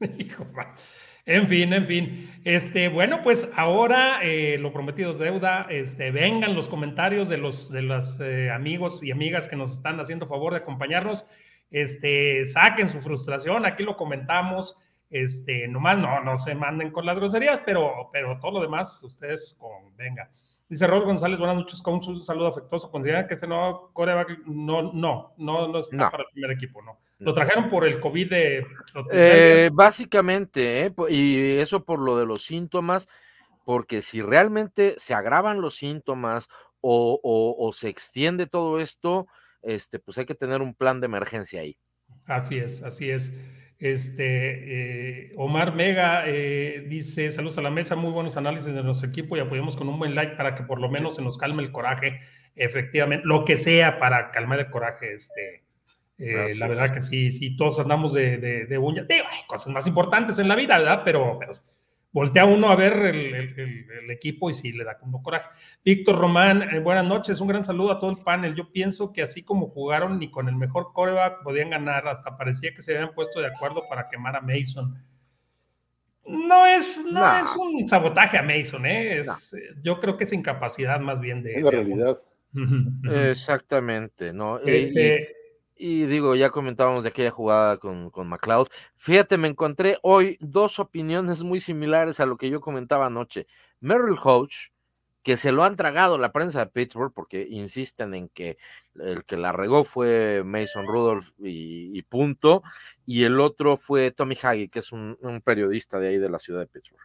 Hijo, 0.18 0.46
en 1.26 1.48
fin, 1.48 1.72
en 1.72 1.86
fin. 1.86 2.30
Este, 2.44 2.88
bueno, 2.88 3.22
pues 3.24 3.48
ahora 3.56 4.20
eh, 4.22 4.56
lo 4.58 4.72
prometido 4.72 5.10
es 5.10 5.18
deuda. 5.18 5.66
Este, 5.68 6.12
vengan 6.12 6.54
los 6.54 6.68
comentarios 6.68 7.28
de 7.28 7.38
los 7.38 7.70
de 7.70 7.82
los 7.82 8.20
eh, 8.20 8.50
amigos 8.50 9.02
y 9.02 9.10
amigas 9.10 9.48
que 9.48 9.56
nos 9.56 9.72
están 9.72 9.98
haciendo 9.98 10.28
favor 10.28 10.52
de 10.52 10.60
acompañarnos. 10.60 11.26
Este, 11.70 12.46
saquen 12.46 12.88
su 12.88 13.00
frustración, 13.02 13.66
aquí 13.66 13.82
lo 13.82 13.96
comentamos. 13.96 14.76
Este, 15.10 15.66
nomás 15.68 15.98
no, 15.98 16.20
no 16.22 16.36
se 16.36 16.54
manden 16.54 16.90
con 16.90 17.06
las 17.06 17.16
groserías, 17.16 17.60
pero, 17.66 18.10
pero 18.12 18.38
todo 18.38 18.52
lo 18.52 18.62
demás, 18.62 19.02
ustedes 19.02 19.56
con, 19.58 19.96
venga. 19.96 20.30
Dice 20.68 20.86
Raúl 20.86 21.04
González, 21.04 21.38
buenas 21.38 21.56
noches, 21.58 21.80
con 21.80 21.94
un 21.94 22.24
saludo 22.26 22.48
afectuoso. 22.48 22.90
¿Consideran 22.90 23.28
que 23.28 23.34
ese 23.34 23.46
nuevo 23.46 23.90
coreback 23.92 24.38
no, 24.46 24.92
no, 24.92 25.32
no, 25.36 25.68
no 25.68 25.78
está 25.78 25.96
No. 25.96 26.10
para 26.10 26.24
el 26.24 26.28
primer 26.32 26.50
equipo? 26.52 26.82
No. 26.82 26.98
Lo 27.20 27.32
trajeron 27.32 27.70
por 27.70 27.86
el 27.86 28.00
COVID 28.00 28.28
de. 28.30 28.66
Eh, 29.12 29.70
básicamente, 29.72 30.86
¿eh? 30.86 30.94
Y 31.08 31.58
eso 31.58 31.84
por 31.84 32.00
lo 32.00 32.18
de 32.18 32.26
los 32.26 32.42
síntomas, 32.44 33.08
porque 33.64 34.02
si 34.02 34.20
realmente 34.22 34.96
se 34.98 35.14
agravan 35.14 35.60
los 35.60 35.76
síntomas 35.76 36.48
o, 36.80 37.18
o- 37.22 37.56
o 37.66 37.72
se 37.72 37.88
extiende 37.88 38.46
todo 38.46 38.80
esto, 38.80 39.28
este, 39.62 39.98
pues 40.00 40.18
hay 40.18 40.26
que 40.26 40.34
tener 40.34 40.62
un 40.62 40.74
plan 40.74 41.00
de 41.00 41.06
emergencia 41.06 41.60
ahí. 41.60 41.78
Así 42.26 42.58
es, 42.58 42.82
así 42.82 43.08
es. 43.10 43.32
Este, 43.78 45.26
eh, 45.26 45.32
Omar 45.36 45.74
Mega 45.74 46.24
eh, 46.26 46.86
dice, 46.88 47.30
saludos 47.32 47.58
a 47.58 47.62
la 47.62 47.70
mesa, 47.70 47.94
muy 47.94 48.10
buenos 48.10 48.36
análisis 48.38 48.72
de 48.72 48.82
nuestro 48.82 49.08
equipo 49.08 49.36
y 49.36 49.40
apoyamos 49.40 49.76
con 49.76 49.88
un 49.88 49.98
buen 49.98 50.14
like 50.14 50.34
para 50.36 50.54
que 50.54 50.62
por 50.62 50.80
lo 50.80 50.88
menos 50.88 51.16
se 51.16 51.22
nos 51.22 51.36
calme 51.36 51.62
el 51.62 51.72
coraje, 51.72 52.20
efectivamente, 52.54 53.26
lo 53.26 53.44
que 53.44 53.56
sea 53.56 53.98
para 53.98 54.30
calmar 54.30 54.60
el 54.60 54.70
coraje, 54.70 55.14
este, 55.14 55.64
eh, 56.18 56.54
la 56.58 56.68
verdad 56.68 56.94
que 56.94 57.02
sí, 57.02 57.30
sí, 57.32 57.54
todos 57.58 57.78
andamos 57.78 58.14
de, 58.14 58.38
de, 58.38 58.64
de 58.64 58.78
uñas, 58.78 59.06
Digo, 59.08 59.26
hay 59.30 59.46
cosas 59.46 59.70
más 59.70 59.86
importantes 59.86 60.38
en 60.38 60.48
la 60.48 60.56
vida, 60.56 60.78
¿verdad? 60.78 61.02
Pero, 61.04 61.36
pero 61.38 61.52
voltea 62.16 62.46
uno 62.46 62.70
a 62.70 62.76
ver 62.76 62.94
el, 62.94 63.34
el- 63.34 63.60
el- 63.60 63.86
el 64.04 64.10
equipo 64.10 64.48
y 64.48 64.54
sí 64.54 64.72
le 64.72 64.84
da 64.84 64.96
como 64.98 65.22
coraje. 65.22 65.50
Víctor 65.84 66.18
Román, 66.18 66.62
eh, 66.62 66.78
buenas 66.78 67.04
noches, 67.04 67.40
un 67.42 67.48
gran 67.48 67.62
saludo 67.62 67.92
a 67.92 67.98
todo 68.00 68.10
el 68.10 68.16
panel. 68.24 68.54
Yo 68.54 68.72
pienso 68.72 69.12
que 69.12 69.20
así 69.22 69.42
como 69.42 69.68
jugaron 69.68 70.18
ni 70.18 70.30
con 70.30 70.48
el 70.48 70.56
mejor 70.56 70.92
coreback 70.94 71.42
podían 71.42 71.68
ganar, 71.68 72.08
hasta 72.08 72.38
parecía 72.38 72.72
que 72.72 72.80
se 72.80 72.96
habían 72.96 73.12
puesto 73.14 73.38
de 73.40 73.48
acuerdo 73.48 73.84
para 73.86 74.06
quemar 74.06 74.34
a 74.34 74.40
Mason. 74.40 74.94
No 76.26 76.64
es, 76.64 76.98
no 77.04 77.36
es 77.38 77.54
un 77.54 77.86
sabotaje 77.86 78.38
a 78.38 78.42
Mason, 78.42 78.86
¿eh? 78.86 79.18
Es, 79.18 79.52
eh, 79.52 79.74
Yo 79.82 80.00
creo 80.00 80.16
que 80.16 80.24
es 80.24 80.32
incapacidad 80.32 80.98
más 81.00 81.20
bien 81.20 81.42
de... 81.42 81.52
Es 81.54 81.62
la 81.62 81.70
de- 81.70 81.76
realidad. 81.76 82.18
Exactamente, 83.30 84.32
¿no? 84.32 84.58
Eh, 84.60 84.62
y- 84.64 84.70
Este, 84.86 85.36
Y 85.76 86.06
digo, 86.06 86.34
ya 86.34 86.50
comentábamos 86.50 87.02
de 87.04 87.10
aquella 87.10 87.30
jugada 87.30 87.78
con, 87.78 88.10
con 88.10 88.28
McLeod. 88.28 88.68
Fíjate, 88.96 89.36
me 89.36 89.48
encontré 89.48 89.98
hoy 90.02 90.38
dos 90.40 90.78
opiniones 90.78 91.42
muy 91.42 91.60
similares 91.60 92.18
a 92.20 92.26
lo 92.26 92.38
que 92.38 92.48
yo 92.48 92.60
comentaba 92.60 93.06
anoche. 93.06 93.46
Merrill 93.80 94.18
Hodge, 94.22 94.72
que 95.26 95.36
se 95.36 95.50
lo 95.50 95.64
han 95.64 95.74
tragado 95.74 96.18
la 96.18 96.30
prensa 96.30 96.60
de 96.60 96.70
Pittsburgh 96.70 97.12
porque 97.12 97.46
insisten 97.50 98.14
en 98.14 98.28
que 98.28 98.58
el 98.94 99.24
que 99.24 99.36
la 99.36 99.50
regó 99.50 99.84
fue 99.84 100.44
Mason 100.44 100.86
Rudolph 100.86 101.30
y, 101.38 102.00
punto, 102.02 102.62
y 103.04 103.24
el 103.24 103.40
otro 103.40 103.76
fue 103.76 104.12
Tommy 104.12 104.36
Hagee, 104.40 104.68
que 104.68 104.78
es 104.78 104.92
un, 104.92 105.18
periodista 105.44 105.98
de 105.98 106.10
ahí 106.10 106.18
de 106.18 106.30
la 106.30 106.38
ciudad 106.38 106.60
de 106.60 106.68
Pittsburgh. 106.68 107.02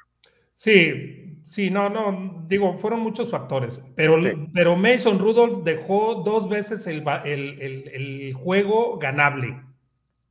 Sí, 0.62 1.40
sí, 1.44 1.72
no, 1.72 1.90
no, 1.90 2.46
digo, 2.48 2.78
fueron 2.78 3.00
muchos 3.00 3.32
factores, 3.32 3.82
pero, 3.96 4.20
pero 4.54 4.76
Mason 4.76 5.18
Rudolph 5.18 5.64
dejó 5.64 6.22
dos 6.24 6.48
veces 6.48 6.86
el, 6.86 7.02
el, 7.26 8.34
juego 8.36 9.00
ganable. 9.00 9.60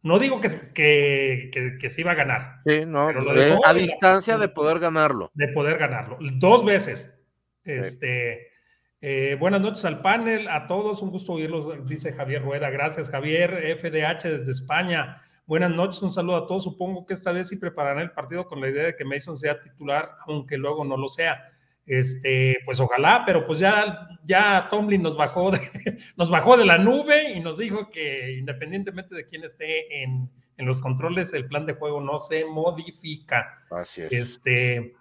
No 0.05 0.20
digo 0.20 0.41
que, 0.41 0.70
que, 0.72 1.78
que, 1.81 1.91
se 1.91 2.03
iba 2.03 2.12
a 2.12 2.14
ganar. 2.14 2.61
Sí, 2.64 2.87
no, 2.87 3.09
a 3.64 3.74
distancia 3.74 4.39
de 4.39 4.49
poder 4.49 4.78
ganarlo. 4.78 5.33
De 5.35 5.49
poder 5.49 5.78
ganarlo. 5.78 6.16
Dos 6.20 6.64
veces. 6.64 7.12
Este, 7.64 8.53
eh, 9.01 9.37
buenas 9.41 9.61
noches 9.61 9.85
al 9.85 10.01
panel, 10.01 10.47
a 10.47 10.68
todos, 10.68 11.03
un 11.03 11.11
gusto 11.11 11.33
oírlos, 11.33 11.89
dice 11.89 12.12
Javier 12.12 12.45
Rueda. 12.45 12.70
Gracias, 12.70 13.11
Javier, 13.11 13.76
FDH 13.81 14.28
desde 14.28 14.53
España. 14.53 15.20
Buenas 15.51 15.72
noches, 15.72 16.01
un 16.01 16.12
saludo 16.12 16.36
a 16.36 16.46
todos. 16.46 16.62
Supongo 16.62 17.05
que 17.05 17.12
esta 17.12 17.32
vez 17.32 17.48
sí 17.48 17.57
prepararán 17.57 18.05
el 18.05 18.12
partido 18.12 18.46
con 18.46 18.61
la 18.61 18.68
idea 18.68 18.84
de 18.84 18.94
que 18.94 19.05
Mason 19.05 19.36
sea 19.36 19.61
titular, 19.61 20.12
aunque 20.28 20.57
luego 20.57 20.84
no 20.84 20.96
lo 20.96 21.09
sea. 21.09 21.42
Este, 21.86 22.59
pues 22.64 22.78
ojalá, 22.78 23.24
pero 23.26 23.44
pues 23.48 23.59
ya, 23.59 24.11
ya 24.22 24.68
Tomlin 24.70 25.03
nos 25.03 25.16
bajó 25.16 25.51
de, 25.51 25.59
nos 26.16 26.30
bajó 26.30 26.57
de 26.57 26.66
la 26.66 26.78
nube 26.78 27.32
y 27.32 27.40
nos 27.40 27.59
dijo 27.59 27.90
que 27.90 28.38
independientemente 28.38 29.12
de 29.16 29.26
quién 29.26 29.42
esté 29.42 30.05
en, 30.05 30.30
en 30.57 30.66
los 30.66 30.80
controles, 30.80 31.34
el 31.34 31.46
plan 31.46 31.66
de 31.66 31.74
juego 31.74 32.01
no 32.01 32.20
se 32.20 32.44
modifica. 32.44 33.64
Así 33.72 34.03
es. 34.03 34.12
Este, 34.12 34.94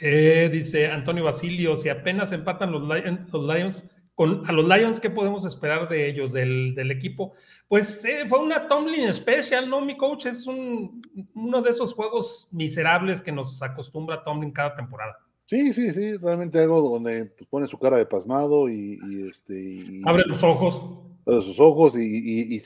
eh, 0.00 0.48
dice 0.52 0.86
Antonio 0.86 1.24
Basilio, 1.24 1.76
si 1.76 1.88
apenas 1.88 2.30
empatan 2.30 2.70
los 2.70 2.82
Lions, 2.84 3.90
con, 4.16 4.48
a 4.48 4.52
los 4.52 4.66
Lions, 4.66 4.98
¿qué 4.98 5.10
podemos 5.10 5.44
esperar 5.44 5.88
de 5.88 6.08
ellos, 6.08 6.32
del, 6.32 6.90
equipo? 6.90 7.34
Pues 7.68 8.04
eh, 8.04 8.24
fue 8.28 8.38
una 8.38 8.68
Tomlin 8.68 9.08
especial, 9.08 9.68
¿no? 9.68 9.80
Mi 9.80 9.96
coach 9.96 10.26
es 10.26 10.46
un, 10.46 11.02
uno 11.34 11.62
de 11.62 11.70
esos 11.70 11.94
juegos 11.94 12.46
miserables 12.52 13.20
que 13.20 13.32
nos 13.32 13.60
acostumbra 13.62 14.22
Tomlin 14.22 14.52
cada 14.52 14.76
temporada. 14.76 15.16
Sí, 15.46 15.72
sí, 15.72 15.92
sí, 15.92 16.16
realmente 16.16 16.58
algo 16.58 16.80
donde 16.80 17.26
pues, 17.26 17.48
pone 17.48 17.66
su 17.66 17.78
cara 17.78 17.96
de 17.96 18.06
pasmado 18.06 18.68
y, 18.68 18.98
este. 19.28 20.00
Abre 20.04 20.24
los 20.26 20.42
ojos 20.42 21.06
sus 21.26 21.58
ojos 21.58 21.96
y, 21.98 22.60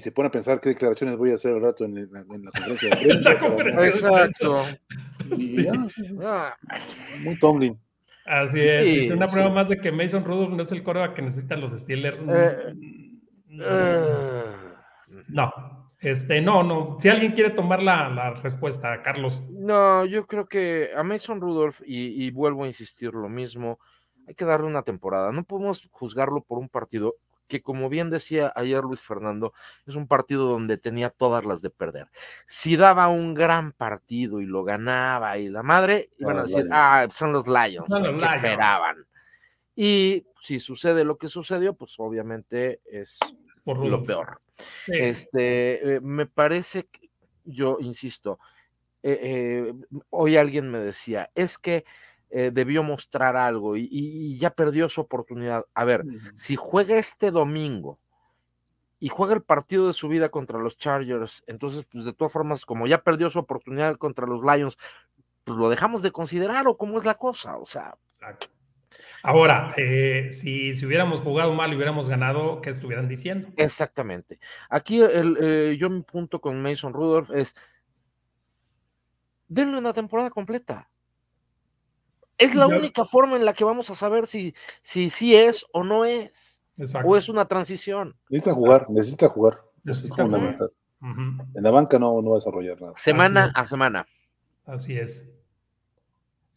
se 0.00 0.12
pone 0.12 0.28
a 0.28 0.32
pensar 0.32 0.60
qué 0.60 0.70
declaraciones 0.70 1.16
voy 1.16 1.32
a 1.32 1.34
hacer 1.34 1.52
al 1.52 1.62
rato 1.62 1.84
en, 1.84 1.94
la, 2.12 2.24
conferencia 2.24 2.90
de 2.90 2.96
prensa. 2.96 3.86
Exacto. 3.86 4.64
Ah. 6.22 6.56
muy 7.22 7.38
Tomlin. 7.38 7.78
Así 8.24 8.58
es. 8.60 9.10
una 9.10 9.28
prueba 9.28 9.50
más 9.50 9.68
de 9.68 9.78
que 9.78 9.92
Mason 9.92 10.24
Rudolph 10.24 10.54
no 10.54 10.62
es 10.62 10.72
el 10.72 10.82
coreback 10.82 11.14
que 11.14 11.22
necesitan 11.22 11.60
los 11.60 11.72
Steelers. 11.72 12.24
Eh, 12.28 12.56
no. 15.28 15.52
Este, 16.00 16.40
no, 16.40 16.62
no. 16.62 16.96
Si 17.00 17.08
alguien 17.08 17.32
quiere 17.32 17.50
tomar 17.50 17.82
la, 17.82 18.34
respuesta, 18.42 19.00
Carlos. 19.02 19.42
No, 19.50 20.04
yo 20.04 20.26
creo 20.26 20.46
que 20.46 20.90
a 20.96 21.02
Mason 21.02 21.40
Rudolph, 21.40 21.80
y 21.84 22.30
vuelvo 22.30 22.64
a 22.64 22.68
insistir 22.68 23.12
lo 23.14 23.28
mismo, 23.28 23.78
hay 24.26 24.34
que 24.34 24.44
darle 24.44 24.66
una 24.66 24.82
temporada. 24.82 25.32
No 25.32 25.44
podemos 25.44 25.88
juzgarlo 25.90 26.42
por 26.42 26.58
un 26.58 26.68
partido 26.68 27.16
que 27.46 27.62
como 27.62 27.88
bien 27.88 28.10
decía 28.10 28.52
ayer 28.56 28.82
Luis 28.82 29.00
Fernando, 29.00 29.52
es 29.86 29.94
un 29.94 30.06
partido 30.06 30.46
donde 30.46 30.78
tenía 30.78 31.10
todas 31.10 31.44
las 31.44 31.62
de 31.62 31.70
perder. 31.70 32.08
Si 32.46 32.76
daba 32.76 33.08
un 33.08 33.34
gran 33.34 33.72
partido 33.72 34.40
y 34.40 34.46
lo 34.46 34.64
ganaba 34.64 35.38
y 35.38 35.48
la 35.48 35.62
madre, 35.62 36.10
iban 36.18 36.38
a 36.38 36.42
decir, 36.42 36.66
ah, 36.70 37.06
son 37.10 37.32
los 37.32 37.46
Lions, 37.46 37.86
que 37.86 38.24
esperaban. 38.24 39.06
Y 39.74 40.26
si 40.40 40.58
sucede 40.58 41.04
lo 41.04 41.18
que 41.18 41.28
sucedió, 41.28 41.74
pues 41.74 41.94
obviamente 41.98 42.80
es 42.84 43.18
Por 43.66 43.84
lo 43.84 44.04
peor. 44.04 44.40
Este, 44.86 45.96
eh, 45.96 46.00
me 46.00 46.26
parece, 46.26 46.84
que, 46.84 47.10
yo 47.44 47.78
insisto, 47.80 48.38
eh, 49.02 49.18
eh, 49.22 49.74
hoy 50.10 50.36
alguien 50.36 50.70
me 50.70 50.78
decía, 50.78 51.30
es 51.34 51.58
que 51.58 51.84
eh, 52.30 52.52
debió 52.52 52.84
mostrar 52.84 53.36
algo 53.36 53.76
y, 53.76 54.38
ya 54.38 54.50
perdió 54.50 54.88
su 54.88 55.00
oportunidad. 55.00 55.64
A 55.74 55.84
ver, 55.84 56.04
si 56.36 56.54
juega 56.54 56.96
este 56.96 57.32
domingo 57.32 57.98
y 59.00 59.08
juega 59.08 59.34
el 59.34 59.42
partido 59.42 59.88
de 59.88 59.92
su 59.92 60.08
vida 60.08 60.28
contra 60.28 60.60
los 60.60 60.76
Chargers, 60.76 61.42
entonces, 61.48 61.84
pues 61.90 62.04
de 62.04 62.12
todas 62.12 62.32
formas, 62.32 62.64
como 62.64 62.86
ya 62.86 63.02
perdió 63.02 63.30
su 63.30 63.40
oportunidad 63.40 63.96
contra 63.96 64.28
los 64.28 64.42
Lions, 64.42 64.78
pues 65.42 65.58
lo 65.58 65.68
dejamos 65.68 66.02
de 66.02 66.12
considerar 66.12 66.68
o 66.68 66.76
cómo 66.76 66.98
es 66.98 67.04
la 67.04 67.14
cosa, 67.14 67.56
o 67.58 67.66
sea. 67.66 67.96
Ahora, 69.22 69.74
eh, 69.76 70.30
si, 70.32 70.74
si, 70.74 70.86
hubiéramos 70.86 71.20
jugado 71.20 71.52
mal 71.54 71.72
y 71.72 71.76
hubiéramos 71.76 72.08
ganado, 72.08 72.60
¿qué 72.60 72.70
estuvieran 72.70 73.08
diciendo? 73.08 73.48
Exactamente. 73.56 74.38
Aquí 74.68 75.00
el, 75.00 75.36
eh, 75.40 75.76
yo 75.78 75.90
mi 75.90 76.02
punto 76.02 76.40
con 76.40 76.62
Mason 76.62 76.92
Rudolph 76.92 77.30
es, 77.32 77.54
denle 79.48 79.78
una 79.78 79.92
temporada 79.92 80.30
completa. 80.30 80.88
Es 82.38 82.54
la 82.54 82.66
única 82.66 83.04
forma 83.04 83.36
en 83.36 83.46
la 83.46 83.54
que 83.54 83.64
vamos 83.64 83.88
a 83.88 83.94
saber 83.94 84.26
si 84.26 84.54
sí 84.82 85.08
si, 85.08 85.34
es 85.34 85.64
o 85.72 85.84
no 85.84 86.04
es. 86.04 86.60
O 87.04 87.16
es 87.16 87.30
una 87.30 87.46
transición. 87.46 88.14
Necesita 88.28 88.52
jugar, 88.52 88.90
necesita 88.90 89.28
jugar. 89.30 89.62
es 89.86 90.06
fundamental. 90.10 90.70
En 91.00 91.62
la 91.62 91.70
banca 91.70 91.98
no, 91.98 92.20
no 92.20 92.30
va 92.30 92.36
a 92.36 92.38
desarrollar 92.40 92.78
nada. 92.80 92.92
Semana 92.96 93.50
a 93.54 93.64
semana. 93.64 94.06
Así 94.66 94.98
es. 94.98 95.26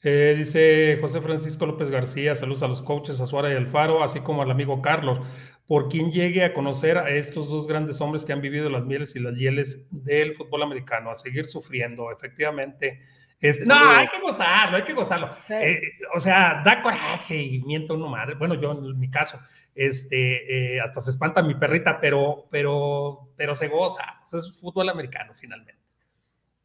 Eh, 0.02 0.36
dice 0.38 0.98
José 1.02 1.22
Francisco 1.22 1.66
López 1.66 1.90
García, 1.90 2.36
saludos 2.36 2.64
a 2.64 2.68
los 2.68 2.82
coaches 2.82 3.20
Azuara 3.20 3.52
y 3.52 3.56
Alfaro, 3.56 4.04
así 4.04 4.22
como 4.22 4.42
al 4.42 4.52
amigo 4.52 4.82
Carlos. 4.82 5.20
Por 5.68 5.90
quien 5.90 6.12
llegue 6.12 6.44
a 6.44 6.54
conocer 6.54 6.98
a 6.98 7.10
estos 7.10 7.48
dos 7.48 7.68
grandes 7.68 8.02
hombres 8.02 8.26
que 8.26 8.34
han 8.34 8.42
vivido 8.42 8.70
las 8.70 8.86
mieles 8.86 9.16
y 9.16 9.20
las 9.20 9.38
hieles 9.38 9.86
del 9.92 10.36
fútbol 10.36 10.64
americano, 10.64 11.12
a 11.12 11.16
seguir 11.16 11.46
sufriendo, 11.46 12.12
efectivamente 12.12 13.00
este, 13.42 13.66
no, 13.66 13.76
hay 13.76 14.08
que 14.08 14.20
gozarlo, 14.20 14.78
hay 14.78 14.84
que 14.84 14.94
gozarlo. 14.94 15.30
Eh, 15.50 15.82
o 16.14 16.20
sea, 16.20 16.62
da 16.66 16.82
coraje 16.82 17.42
y 17.42 17.62
miento 17.62 17.94
uno 17.94 18.10
madre. 18.10 18.36
Bueno, 18.36 18.56
yo 18.56 18.72
en 18.72 19.00
mi 19.00 19.10
caso, 19.10 19.40
este, 19.76 20.76
eh, 20.76 20.82
hasta 20.82 21.00
se 21.00 21.12
espanta 21.12 21.42
mi 21.42 21.56
perrita, 21.56 22.02
pero, 22.02 22.48
pero, 22.52 23.30
pero 23.38 23.56
se 23.56 23.70
goza. 23.70 24.22
es 24.34 24.60
fútbol 24.60 24.90
americano 24.90 25.34
finalmente. 25.36 25.79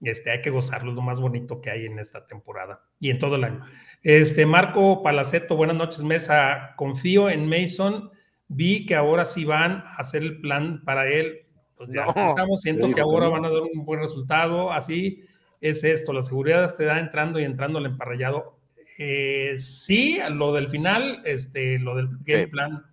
Este, 0.05 0.31
hay 0.31 0.43
que 0.43 0.51
gozarlo, 0.51 0.91
es 0.91 0.97
lo 0.97 1.03
más 1.03 1.19
bonito 1.19 1.61
que 1.61 1.71
hay 1.71 1.87
en 1.87 1.99
esta 1.99 2.27
temporada 2.27 2.83
y 3.01 3.11
en 3.11 3.19
todo 3.19 3.37
el 3.37 3.45
año. 3.45 3.65
Este, 4.03 4.45
Marco 4.45 5.03
Palaceto, 5.03 5.57
buenas 5.57 5.77
noches, 5.77 6.03
mesa. 6.03 6.75
Confío 6.77 7.31
en 7.31 7.49
Mason. 7.49 8.11
Vi 8.49 8.85
que 8.85 8.95
ahora 8.95 9.25
sí 9.25 9.45
van 9.45 9.83
a 9.87 9.97
hacer 9.97 10.23
el 10.23 10.41
plan 10.41 10.83
para 10.85 11.09
él. 11.09 11.47
Pues 11.77 11.91
ya 11.93 12.05
estamos, 12.05 12.61
siento 12.61 12.91
que 12.93 13.01
ahora 13.01 13.29
van 13.29 13.45
a 13.45 13.51
dar 13.51 13.63
un 13.63 13.85
buen 13.85 14.01
resultado. 14.01 14.71
Así, 14.71 15.23
es 15.61 15.83
esto, 15.83 16.13
la 16.13 16.23
seguridad 16.23 16.75
se 16.75 16.85
da 16.85 17.01
entrando 17.01 17.41
y 17.41 17.45
entrando 17.45 17.79
al 17.79 17.87
emparrillado. 17.87 18.59
Eh, 18.99 19.57
sí, 19.59 20.19
lo 20.31 20.53
del 20.53 20.69
final, 20.69 21.23
este, 21.25 21.79
lo 21.79 21.97
del 21.97 22.09
game 22.21 22.49
plan. 22.49 22.85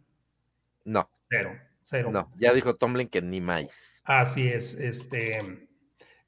No. 0.85 1.09
Cero, 1.29 1.51
cero. 1.83 2.09
No, 2.11 2.31
ya 2.37 2.53
dijo 2.53 2.75
Tomlin 2.75 3.07
que 3.07 3.21
ni 3.21 3.41
más. 3.41 4.01
Así 4.05 4.47
es, 4.47 4.73
este. 4.75 5.67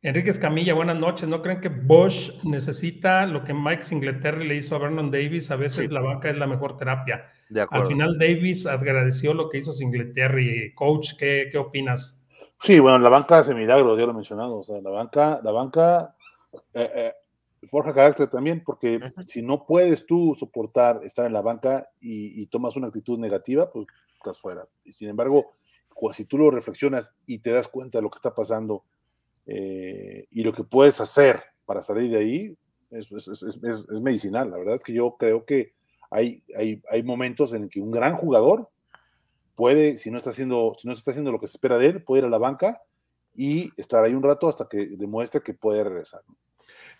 Enrique 0.03 0.31
Escamilla, 0.31 0.73
buenas 0.73 0.99
noches. 0.99 1.29
¿No 1.29 1.41
creen 1.41 1.61
que 1.61 1.69
Bosch 1.69 2.33
necesita 2.43 3.25
lo 3.25 3.45
que 3.45 3.53
Mike 3.53 3.85
Singletary 3.85 4.45
le 4.45 4.57
hizo 4.57 4.75
a 4.75 4.79
Vernon 4.79 5.09
Davis? 5.09 5.49
A 5.49 5.55
veces 5.55 5.89
la 5.91 6.01
banca 6.01 6.29
es 6.29 6.37
la 6.37 6.45
mejor 6.45 6.75
terapia. 6.75 7.25
Al 7.69 7.87
final 7.87 8.17
Davis 8.19 8.65
agradeció 8.65 9.33
lo 9.33 9.47
que 9.49 9.59
hizo 9.59 9.71
Singletary. 9.71 10.73
Coach, 10.75 11.13
¿qué, 11.17 11.47
qué 11.49 11.57
opinas? 11.57 12.21
Sí, 12.61 12.79
bueno, 12.79 12.99
la 12.99 13.07
banca 13.07 13.37
hace 13.37 13.55
milagros, 13.55 13.97
ya 13.97 14.05
lo 14.05 14.11
he 14.11 14.15
mencionado. 14.15 14.59
O 14.59 14.63
sea, 14.65 14.81
la 14.81 14.89
banca, 14.89 15.39
la 15.41 15.51
banca 15.53 16.15
eh, 16.73 16.89
eh, 16.95 17.13
forja 17.63 17.93
carácter 17.93 18.27
también, 18.27 18.61
porque 18.61 18.99
si 19.25 19.41
no 19.41 19.65
puedes 19.65 20.05
tú 20.05 20.35
soportar 20.37 20.99
estar 21.03 21.25
en 21.25 21.31
la 21.31 21.41
banca 21.41 21.87
y, 22.01 22.45
tomas 22.47 22.75
una 22.75 22.87
actitud 22.87 23.17
negativa, 23.17 23.71
pues 23.71 23.87
estás 24.17 24.37
fuera. 24.37 24.67
Y 24.83 24.91
sin 24.91 25.07
embargo, 25.07 25.53
si 26.13 26.25
tú 26.25 26.37
lo 26.37 26.51
reflexionas 26.51 27.13
y 27.25 27.39
te 27.39 27.51
das 27.51 27.69
cuenta 27.69 27.99
de 27.99 28.01
lo 28.01 28.09
que 28.09 28.17
está 28.17 28.35
pasando 28.35 28.83
eh, 29.45 30.25
y 30.31 30.43
lo 30.43 30.53
que 30.53 30.63
puedes 30.63 30.99
hacer 31.01 31.43
para 31.65 31.81
salir 31.81 32.11
de 32.11 32.17
ahí, 32.17 32.57
es, 32.91 33.11
es, 33.11 34.01
medicinal. 34.01 34.51
La 34.51 34.57
verdad 34.57 34.75
es 34.75 34.83
que 34.83 34.93
yo 34.93 35.15
creo 35.17 35.45
que 35.45 35.73
hay, 36.11 36.43
hay, 36.55 36.81
hay 36.89 37.03
momentos 37.03 37.53
en 37.53 37.69
que 37.69 37.81
un 37.81 37.91
gran 37.91 38.15
jugador 38.15 38.69
puede, 39.55 39.97
si 39.97 40.11
no 40.11 40.17
está 40.17 40.29
haciendo, 40.29 40.75
si 40.77 40.87
no 40.87 40.93
está 40.93 41.11
haciendo 41.11 41.31
lo 41.31 41.39
que 41.39 41.47
se 41.47 41.57
espera 41.57 41.77
de 41.77 41.87
él, 41.87 42.03
puede 42.03 42.21
ir 42.21 42.25
a 42.25 42.29
la 42.29 42.37
banca 42.37 42.81
y 43.35 43.71
estar 43.77 44.03
ahí 44.03 44.13
un 44.13 44.23
rato 44.23 44.47
hasta 44.47 44.67
que 44.67 44.85
demuestre 44.97 45.41
que 45.41 45.53
puede 45.53 45.83
regresar. 45.83 46.21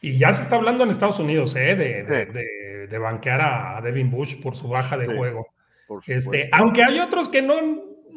Y 0.01 0.17
ya 0.17 0.33
se 0.33 0.41
está 0.41 0.55
hablando 0.55 0.83
en 0.83 0.89
Estados 0.89 1.19
Unidos, 1.19 1.55
¿eh? 1.55 1.75
de, 1.75 2.87
de, 2.87 2.97
banquear 2.97 3.41
a 3.41 3.81
Devin 3.81 4.11
Bush 4.11 4.41
por 4.41 4.55
su 4.55 4.67
baja 4.67 4.97
de 4.97 5.05
juego. 5.15 5.47
Este, 6.07 6.49
aunque 6.51 6.81
hay 6.85 6.99
otros 6.99 7.29
que 7.29 7.41
no, 7.41 7.55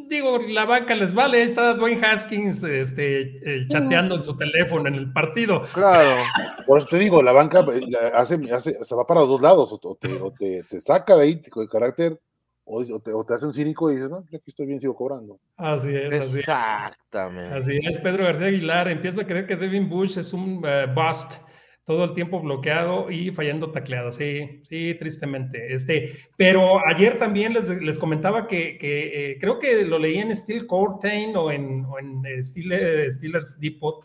digo, 0.09 0.39
la 0.39 0.65
banca 0.65 0.95
les 0.95 1.13
vale, 1.15 1.43
está 1.43 1.75
Dwayne 1.75 2.05
Haskins 2.05 2.63
este, 2.63 3.39
eh, 3.45 3.67
chateando 3.69 4.17
en 4.17 4.23
su 4.23 4.37
teléfono 4.37 4.89
en 4.89 4.95
el 4.95 5.13
partido. 5.13 5.65
Claro. 5.73 6.23
Por 6.67 6.79
eso 6.79 6.89
te 6.89 6.99
digo, 6.99 7.23
la 7.23 7.33
banca 7.33 7.65
eh, 7.73 7.87
hace, 8.15 8.39
hace, 8.53 8.85
se 8.85 8.95
va 8.95 9.07
para 9.07 9.21
los 9.21 9.29
dos 9.29 9.43
lados, 9.43 9.73
o 9.73 9.95
te, 9.95 10.13
o 10.15 10.33
te, 10.33 10.63
te 10.65 10.81
saca 10.81 11.17
de 11.17 11.23
ahí 11.23 11.41
con 11.51 11.67
carácter, 11.67 12.19
o, 12.65 12.81
o, 12.81 13.01
te, 13.01 13.13
o, 13.13 13.25
te, 13.25 13.35
hace 13.35 13.47
un 13.47 13.55
cínico 13.55 13.91
y 13.91 13.97
dices, 13.97 14.11
no, 14.11 14.25
yo 14.31 14.39
aquí 14.39 14.51
estoy 14.51 14.67
bien, 14.67 14.81
sigo 14.81 14.97
cobrando. 14.97 15.39
Así 15.57 15.89
es. 15.89 16.13
Así 16.13 16.39
Exactamente. 16.41 17.55
Así 17.55 17.79
es, 17.87 17.99
Pedro 18.01 18.25
García 18.25 18.49
Aguilar 18.49 18.89
empieza 18.89 19.23
a 19.23 19.27
creer 19.27 19.47
que 19.47 19.57
Devin 19.57 19.89
Bush 19.89 20.19
es 20.19 20.33
un 20.33 20.65
uh, 20.65 20.93
bust 20.95 21.46
todo 21.87 22.05
el 22.05 22.15
tiempo 22.15 22.41
bloqueado 22.41 23.11
y 23.11 23.31
fallando 23.31 23.71
tacleadas. 23.71 24.17
Sí, 24.17 24.61
sí, 24.69 24.95
tristemente. 24.99 25.73
Este, 25.73 26.19
pero 26.37 26.85
ayer 26.85 27.17
también 27.19 27.55
les, 27.55 27.69
les 27.69 27.97
comentaba 27.97 28.49
que, 28.49 28.77
que 28.77 29.31
eh, 29.31 29.39
creo 29.41 29.61
que 29.61 29.85
lo 29.85 29.99
leí 29.99 30.19
en 30.19 30.37
Steel 30.37 30.67
Courtain 30.67 31.37
o 31.37 31.53
en, 31.53 31.85
o 31.85 31.99
en 32.01 32.27
eh, 32.27 32.43
Steel, 32.43 33.13
Steelers 33.13 33.59
Depot, 33.61 34.05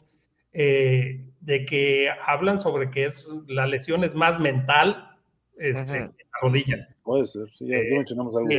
eh, 0.54 1.26
de 1.40 1.66
que 1.66 2.10
hablan 2.28 2.60
sobre 2.60 2.92
que 2.92 3.06
es 3.06 3.28
la 3.48 3.66
lesión 3.66 4.04
es 4.04 4.14
más 4.14 4.40
mental 4.40 5.18
este, 5.58 5.98
en 5.98 6.06
la 6.06 6.40
rodilla. 6.40 6.88
Puede 7.02 7.26
ser, 7.26 7.50
sí, 7.56 7.66
ya, 7.66 7.78
ya 7.78 7.96
mencionamos 7.96 8.38
algo. 8.38 8.50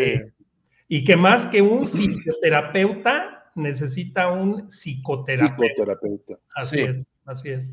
y 0.88 1.04
que 1.04 1.16
más 1.16 1.46
que 1.46 1.62
un 1.62 1.86
fisioterapeuta 1.88 3.52
necesita 3.54 4.32
un 4.32 4.68
psicoterapeuta. 4.68 5.56
Psicoterapeuta. 5.56 6.38
Así 6.56 6.76
sí. 6.78 6.82
es, 6.82 7.10
así 7.24 7.48
es. 7.50 7.70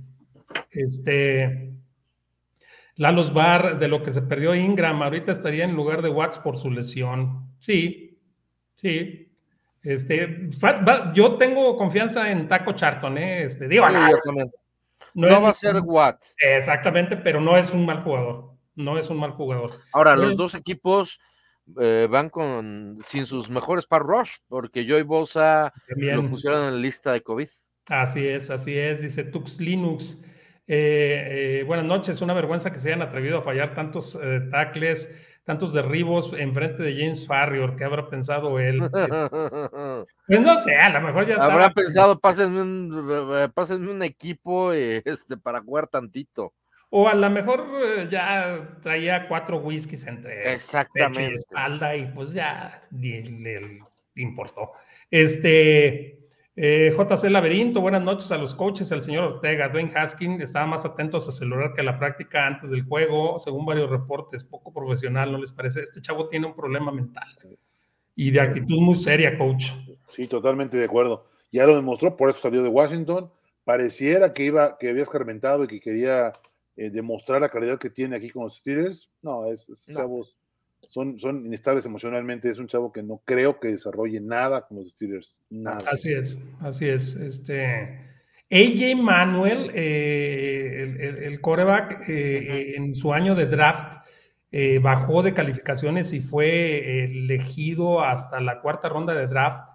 Este, 0.71 1.73
Lalos 2.95 3.33
Bar, 3.33 3.79
de 3.79 3.87
lo 3.87 4.03
que 4.03 4.11
se 4.11 4.21
perdió 4.21 4.53
Ingram, 4.53 5.01
ahorita 5.01 5.31
estaría 5.31 5.63
en 5.63 5.75
lugar 5.75 6.01
de 6.01 6.09
Watts 6.09 6.39
por 6.39 6.57
su 6.57 6.69
lesión. 6.69 7.47
Sí, 7.59 8.19
sí. 8.75 9.31
Este, 9.83 10.49
yo 11.13 11.37
tengo 11.37 11.77
confianza 11.77 12.29
en 12.29 12.49
Taco 12.49 12.73
Charton, 12.73 13.17
¿eh? 13.17 13.43
Este, 13.43 13.67
digo, 13.67 13.85
sí, 13.87 14.31
no, 15.13 15.41
va 15.41 15.49
a 15.49 15.53
ser 15.53 15.77
Watts. 15.81 16.35
Exactamente, 16.39 17.15
pero 17.17 17.39
no 17.39 17.57
es 17.57 17.71
un 17.71 17.85
mal 17.85 18.03
jugador. 18.03 18.51
No 18.75 18.97
es 18.97 19.09
un 19.09 19.17
mal 19.17 19.31
jugador. 19.31 19.69
Ahora, 19.93 20.15
los 20.15 20.35
dos 20.35 20.53
equipos 20.55 21.19
eh, 21.79 22.07
van 22.09 22.29
con 22.29 22.97
sin 23.01 23.25
sus 23.25 23.49
mejores 23.49 23.85
par 23.85 24.03
rush, 24.03 24.37
porque 24.47 24.85
Joy 24.85 25.03
Bosa 25.03 25.73
También. 25.87 26.15
lo 26.17 26.29
pusieron 26.29 26.65
en 26.65 26.73
la 26.75 26.79
lista 26.79 27.11
de 27.13 27.21
COVID. 27.21 27.47
Así 27.87 28.27
es, 28.27 28.49
así 28.49 28.77
es, 28.77 29.01
dice 29.01 29.23
Tux 29.23 29.59
Linux. 29.59 30.17
Eh, 30.71 31.61
eh, 31.61 31.63
buenas 31.63 31.87
noches, 31.87 32.21
una 32.21 32.35
vergüenza 32.35 32.71
que 32.71 32.79
se 32.79 32.89
hayan 32.89 33.01
atrevido 33.01 33.39
a 33.39 33.41
fallar 33.41 33.73
tantos 33.73 34.15
eh, 34.21 34.39
tackles, 34.51 35.09
tantos 35.43 35.73
derribos 35.73 36.31
en 36.37 36.53
frente 36.53 36.83
de 36.83 36.93
James 36.93 37.25
Farrior, 37.25 37.75
¿qué 37.75 37.85
habrá 37.85 38.07
pensado 38.07 38.59
él? 38.59 38.79
pues 40.27 40.39
no 40.39 40.59
sé, 40.59 40.75
a 40.75 40.91
lo 40.91 41.01
mejor 41.01 41.25
ya 41.25 41.37
habrá 41.37 41.65
estaba... 41.65 41.73
pensado, 41.73 42.19
pásenme 42.19 42.61
un, 42.61 43.51
pásenme 43.55 43.89
un 43.89 44.03
equipo 44.03 44.71
este, 44.71 45.37
para 45.37 45.59
jugar 45.59 45.87
tantito. 45.87 46.53
O 46.91 47.07
a 47.07 47.15
lo 47.15 47.31
mejor 47.31 48.07
ya 48.07 48.77
traía 48.83 49.27
cuatro 49.27 49.57
whiskies 49.57 50.05
entre 50.05 50.53
Exactamente. 50.53 51.19
pecho 51.19 51.31
y 51.31 51.35
espalda 51.35 51.95
y 51.95 52.05
pues 52.13 52.31
ya 52.31 52.83
le 52.91 53.79
importó. 54.13 54.73
Este, 55.09 56.18
eh, 56.61 56.93
JC 56.93 57.29
Laberinto, 57.29 57.79
buenas 57.79 58.03
noches 58.03 58.29
a 58.33 58.37
los 58.37 58.53
coaches, 58.53 58.91
al 58.91 59.01
señor 59.01 59.23
Ortega. 59.23 59.69
Dwayne 59.69 59.93
Haskin 59.95 60.41
estaba 60.41 60.67
más 60.67 60.83
atentos 60.83 61.25
a 61.29 61.31
celular 61.31 61.71
que 61.73 61.79
a 61.79 61.85
la 61.85 61.97
práctica 61.97 62.45
antes 62.45 62.69
del 62.69 62.83
juego, 62.83 63.39
según 63.39 63.65
varios 63.65 63.89
reportes, 63.89 64.43
poco 64.43 64.73
profesional, 64.73 65.31
¿no 65.31 65.37
les 65.37 65.53
parece? 65.53 65.81
Este 65.81 66.01
chavo 66.01 66.27
tiene 66.27 66.47
un 66.47 66.55
problema 66.55 66.91
mental 66.91 67.29
y 68.13 68.31
de 68.31 68.41
actitud 68.41 68.81
muy 68.81 68.97
seria, 68.97 69.37
coach. 69.37 69.67
Sí, 70.07 70.27
totalmente 70.27 70.75
de 70.75 70.83
acuerdo. 70.83 71.27
Ya 71.49 71.65
lo 71.65 71.77
demostró, 71.77 72.17
por 72.17 72.29
eso 72.29 72.39
salió 72.39 72.61
de 72.61 72.67
Washington. 72.67 73.31
Pareciera 73.63 74.33
que 74.33 74.43
iba, 74.43 74.77
que 74.77 74.89
había 74.89 75.03
escarmentado 75.03 75.63
y 75.63 75.67
que 75.67 75.79
quería 75.79 76.33
eh, 76.75 76.89
demostrar 76.89 77.39
la 77.39 77.47
calidad 77.47 77.79
que 77.79 77.89
tiene 77.89 78.17
aquí 78.17 78.29
con 78.29 78.43
los 78.43 78.57
Steelers. 78.57 79.09
No, 79.21 79.45
es, 79.45 79.69
es 79.69 79.87
no. 79.87 79.95
chavos 79.95 80.37
son, 80.87 81.19
son 81.19 81.45
inestables 81.45 81.85
emocionalmente. 81.85 82.49
Es 82.49 82.59
un 82.59 82.67
chavo 82.67 82.91
que 82.91 83.03
no 83.03 83.21
creo 83.25 83.59
que 83.59 83.69
desarrolle 83.69 84.19
nada 84.19 84.67
con 84.67 84.77
los 84.77 84.89
Steelers. 84.89 85.41
Nada. 85.49 85.83
Así 85.91 86.13
es, 86.13 86.37
así 86.61 86.87
es. 86.87 87.15
Este, 87.15 88.09
AJ 88.51 88.95
Manuel, 88.95 89.71
eh, 89.75 90.83
el, 90.83 91.01
el, 91.01 91.23
el, 91.23 91.41
coreback, 91.41 92.09
eh, 92.09 92.75
en 92.75 92.95
su 92.95 93.13
año 93.13 93.35
de 93.35 93.45
draft, 93.45 94.07
eh, 94.51 94.79
bajó 94.79 95.21
de 95.21 95.35
calificaciones 95.35 96.11
y 96.13 96.21
fue 96.21 97.03
elegido 97.03 98.03
hasta 98.03 98.39
la 98.39 98.61
cuarta 98.61 98.89
ronda 98.89 99.13
de 99.13 99.27
draft 99.27 99.69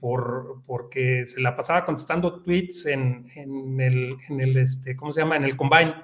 por, 0.00 0.62
porque 0.64 1.26
se 1.26 1.40
la 1.40 1.56
pasaba 1.56 1.84
contestando 1.84 2.42
tweets 2.42 2.86
en, 2.86 3.26
en, 3.34 3.80
el, 3.80 4.16
en 4.28 4.40
el, 4.40 4.56
este, 4.56 4.96
¿cómo 4.96 5.12
se 5.12 5.20
llama? 5.20 5.36
En 5.36 5.44
el 5.44 5.56
combine. 5.56 5.94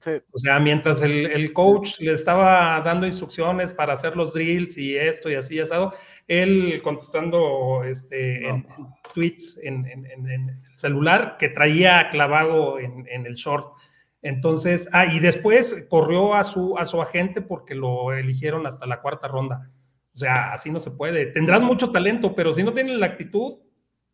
Sí. 0.00 0.12
O 0.32 0.38
sea, 0.38 0.58
mientras 0.58 1.02
el, 1.02 1.26
el, 1.26 1.52
coach 1.52 1.98
le 1.98 2.12
estaba 2.12 2.80
dando 2.80 3.06
instrucciones 3.06 3.70
para 3.70 3.92
hacer 3.92 4.16
los 4.16 4.32
drills 4.32 4.78
y 4.78 4.96
esto 4.96 5.28
y 5.28 5.34
así 5.34 5.60
asado, 5.60 5.92
él 6.26 6.80
contestando 6.82 7.84
este, 7.84 8.40
no. 8.40 8.48
en, 8.48 8.54
en, 8.54 8.66
tweets 9.12 9.58
en, 9.62 9.84
en, 9.84 10.26
el 10.26 10.56
celular 10.74 11.36
que 11.38 11.50
traía 11.50 12.08
clavado 12.08 12.78
en, 12.78 13.26
el 13.26 13.34
short. 13.34 13.74
Entonces, 14.22 14.88
ah, 14.92 15.04
y 15.04 15.18
después 15.20 15.86
corrió 15.90 16.34
a 16.34 16.44
su, 16.44 16.78
a 16.78 16.86
su 16.86 17.02
agente 17.02 17.42
porque 17.42 17.74
lo 17.74 18.14
eligieron 18.14 18.66
hasta 18.66 18.86
la 18.86 19.02
cuarta 19.02 19.28
ronda. 19.28 19.70
O 20.14 20.18
sea, 20.18 20.54
así 20.54 20.70
no 20.70 20.80
se 20.80 20.92
puede. 20.92 21.26
Tendrás 21.26 21.60
mucho 21.60 21.90
talento, 21.90 22.34
pero 22.34 22.54
si 22.54 22.62
no 22.62 22.72
tienen 22.72 23.00
la 23.00 23.06
actitud, 23.06 23.58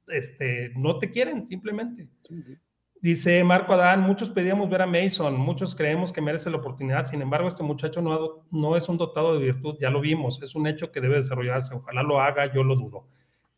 este, 0.08 0.72
no 0.74 0.98
te 0.98 1.10
quieren, 1.10 1.46
simplemente. 1.46 2.08
Sí, 2.28 2.42
sí. 2.42 2.56
Dice 3.02 3.44
Marco 3.44 3.74
Adán, 3.74 4.00
muchos 4.00 4.30
pedíamos 4.30 4.70
ver 4.70 4.82
a 4.82 4.86
Mason, 4.86 5.36
muchos 5.36 5.76
creemos 5.76 6.12
que 6.12 6.20
merece 6.20 6.50
la 6.50 6.56
oportunidad, 6.56 7.04
sin 7.04 7.20
embargo 7.20 7.48
este 7.48 7.62
muchacho 7.62 8.00
no, 8.00 8.46
no, 8.50 8.76
es 8.76 8.88
un 8.88 8.96
dotado 8.96 9.34
de 9.34 9.44
virtud, 9.44 9.76
ya 9.80 9.90
lo 9.90 10.00
vimos, 10.00 10.42
es 10.42 10.54
un 10.54 10.66
hecho 10.66 10.90
que 10.90 11.00
debe 11.00 11.16
desarrollarse, 11.16 11.74
ojalá 11.74 12.02
lo 12.02 12.20
haga, 12.20 12.52
yo 12.52 12.64
lo 12.64 12.74
dudo. 12.74 13.06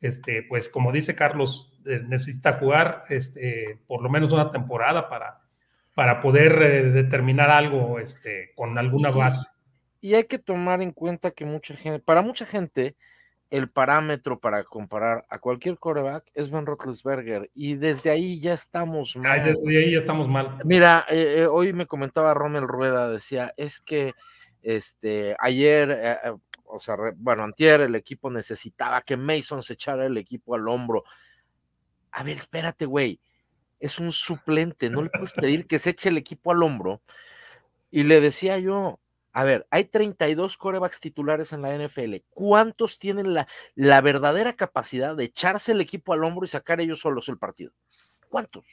Este, 0.00 0.42
pues 0.48 0.68
como 0.68 0.92
dice 0.92 1.14
Carlos, 1.14 1.72
eh, 1.86 2.00
necesita 2.06 2.54
jugar 2.54 3.04
este, 3.08 3.80
por 3.86 4.02
lo 4.02 4.10
menos 4.10 4.32
una 4.32 4.50
temporada 4.50 5.08
para, 5.08 5.40
para 5.94 6.20
poder 6.20 6.60
eh, 6.60 6.82
determinar 6.90 7.50
algo 7.50 8.00
este, 8.00 8.52
con 8.54 8.76
alguna 8.76 9.10
base. 9.10 9.46
Y, 10.00 10.10
y 10.10 10.14
hay 10.14 10.24
que 10.24 10.38
tomar 10.38 10.82
en 10.82 10.92
cuenta 10.92 11.30
que 11.30 11.44
mucha 11.44 11.74
gente, 11.74 12.00
para 12.00 12.22
mucha 12.22 12.44
gente, 12.44 12.96
el 13.50 13.70
parámetro 13.70 14.38
para 14.38 14.62
comparar 14.64 15.24
a 15.30 15.38
cualquier 15.38 15.78
coreback 15.78 16.30
es 16.34 16.50
Ben 16.50 16.66
Roethlisberger 16.66 17.50
y 17.54 17.76
desde 17.76 18.10
ahí 18.10 18.40
ya 18.40 18.52
estamos 18.52 19.16
mal. 19.16 19.40
Ay, 19.40 19.52
desde 19.54 19.78
ahí 19.78 19.92
ya 19.92 19.98
estamos 19.98 20.28
mal. 20.28 20.58
Mira, 20.64 21.06
eh, 21.08 21.36
eh, 21.38 21.46
hoy 21.46 21.72
me 21.72 21.86
comentaba 21.86 22.34
Rommel 22.34 22.68
Rueda, 22.68 23.10
decía, 23.10 23.54
es 23.56 23.80
que 23.80 24.12
este 24.62 25.34
ayer, 25.38 25.90
eh, 25.90 26.16
o 26.64 26.78
sea, 26.78 26.96
bueno, 27.16 27.44
antier 27.44 27.80
el 27.80 27.94
equipo 27.94 28.30
necesitaba 28.30 29.00
que 29.00 29.16
Mason 29.16 29.62
se 29.62 29.74
echara 29.74 30.04
el 30.04 30.18
equipo 30.18 30.54
al 30.54 30.68
hombro. 30.68 31.04
A 32.12 32.22
ver, 32.22 32.36
espérate, 32.36 32.84
güey, 32.84 33.18
es 33.80 33.98
un 33.98 34.12
suplente, 34.12 34.90
no 34.90 35.02
le 35.02 35.08
puedes 35.08 35.32
pedir 35.32 35.66
que 35.66 35.78
se 35.78 35.90
eche 35.90 36.10
el 36.10 36.18
equipo 36.18 36.52
al 36.52 36.62
hombro. 36.62 37.00
Y 37.90 38.02
le 38.02 38.20
decía 38.20 38.58
yo, 38.58 39.00
a 39.38 39.44
ver, 39.44 39.68
hay 39.70 39.84
32 39.84 40.58
corebacks 40.58 40.98
titulares 40.98 41.52
en 41.52 41.62
la 41.62 41.72
NFL. 41.72 42.16
¿Cuántos 42.30 42.98
tienen 42.98 43.34
la, 43.34 43.46
la, 43.76 44.00
verdadera 44.00 44.54
capacidad 44.54 45.14
de 45.14 45.26
echarse 45.26 45.70
el 45.70 45.80
equipo 45.80 46.12
al 46.12 46.24
hombro 46.24 46.44
y 46.44 46.48
sacar 46.48 46.80
ellos 46.80 46.98
solos 46.98 47.28
el 47.28 47.38
partido? 47.38 47.70
¿Cuántos? 48.28 48.66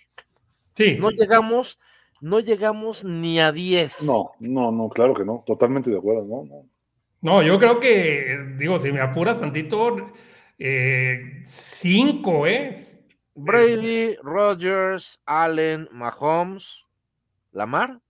Sí. 0.76 0.97
No 0.99 1.11
llegamos, 1.11 1.80
no 2.20 2.39
llegamos 2.39 3.03
ni 3.03 3.39
a 3.39 3.51
10. 3.51 4.05
No, 4.05 4.32
no, 4.39 4.72
no, 4.72 4.89
claro 4.89 5.13
que 5.13 5.24
no. 5.24 5.43
Totalmente 5.45 5.91
de 5.91 5.99
acuerdo, 5.99 6.26
¿no? 6.26 6.45
No, 6.45 6.66
no 7.22 7.43
yo 7.43 7.59
creo 7.59 7.80
que, 7.80 8.55
digo, 8.57 8.80
si 8.80 8.91
me 8.91 9.01
apuras 9.01 9.41
tantito, 9.41 9.97
eh, 10.57 11.45
cinco, 11.45 12.47
¿eh? 12.47 12.76
Brady, 13.36 14.16
Rogers, 14.16 15.22
Allen, 15.28 15.88
Mahomes, 15.91 16.84
Lamar 17.51 18.01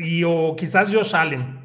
y 0.00 0.24
o 0.24 0.54
quizás 0.56 0.92
Josh 0.92 1.14
Allen. 1.14 1.60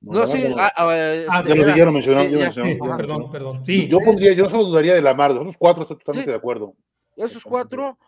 No, 0.00 0.20
no 0.20 0.26
sí, 0.26 0.44
ah, 0.58 0.70
ah, 0.76 0.94
este, 0.94 1.26
ah, 1.30 1.42
ya 1.46 1.54
lo 1.54 1.66
dijeron, 1.66 1.94
mencionaron. 1.94 2.52
Sí, 2.52 2.62
sí, 2.62 2.78
perdón, 2.96 3.30
perdón. 3.30 3.64
Sí, 3.64 3.88
yo 3.88 4.00
pondría, 4.00 4.32
yo 4.34 4.50
solo 4.50 4.64
dudaría 4.64 4.94
de 4.94 5.00
Lamar, 5.00 5.32
de 5.32 5.40
esos 5.40 5.56
cuatro 5.56 5.82
estoy 5.82 5.96
totalmente 5.98 6.30
de 6.30 6.36
acuerdo. 6.36 6.74
Esos 7.16 7.42
cuatro, 7.42 7.98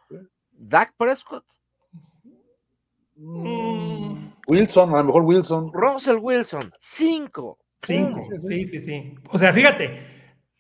Dak 0.51 0.95
Prescott. 0.97 1.45
Mm. 3.15 4.33
Wilson, 4.47 4.95
a 4.95 4.99
lo 4.99 5.05
mejor 5.05 5.23
Wilson. 5.23 5.73
Russell 5.73 6.19
Wilson, 6.21 6.71
cinco. 6.79 7.59
Cinco, 7.83 8.21
sí, 8.47 8.67
sí, 8.67 8.81
sí. 8.81 9.15
O 9.31 9.39
sea, 9.39 9.53
fíjate, 9.53 10.07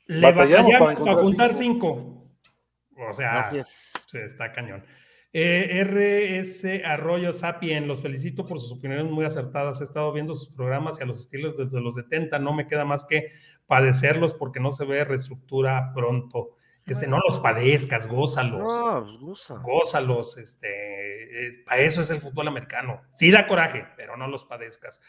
le 0.06 0.20
batallamos, 0.20 0.72
batallamos 0.72 1.00
para, 1.00 1.12
apuntar 1.12 1.56
cinco. 1.56 1.98
cinco. 2.00 3.08
O 3.10 3.12
sea, 3.12 3.40
Así 3.40 3.58
es. 3.58 3.92
está 4.12 4.52
cañón. 4.52 4.84
Eh, 5.32 5.84
RS 5.84 6.84
Arroyo 6.84 7.32
Sapien, 7.32 7.88
los 7.88 8.00
felicito 8.00 8.44
por 8.44 8.60
sus 8.60 8.72
opiniones 8.72 9.06
muy 9.06 9.24
acertadas. 9.24 9.80
He 9.80 9.84
estado 9.84 10.12
viendo 10.12 10.34
sus 10.34 10.48
programas 10.48 10.98
y 10.98 11.02
a 11.02 11.06
los 11.06 11.20
estilos 11.20 11.56
desde 11.56 11.80
los 11.80 11.94
70. 11.94 12.38
No 12.38 12.54
me 12.54 12.66
queda 12.68 12.84
más 12.84 13.04
que 13.04 13.30
padecerlos 13.66 14.34
porque 14.34 14.60
no 14.60 14.72
se 14.72 14.84
ve 14.84 15.04
reestructura 15.04 15.92
pronto. 15.94 16.56
Este, 16.86 17.08
no 17.08 17.18
los 17.28 17.38
padezcas, 17.38 18.06
gózalos. 18.06 18.60
No, 18.60 19.04
pues, 19.04 19.20
goza. 19.20 19.54
Gózalos, 19.56 20.38
este, 20.38 20.68
eh, 20.68 21.64
para 21.66 21.80
eso 21.80 22.00
es 22.00 22.10
el 22.10 22.20
fútbol 22.20 22.46
americano. 22.46 23.02
Sí 23.12 23.32
da 23.32 23.48
coraje, 23.48 23.86
pero 23.96 24.16
no 24.16 24.28
los 24.28 24.44
padezcas. 24.44 25.00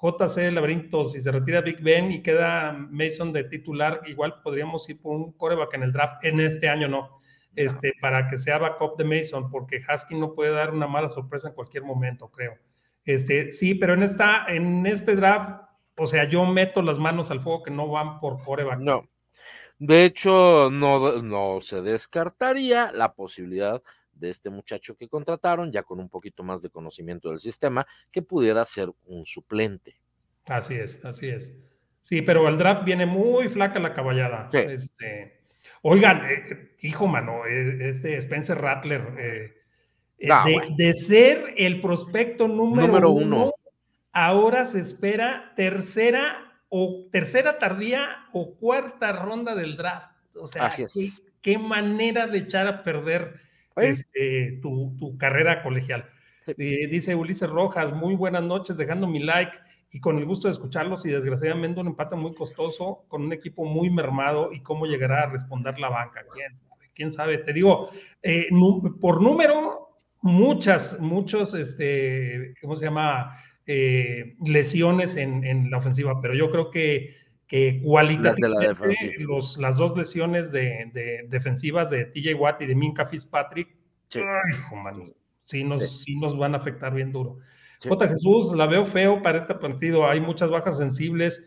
JC 0.00 0.52
Laberinto, 0.52 1.06
si 1.06 1.20
se 1.20 1.32
retira 1.32 1.60
Big 1.60 1.82
Ben 1.82 2.12
y 2.12 2.22
queda 2.22 2.72
Mason 2.72 3.32
de 3.32 3.44
titular, 3.44 4.02
igual 4.06 4.42
podríamos 4.42 4.88
ir 4.88 5.00
por 5.00 5.16
un 5.16 5.32
coreback 5.32 5.74
en 5.74 5.82
el 5.82 5.92
draft. 5.92 6.24
En 6.24 6.38
este 6.38 6.68
año 6.68 6.86
no, 6.86 7.20
este, 7.56 7.94
para 8.00 8.28
que 8.28 8.38
sea 8.38 8.58
backup 8.58 8.96
de 8.96 9.04
Mason, 9.04 9.50
porque 9.50 9.78
Husky 9.78 10.14
no 10.14 10.34
puede 10.34 10.52
dar 10.52 10.72
una 10.72 10.86
mala 10.86 11.08
sorpresa 11.08 11.48
en 11.48 11.54
cualquier 11.54 11.84
momento, 11.84 12.28
creo. 12.30 12.58
Este, 13.04 13.52
sí, 13.52 13.74
pero 13.74 13.94
en, 13.94 14.02
esta, 14.02 14.46
en 14.48 14.86
este 14.86 15.14
draft, 15.14 15.62
o 15.96 16.06
sea, 16.06 16.24
yo 16.28 16.44
meto 16.44 16.82
las 16.82 16.98
manos 16.98 17.30
al 17.30 17.40
fuego 17.40 17.62
que 17.62 17.70
no 17.70 17.88
van 17.88 18.20
por 18.20 18.42
coreback. 18.42 18.78
No. 18.78 19.08
De 19.78 20.04
hecho, 20.04 20.70
no, 20.70 21.20
no 21.22 21.60
se 21.60 21.82
descartaría 21.82 22.92
la 22.92 23.12
posibilidad 23.12 23.82
de 24.12 24.30
este 24.30 24.48
muchacho 24.48 24.96
que 24.96 25.08
contrataron, 25.08 25.72
ya 25.72 25.82
con 25.82 26.00
un 26.00 26.08
poquito 26.08 26.42
más 26.42 26.62
de 26.62 26.70
conocimiento 26.70 27.30
del 27.30 27.40
sistema, 27.40 27.86
que 28.10 28.22
pudiera 28.22 28.64
ser 28.64 28.90
un 29.06 29.24
suplente. 29.24 30.00
Así 30.46 30.74
es, 30.74 31.04
así 31.04 31.28
es. 31.28 31.50
Sí, 32.02 32.22
pero 32.22 32.46
el 32.48 32.58
draft 32.58 32.84
viene 32.84 33.06
muy 33.06 33.48
flaca 33.48 33.78
la 33.78 33.94
caballada. 33.94 34.48
Sí. 34.50 34.58
Este, 34.58 35.43
oigan, 35.84 36.22
eh, 36.30 36.70
hijo 36.80 37.06
mano, 37.06 37.46
eh, 37.46 37.90
este 37.90 38.16
Spencer 38.18 38.58
Rattler, 38.58 39.02
eh, 39.18 39.54
eh, 40.18 40.28
No, 40.28 40.44
de, 40.44 40.52
bueno. 40.54 40.74
de 40.76 40.92
ser 40.94 41.54
el 41.56 41.80
prospecto 41.80 42.48
número, 42.48 42.86
Número 42.88 43.10
uno, 43.10 43.36
uno. 43.46 43.52
ahora 44.12 44.66
se 44.66 44.80
espera 44.80 45.52
tercera 45.56 46.52
o 46.68 47.06
tercera 47.12 47.58
tardía 47.58 48.26
o 48.32 48.54
cuarta 48.56 49.12
ronda 49.12 49.54
del 49.54 49.76
draft. 49.76 50.10
O 50.34 50.46
sea, 50.46 50.66
Así 50.66 50.82
es. 50.84 51.22
qué, 51.42 51.52
qué 51.52 51.58
manera 51.58 52.26
de 52.26 52.38
echar 52.38 52.66
a 52.66 52.82
perder 52.82 53.34
este, 53.76 54.58
tu, 54.62 54.96
tu 54.98 55.16
carrera 55.18 55.62
colegial. 55.62 56.08
Sí. 56.46 56.52
Eh, 56.58 56.88
dice 56.88 57.14
Ulises 57.14 57.48
Rojas, 57.48 57.92
muy 57.92 58.14
buenas 58.16 58.42
noches, 58.42 58.76
dejando 58.76 59.06
mi 59.06 59.20
like 59.20 59.56
y 59.94 60.00
con 60.00 60.18
el 60.18 60.24
gusto 60.24 60.48
de 60.48 60.52
escucharlos 60.52 61.06
y 61.06 61.10
desgraciadamente 61.10 61.80
un 61.80 61.86
empate 61.86 62.16
muy 62.16 62.34
costoso 62.34 63.04
con 63.08 63.22
un 63.22 63.32
equipo 63.32 63.64
muy 63.64 63.90
mermado 63.90 64.52
y 64.52 64.60
cómo 64.60 64.86
llegará 64.86 65.22
a 65.22 65.30
responder 65.30 65.78
la 65.78 65.88
banca. 65.88 66.22
¿Quién 66.32 66.56
sabe? 66.56 66.90
¿Quién 66.94 67.10
sabe? 67.12 67.38
Te 67.38 67.52
digo, 67.52 67.90
eh, 68.22 68.48
por 69.00 69.22
número, 69.22 69.88
muchas, 70.22 70.98
muchos, 71.00 71.54
este, 71.54 72.54
¿cómo 72.60 72.76
se 72.76 72.86
llama? 72.86 73.36
Eh, 73.66 74.36
lesiones 74.44 75.16
en, 75.16 75.42
en 75.44 75.70
la 75.70 75.78
ofensiva, 75.78 76.20
pero 76.20 76.34
yo 76.34 76.50
creo 76.50 76.70
que, 76.70 77.14
que 77.46 77.80
cualitativamente 77.82 79.14
los, 79.20 79.56
las 79.58 79.76
dos 79.76 79.96
lesiones 79.96 80.52
de, 80.52 80.90
de- 80.92 81.26
defensivas 81.28 81.88
de 81.90 82.04
TJ 82.06 82.34
Watt 82.34 82.60
y 82.62 82.66
de 82.66 82.74
Minka 82.74 83.06
Fitzpatrick, 83.06 83.68
Sí. 84.08 84.20
ay, 84.20 85.12
sí 85.44 85.64
nos, 85.64 85.82
Sí. 85.82 86.04
sí 86.04 86.16
nos 86.16 86.36
van 86.36 86.54
a 86.54 86.58
afectar 86.58 86.94
bien 86.94 87.10
duro. 87.10 87.38
Sí. 87.78 87.88
J. 87.88 88.08
Jesús, 88.08 88.52
la 88.54 88.66
veo 88.66 88.86
feo 88.86 89.22
para 89.22 89.38
este 89.38 89.54
partido. 89.54 90.08
Hay 90.08 90.20
muchas 90.20 90.50
bajas 90.50 90.78
sensibles 90.78 91.42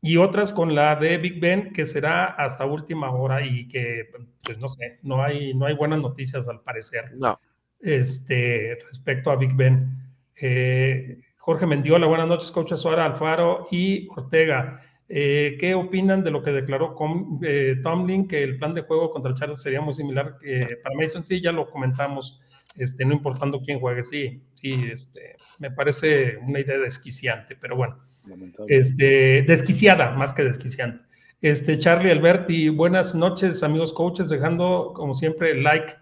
y 0.00 0.16
otras 0.16 0.52
con 0.52 0.74
la 0.74 0.94
de 0.96 1.18
Big 1.18 1.40
Ben 1.40 1.72
que 1.72 1.84
será 1.86 2.24
hasta 2.26 2.64
última 2.64 3.10
hora 3.10 3.44
y 3.44 3.66
que, 3.68 4.10
pues 4.44 4.58
no 4.58 4.68
sé, 4.68 4.98
no 5.02 5.22
hay, 5.22 5.54
no 5.54 5.66
hay 5.66 5.74
buenas 5.74 6.00
noticias 6.00 6.48
al 6.48 6.60
parecer 6.60 7.12
No, 7.16 7.38
este, 7.80 8.78
respecto 8.86 9.30
a 9.30 9.36
Big 9.36 9.54
Ben. 9.54 9.88
Eh, 10.40 11.18
Jorge 11.38 11.66
Mendiola, 11.66 12.06
buenas 12.06 12.28
noches, 12.28 12.50
coach 12.50 12.72
Azuara, 12.72 13.04
Alfaro 13.06 13.66
y 13.70 14.06
Ortega. 14.10 14.82
Eh, 15.08 15.56
¿Qué 15.58 15.74
opinan 15.74 16.22
de 16.22 16.30
lo 16.30 16.42
que 16.42 16.50
declaró 16.52 16.94
Com- 16.94 17.40
eh, 17.42 17.76
Tomlin, 17.82 18.28
que 18.28 18.42
el 18.42 18.58
plan 18.58 18.74
de 18.74 18.82
juego 18.82 19.10
contra 19.10 19.32
Charles 19.34 19.62
sería 19.62 19.80
muy 19.80 19.94
similar 19.94 20.36
eh, 20.44 20.66
para 20.82 20.94
Mason? 20.94 21.24
Sí, 21.24 21.40
ya 21.40 21.50
lo 21.50 21.70
comentamos, 21.70 22.38
este, 22.78 23.04
no 23.04 23.12
importando 23.12 23.60
quién 23.60 23.80
juegue, 23.80 24.04
sí, 24.04 24.42
sí, 24.54 24.90
este, 24.92 25.36
me 25.58 25.70
parece 25.70 26.38
una 26.38 26.60
idea 26.60 26.78
desquiciante, 26.78 27.56
pero 27.56 27.76
bueno, 27.76 27.98
este, 28.68 29.42
desquiciada 29.42 30.12
más 30.12 30.32
que 30.32 30.44
desquiciante. 30.44 31.04
Este, 31.40 31.78
Charlie 31.78 32.10
Alberti, 32.10 32.68
buenas 32.68 33.14
noches, 33.14 33.62
amigos 33.62 33.92
coaches, 33.92 34.28
dejando 34.28 34.92
como 34.94 35.14
siempre 35.14 35.52
el 35.52 35.62
like. 35.62 35.94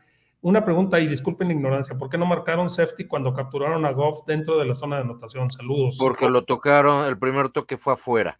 Una 0.42 0.64
pregunta 0.64 1.00
y 1.00 1.08
disculpen 1.08 1.48
la 1.48 1.54
ignorancia, 1.54 1.96
¿por 1.96 2.08
qué 2.08 2.18
no 2.18 2.26
marcaron 2.26 2.70
safety 2.70 3.06
cuando 3.06 3.34
capturaron 3.34 3.84
a 3.84 3.90
Goff 3.90 4.26
dentro 4.26 4.58
de 4.58 4.66
la 4.66 4.74
zona 4.74 4.96
de 4.96 5.02
anotación? 5.02 5.50
Saludos. 5.50 5.96
porque 5.98 6.28
lo 6.28 6.44
tocaron, 6.44 7.06
el 7.06 7.18
primer 7.18 7.48
toque 7.48 7.76
fue 7.76 7.94
afuera. 7.94 8.38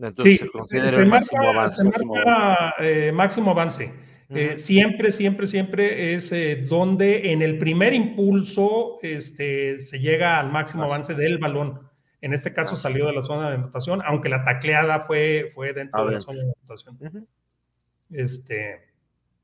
Entonces 0.00 0.40
se 0.40 0.50
considera 0.50 0.96
el 0.96 1.08
máximo 1.08 1.48
avance. 1.48 1.76
se 1.78 1.84
máximo 1.84 2.14
marca, 2.14 2.74
eh, 2.78 3.12
máximo 3.12 3.50
avance. 3.50 3.92
Eh, 4.34 4.58
siempre, 4.58 5.12
siempre, 5.12 5.46
siempre 5.46 6.14
es 6.14 6.32
eh, 6.32 6.64
donde 6.68 7.32
en 7.32 7.42
el 7.42 7.58
primer 7.58 7.92
impulso 7.92 8.98
este, 9.02 9.82
se 9.82 9.98
llega 9.98 10.40
al 10.40 10.50
máximo 10.50 10.84
avance 10.84 11.14
del 11.14 11.38
balón. 11.38 11.80
En 12.20 12.32
este 12.32 12.52
caso 12.52 12.76
salió 12.76 13.06
de 13.06 13.14
la 13.14 13.22
zona 13.22 13.48
de 13.48 13.56
anotación, 13.56 14.00
aunque 14.04 14.28
la 14.28 14.44
tacleada 14.44 15.00
fue, 15.00 15.50
fue 15.54 15.72
dentro 15.72 16.06
de 16.06 16.14
la 16.14 16.20
zona 16.20 16.38
de 16.38 16.52
anotación. 16.56 17.26
Este, 18.10 18.80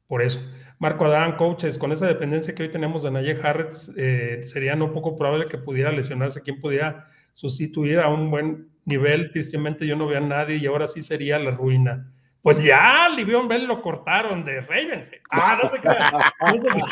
por 0.07 0.23
eso. 0.23 0.41
Marco 0.79 1.05
Adán, 1.05 1.37
coaches, 1.37 1.77
con 1.77 1.93
esa 1.93 2.07
dependencia 2.07 2.55
que 2.55 2.63
hoy 2.63 2.71
tenemos 2.71 3.03
de 3.03 3.11
Naye 3.11 3.39
Harris, 3.43 3.93
eh, 3.97 4.45
sería 4.53 4.77
no 4.77 4.93
poco 4.93 5.17
probable 5.17 5.45
que 5.47 5.59
pudiera 5.59 5.93
lesionarse, 5.93 6.41
quien 6.41 6.61
pudiera 6.61 7.09
sustituir 7.33 7.99
a 7.99 8.09
un 8.09 8.31
buen 8.31 8.69
nivel. 8.85 9.33
Tristemente 9.33 9.87
yo 9.87 9.97
no 9.97 10.07
veo 10.07 10.19
a 10.19 10.21
nadie 10.21 10.57
y 10.57 10.67
ahora 10.67 10.89
sí 10.89 11.03
sería 11.03 11.39
la 11.39 11.51
ruina. 11.51 12.13
Pues 12.43 12.63
ya, 12.63 13.09
Livion 13.11 13.49
Bell 13.49 13.67
lo 13.67 13.83
cortaron 13.83 14.45
de 14.45 14.61
Ravens. 14.61 15.11
Ah, 15.31 15.59
no 15.63 15.69
se 15.71 15.81
crean. 15.81 16.13
No 16.41 16.53
se 16.53 16.59
crean. 16.61 16.89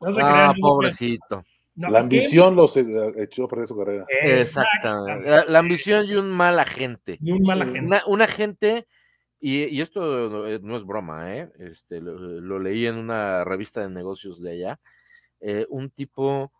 No 0.00 0.14
se 0.14 0.22
Ah, 0.22 0.52
no 0.56 0.60
pobrecito. 0.60 1.44
No, 1.74 1.90
La 1.90 2.00
ambición 2.00 2.56
los 2.56 2.76
eh, 2.76 2.86
echó 3.18 3.44
a 3.44 3.48
perder 3.48 3.68
su 3.68 3.76
carrera. 3.78 4.04
Exactamente. 4.08 5.28
La, 5.28 5.44
la 5.44 5.58
ambición 5.60 6.06
y 6.06 6.14
un 6.14 6.30
mal 6.30 6.58
agente. 6.58 7.18
Y 7.20 7.30
un 7.32 7.42
mal 7.42 7.62
agente. 7.62 7.80
Una, 7.86 8.02
un 8.06 8.22
agente, 8.22 8.86
y, 9.40 9.64
y 9.66 9.80
esto 9.80 10.28
no, 10.28 10.46
eh, 10.46 10.58
no 10.62 10.76
es 10.76 10.84
broma, 10.84 11.36
¿eh? 11.36 11.50
Este, 11.58 12.00
lo, 12.00 12.14
lo 12.18 12.58
leí 12.58 12.86
en 12.86 12.96
una 12.96 13.44
revista 13.44 13.80
de 13.82 13.90
negocios 13.90 14.40
de 14.42 14.52
allá. 14.52 14.80
eh, 15.40 15.66
un 15.68 15.90
tipo 15.90 16.52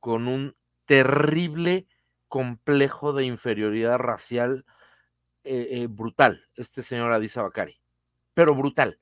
con 0.00 0.26
un 0.26 0.56
terrible 0.86 1.86
complejo 2.28 3.12
de 3.12 3.24
inferioridad 3.26 3.98
racial 3.98 4.64
eh, 5.44 5.68
eh, 5.70 5.86
brutal, 5.88 6.42
este 6.56 6.82
señor 6.82 7.12
Adisa 7.12 7.42
Bakari, 7.42 7.76
pero 8.34 8.54
brutal. 8.54 8.98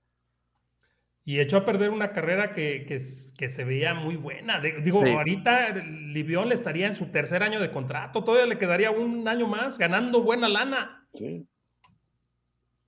Y 1.25 1.39
echó 1.39 1.59
a 1.59 1.65
perder 1.65 1.91
una 1.91 2.11
carrera 2.13 2.53
que, 2.53 2.85
que, 2.87 3.07
que 3.39 3.55
se 3.55 3.63
veía 3.65 3.95
muy 3.95 4.17
buena. 4.17 4.61
De- 4.61 4.81
digo, 4.81 5.07
Sí. 5.07 5.13
ahorita 5.13 5.71
Livión 5.77 6.49
le 6.49 6.57
estaría 6.57 6.89
en 6.89 6.97
su 6.97 7.07
tercer 7.07 7.45
año 7.45 7.61
de 7.61 7.71
contrato, 7.71 8.25
todavía 8.25 8.47
le 8.47 8.59
quedaría 8.59 8.91
un 8.91 9.27
año 9.29 9.47
más 9.47 9.79
ganando 9.79 10.23
buena 10.23 10.49
lana. 10.49 11.07
Sí. 11.15 11.47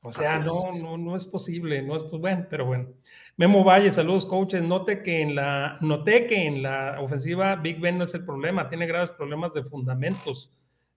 O 0.03 0.13
sea, 0.13 0.39
no, 0.41 0.67
es. 0.69 0.83
no, 0.83 0.99
no 0.99 1.17
es 1.17 1.25
posible, 1.25 1.81
no 1.81 1.97
es 1.97 2.03
pues 2.03 2.21
bueno, 2.21 2.47
pero 2.51 2.67
bueno. 2.67 2.89
Memo 3.37 3.65
Valle, 3.65 3.91
saludos 3.91 4.27
coaches. 4.27 4.63
Note 4.63 5.03
que 5.03 5.23
en 5.23 5.35
la, 5.35 5.79
noté 5.81 6.27
que 6.27 6.45
en 6.45 6.63
la 6.63 7.01
ofensiva 7.01 7.57
Big 7.57 7.81
Ben 7.81 7.97
no 7.99 8.05
es 8.05 8.13
el 8.15 8.25
problema, 8.25 8.69
tiene 8.69 8.87
graves 8.87 9.11
problemas 9.11 9.55
de 9.55 9.63
fundamentos. 9.65 10.53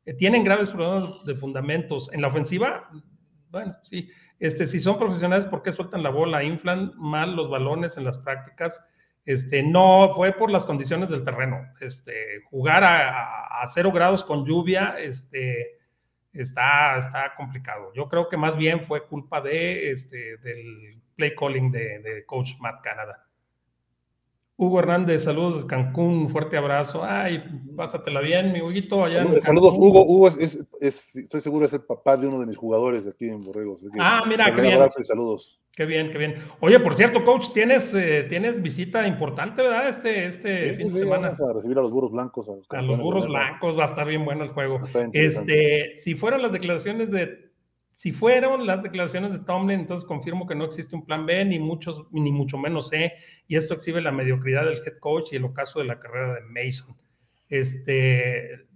Eh, 0.08 0.14
tienen 0.14 0.46
graves 0.46 0.70
problemas 0.70 1.26
de 1.26 1.36
fundamentos. 1.36 2.10
En 2.14 2.22
la 2.22 2.30
ofensiva, 2.30 2.90
bueno, 3.52 3.76
sí. 3.84 4.10
Este, 4.40 4.66
si 4.66 4.80
son 4.80 4.98
profesionales, 4.98 5.46
¿por 5.46 5.62
qué 5.62 5.74
sueltan 5.74 6.02
la 6.02 6.10
bola? 6.10 6.44
Inflan 6.44 6.94
mal 6.96 7.36
los 7.36 7.50
balones 7.50 7.98
en 7.98 8.06
las 8.06 8.18
prácticas. 8.18 8.82
Este, 9.26 9.62
no, 9.62 10.14
fue 10.16 10.32
por 10.32 10.50
las 10.50 10.64
condiciones 10.64 11.10
del 11.10 11.26
terreno. 11.26 11.58
Este, 11.82 12.42
jugar 12.50 12.86
a, 12.86 13.68
cero 13.74 13.92
grados 13.92 14.24
con 14.24 14.46
lluvia, 14.46 14.96
este, 14.98 15.78
está, 16.32 16.98
está 17.00 17.34
complicado. 17.36 17.92
Yo 17.94 18.08
creo 18.08 18.30
que 18.30 18.38
más 18.38 18.56
bien 18.56 18.80
fue 18.80 19.06
culpa 19.08 19.42
de, 19.42 19.92
este, 19.92 20.38
del 20.38 21.02
play 21.18 21.36
calling 21.36 21.70
de, 21.70 22.00
de 22.00 22.26
coach 22.26 22.52
Matt 22.60 22.82
Canada. 22.82 23.27
Hugo 24.60 24.80
Hernández, 24.80 25.24
saludos 25.24 25.62
de 25.62 25.68
Cancún, 25.68 26.30
fuerte 26.32 26.58
abrazo. 26.58 27.04
Ay, 27.04 27.44
pásatela 27.76 28.22
bien, 28.22 28.52
mi 28.52 28.60
Huguito, 28.62 29.04
allá 29.06 29.22
en 29.22 29.40
Saludos, 29.40 29.74
Cancún. 29.74 29.90
Hugo. 29.90 30.06
Hugo 30.06 30.28
es, 30.30 30.38
es- 30.38 30.66
es- 30.82 31.16
estoy 31.16 31.42
seguro 31.42 31.68
es 31.68 31.74
el 31.74 31.82
papá 31.82 32.18
de 32.18 32.26
uno 32.28 32.40
de 32.40 32.48
mis 32.48 32.58
jugadores 32.58 33.08
aquí 33.08 33.30
en 33.30 33.44
Borregos. 33.44 33.86
Ah, 34.00 34.24
mira, 34.28 34.54
qué 34.56 34.62
bien. 34.62 34.74
abrazo 34.74 35.00
y 35.00 35.04
saludos. 35.04 35.60
Qué 35.76 35.86
bien, 35.86 36.10
qué 36.10 36.18
bien. 36.18 36.36
Oye, 36.60 36.80
por 36.80 36.96
cierto, 36.98 37.24
coach, 37.24 37.52
tienes, 37.54 37.94
eh, 37.94 38.26
tienes 38.28 38.60
visita 38.60 39.06
importante, 39.06 39.62
¿verdad? 39.62 39.90
Este, 39.90 40.26
este 40.26 40.72
Sí, 40.72 40.76
fin 40.78 40.88
de 40.92 41.00
semana. 41.02 41.22
vamos 41.30 41.42
a 41.42 41.54
recibir 41.54 41.78
a 41.78 41.82
los 41.82 41.92
burros 41.92 42.12
blancos. 42.12 42.50
A 42.50 42.54
los, 42.54 42.66
A 42.72 42.82
los 42.82 42.98
burros 42.98 43.28
blancos 43.28 43.78
va 43.78 43.84
a 43.84 43.86
estar 43.86 44.08
bien 44.08 44.26
bueno 44.26 44.44
el 44.44 44.50
juego. 44.50 44.80
Este, 45.14 46.02
si 46.02 46.16
fueron 46.16 46.42
las 46.42 46.52
declaraciones 46.52 47.12
de, 47.12 47.47
si 47.98 48.12
fueron 48.12 48.68
las 48.68 48.84
declaraciones 48.84 49.32
de 49.32 49.40
Tomlin, 49.40 49.80
entonces 49.80 50.08
confirmo 50.08 50.46
que 50.46 50.54
no 50.54 50.66
existe 50.66 50.96
un 50.96 51.04
plan 51.04 51.26
B, 51.26 51.44
ni 51.46 51.58
muchos, 51.58 52.06
ni 52.12 52.32
mucho 52.32 52.56
menos 52.56 52.90
C, 52.90 53.12
y 53.48 53.56
esto 53.56 53.74
exhibe 53.74 54.02
la 54.02 54.12
mediocridad 54.12 54.66
del 54.66 54.78
head 54.86 55.00
coach 55.00 55.34
y 55.34 55.38
el 55.38 55.46
ocaso 55.46 55.80
de 55.80 55.86
la 55.86 56.00
carrera 56.00 56.36
de 56.36 56.42
Mason. 56.42 56.96
Este, 57.50 58.68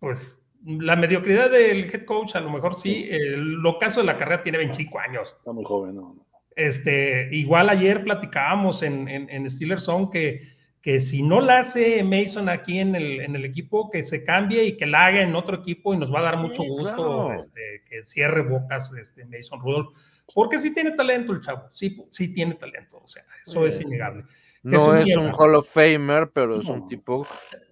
pues 0.00 0.42
la 0.64 0.96
mediocridad 0.96 1.50
del 1.50 1.94
head 1.94 2.06
coach, 2.06 2.36
a 2.36 2.40
lo 2.40 2.48
mejor 2.48 2.76
sí. 2.76 3.06
El 3.10 3.64
ocaso 3.66 4.00
de 4.00 4.06
la 4.06 4.16
carrera 4.16 4.42
tiene 4.42 4.56
25 4.56 4.98
años. 4.98 5.34
Está 5.36 5.52
muy 5.52 5.64
joven, 5.64 5.96
¿no? 5.96 6.16
Este, 6.56 7.28
igual 7.32 7.68
ayer 7.68 8.02
platicábamos 8.02 8.82
en, 8.82 9.08
en, 9.08 9.28
en 9.28 9.50
Steelers 9.50 9.84
Zone 9.84 10.08
que, 10.10 10.40
que 10.84 11.00
si 11.00 11.22
no 11.22 11.40
la 11.40 11.60
hace 11.60 12.04
Mason 12.04 12.50
aquí 12.50 12.78
en 12.78 12.94
el, 12.94 13.22
en 13.22 13.34
el 13.34 13.46
equipo, 13.46 13.88
que 13.88 14.04
se 14.04 14.22
cambie 14.22 14.64
y 14.64 14.76
que 14.76 14.84
la 14.84 15.06
haga 15.06 15.22
en 15.22 15.34
otro 15.34 15.56
equipo 15.56 15.94
y 15.94 15.96
nos 15.96 16.12
va 16.12 16.20
a 16.20 16.24
dar 16.24 16.36
mucho 16.36 16.62
gusto 16.62 17.28
claro. 17.28 17.32
este, 17.32 17.82
que 17.88 18.04
cierre 18.04 18.42
bocas 18.42 18.92
este, 19.00 19.24
Mason 19.24 19.60
Rudolph. 19.60 19.96
Porque 20.34 20.58
sí 20.58 20.74
tiene 20.74 20.90
talento 20.90 21.32
el 21.32 21.40
chavo, 21.40 21.70
sí, 21.72 21.96
sí 22.10 22.34
tiene 22.34 22.54
talento, 22.56 22.98
o 23.02 23.08
sea, 23.08 23.22
eso 23.46 23.66
es 23.66 23.80
innegable. 23.80 24.24
No 24.62 24.94
es 24.94 25.08
es 25.08 25.16
un. 25.16 25.30
Hall 25.32 25.54
of 25.54 25.66
Famer, 25.72 26.30
pero 26.34 26.60
es 26.60 26.66
un 26.66 26.86
tipo 26.86 27.24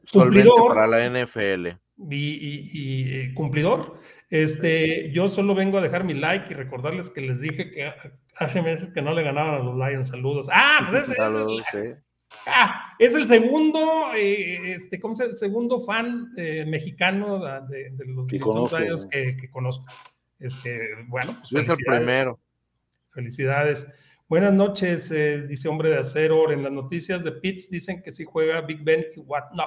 solvente 0.05 0.49
Cumplidor. 0.49 0.75
para 0.75 0.87
la 0.87 1.05
NFL. 1.07 1.67
y, 2.11 2.17
y- 2.17 2.71
y, 2.73 3.15
eh, 3.15 3.35
cumplidor. 3.35 3.99
Este, 4.31 5.11
yo 5.13 5.29
solo 5.29 5.55
vengo 5.55 5.77
a 5.77 5.83
dejar 5.83 6.05
mi 6.05 6.15
like 6.15 6.51
y 6.51 6.57
recordarles 6.57 7.11
que 7.11 7.21
les 7.21 7.41
dije 7.43 7.71
que 7.71 7.91
hace 8.37 8.63
meses 8.63 8.89
que 8.95 9.03
no 9.03 9.13
le 9.13 9.23
ganaban 9.23 9.55
a 9.57 9.59
los 9.59 9.77
Lions. 9.77 10.09
Saludos. 10.09 10.49
Ah, 10.51 10.87
pues 10.91 11.05
ese- 11.05 11.15
Saludos, 11.17 11.63
sí. 11.71 11.79
Ah, 12.47 12.95
es 12.99 13.15
el 13.15 13.29
segundo, 13.29 14.13
eh, 14.15 14.75
este, 14.75 15.01
¿cómo 15.01 15.17
se 15.17 15.25
llama? 15.25 15.35
Segundo 15.37 15.81
fan 15.81 16.33
eh, 16.37 16.65
mexicano 16.67 17.41
de, 17.69 17.91
de 17.91 18.07
los. 18.07 18.31
Lions 18.31 19.07
que, 19.07 19.37
que 19.37 19.51
conozco. 19.51 19.85
Este, 20.39 20.81
bueno, 21.09 21.37
pues 21.41 21.53
es 21.65 21.69
el 21.69 21.85
primero. 21.85 22.39
Felicidades. 23.11 23.87
Buenas 24.29 24.55
noches, 24.55 25.11
eh, 25.11 25.47
dice 25.47 25.69
Hombre 25.69 25.91
de 25.91 25.99
Acero. 25.99 26.51
En 26.51 26.63
las 26.63 26.73
noticias 26.73 27.23
de 27.23 27.33
Pitts 27.33 27.69
dicen 27.71 28.03
que 28.03 28.13
sí 28.13 28.25
juega 28.25 28.63
Big 28.63 28.83
Ben 28.83 29.05
y 29.15 29.21
Watt. 29.21 29.53
No, 29.53 29.67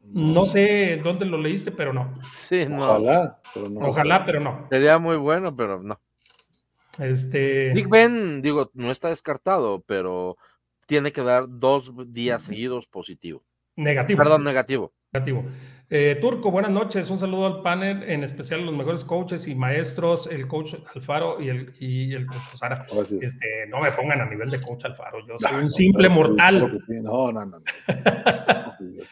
no 0.00 0.46
sé 0.46 1.00
dónde 1.04 1.26
lo 1.26 1.36
leíste, 1.36 1.70
pero 1.70 1.92
no. 1.92 2.18
Sí, 2.22 2.64
no. 2.66 2.78
Ojalá, 2.78 3.38
pero 3.54 3.68
no. 3.68 3.80
Ojalá, 3.80 4.24
pero 4.24 4.40
no. 4.40 4.66
Sería 4.70 4.98
muy 4.98 5.16
bueno, 5.16 5.54
pero 5.54 5.82
no. 5.82 6.00
Este, 6.98 7.72
Big 7.74 7.88
Ben, 7.88 8.42
digo, 8.42 8.70
no 8.74 8.90
está 8.90 9.10
descartado, 9.10 9.84
pero 9.86 10.36
tiene 10.88 11.12
que 11.12 11.22
dar 11.22 11.44
dos 11.48 11.92
días 12.12 12.42
seguidos 12.42 12.88
positivo. 12.88 13.44
negativo. 13.76 14.16
Perdón, 14.18 14.42
negativo. 14.42 14.92
negativo. 15.12 15.44
Eh, 15.90 16.16
Turco, 16.20 16.50
buenas 16.50 16.70
noches. 16.70 17.08
Un 17.10 17.18
saludo 17.18 17.46
al 17.46 17.62
panel, 17.62 18.02
en 18.04 18.24
especial 18.24 18.60
a 18.60 18.64
los 18.64 18.74
mejores 18.74 19.04
coaches 19.04 19.46
y 19.46 19.54
maestros, 19.54 20.26
el 20.30 20.46
coach 20.48 20.74
Alfaro 20.94 21.40
y 21.40 21.48
el, 21.50 21.72
y 21.78 22.14
el 22.14 22.26
coach 22.26 22.38
Sara. 22.58 22.86
Este, 23.20 23.66
no 23.68 23.78
me 23.80 23.90
pongan 23.92 24.20
a 24.22 24.26
nivel 24.26 24.48
de 24.48 24.60
coach 24.62 24.84
Alfaro. 24.86 25.18
Yo 25.26 25.38
soy 25.38 25.50
No, 25.52 25.58
un 25.58 25.64
no, 25.64 25.70
simple 25.70 26.08
mortal. 26.08 26.78
sí. 26.86 26.94
No, 27.02 27.32
no, 27.32 27.44
no. 27.44 27.58
no. 27.58 27.64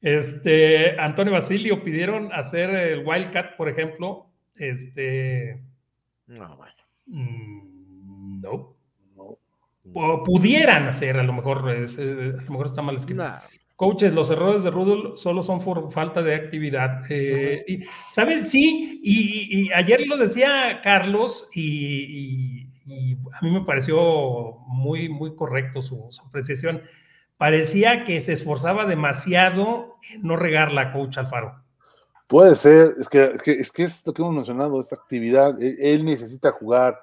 Este, 0.00 1.00
Antonio 1.00 1.32
Basilio 1.32 1.82
pidieron 1.82 2.30
hacer 2.32 2.70
el 2.70 3.04
Wildcat, 3.04 3.56
por 3.56 3.68
ejemplo. 3.68 4.30
Este, 4.54 5.60
No, 6.28 6.56
bueno. 6.56 6.72
mm, 7.06 8.40
no. 8.40 8.75
O 9.94 10.22
pudieran 10.24 10.88
hacer, 10.88 11.18
a 11.18 11.22
lo 11.22 11.32
mejor, 11.32 11.70
es, 11.70 11.96
eh, 11.98 12.32
a 12.38 12.42
lo 12.42 12.50
mejor 12.50 12.66
está 12.66 12.82
mal 12.82 12.96
escrito. 12.96 13.22
Nah. 13.22 13.38
Coaches, 13.76 14.12
los 14.14 14.30
errores 14.30 14.62
de 14.62 14.70
Rudolph 14.70 15.18
solo 15.18 15.42
son 15.42 15.62
por 15.62 15.92
falta 15.92 16.22
de 16.22 16.34
actividad. 16.34 17.02
Eh, 17.10 17.62
y, 17.68 17.84
¿Sabes? 18.12 18.48
Sí, 18.50 19.00
y, 19.02 19.66
y 19.66 19.72
ayer 19.72 20.06
lo 20.06 20.16
decía 20.16 20.80
Carlos 20.82 21.48
y, 21.54 22.62
y- 22.62 22.66
y 22.88 23.14
a 23.32 23.44
mí 23.44 23.50
me 23.50 23.62
pareció 23.62 24.58
muy, 24.68 25.08
muy 25.08 25.34
correcto 25.34 25.82
su, 25.82 26.06
su 26.10 26.22
apreciación. 26.24 26.82
Parecía 27.36 28.04
que 28.04 28.22
se 28.22 28.32
esforzaba 28.32 28.86
demasiado 28.86 29.96
en 30.10 30.22
no 30.22 30.36
regarla, 30.36 30.92
coach 30.92 31.18
Alfaro. 31.18 31.62
Puede 32.28 32.54
ser, 32.56 32.94
es 32.98 33.08
que, 33.08 33.24
es 33.24 33.42
que, 33.42 33.52
es 33.52 33.70
que 33.72 33.82
es 33.82 34.06
lo 34.06 34.14
que 34.14 34.22
hemos 34.22 34.34
mencionado, 34.34 34.80
esta 34.80 34.96
actividad, 34.96 35.60
él, 35.60 35.76
él 35.80 36.04
necesita 36.04 36.50
jugar, 36.52 36.96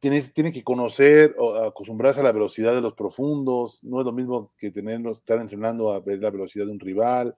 tiene, 0.00 0.50
que 0.50 0.64
conocer 0.64 1.36
o 1.38 1.56
acostumbrarse 1.56 2.20
a 2.20 2.22
la 2.22 2.32
velocidad 2.32 2.74
de 2.74 2.80
los 2.80 2.94
profundos, 2.94 3.84
no 3.84 4.00
es 4.00 4.06
lo 4.06 4.12
mismo 4.12 4.50
que 4.58 4.70
tenerlos, 4.70 5.18
estar 5.18 5.38
entrenando 5.38 5.92
a 5.92 6.00
ver 6.00 6.20
la 6.20 6.30
velocidad 6.30 6.64
de 6.64 6.72
un 6.72 6.80
rival, 6.80 7.36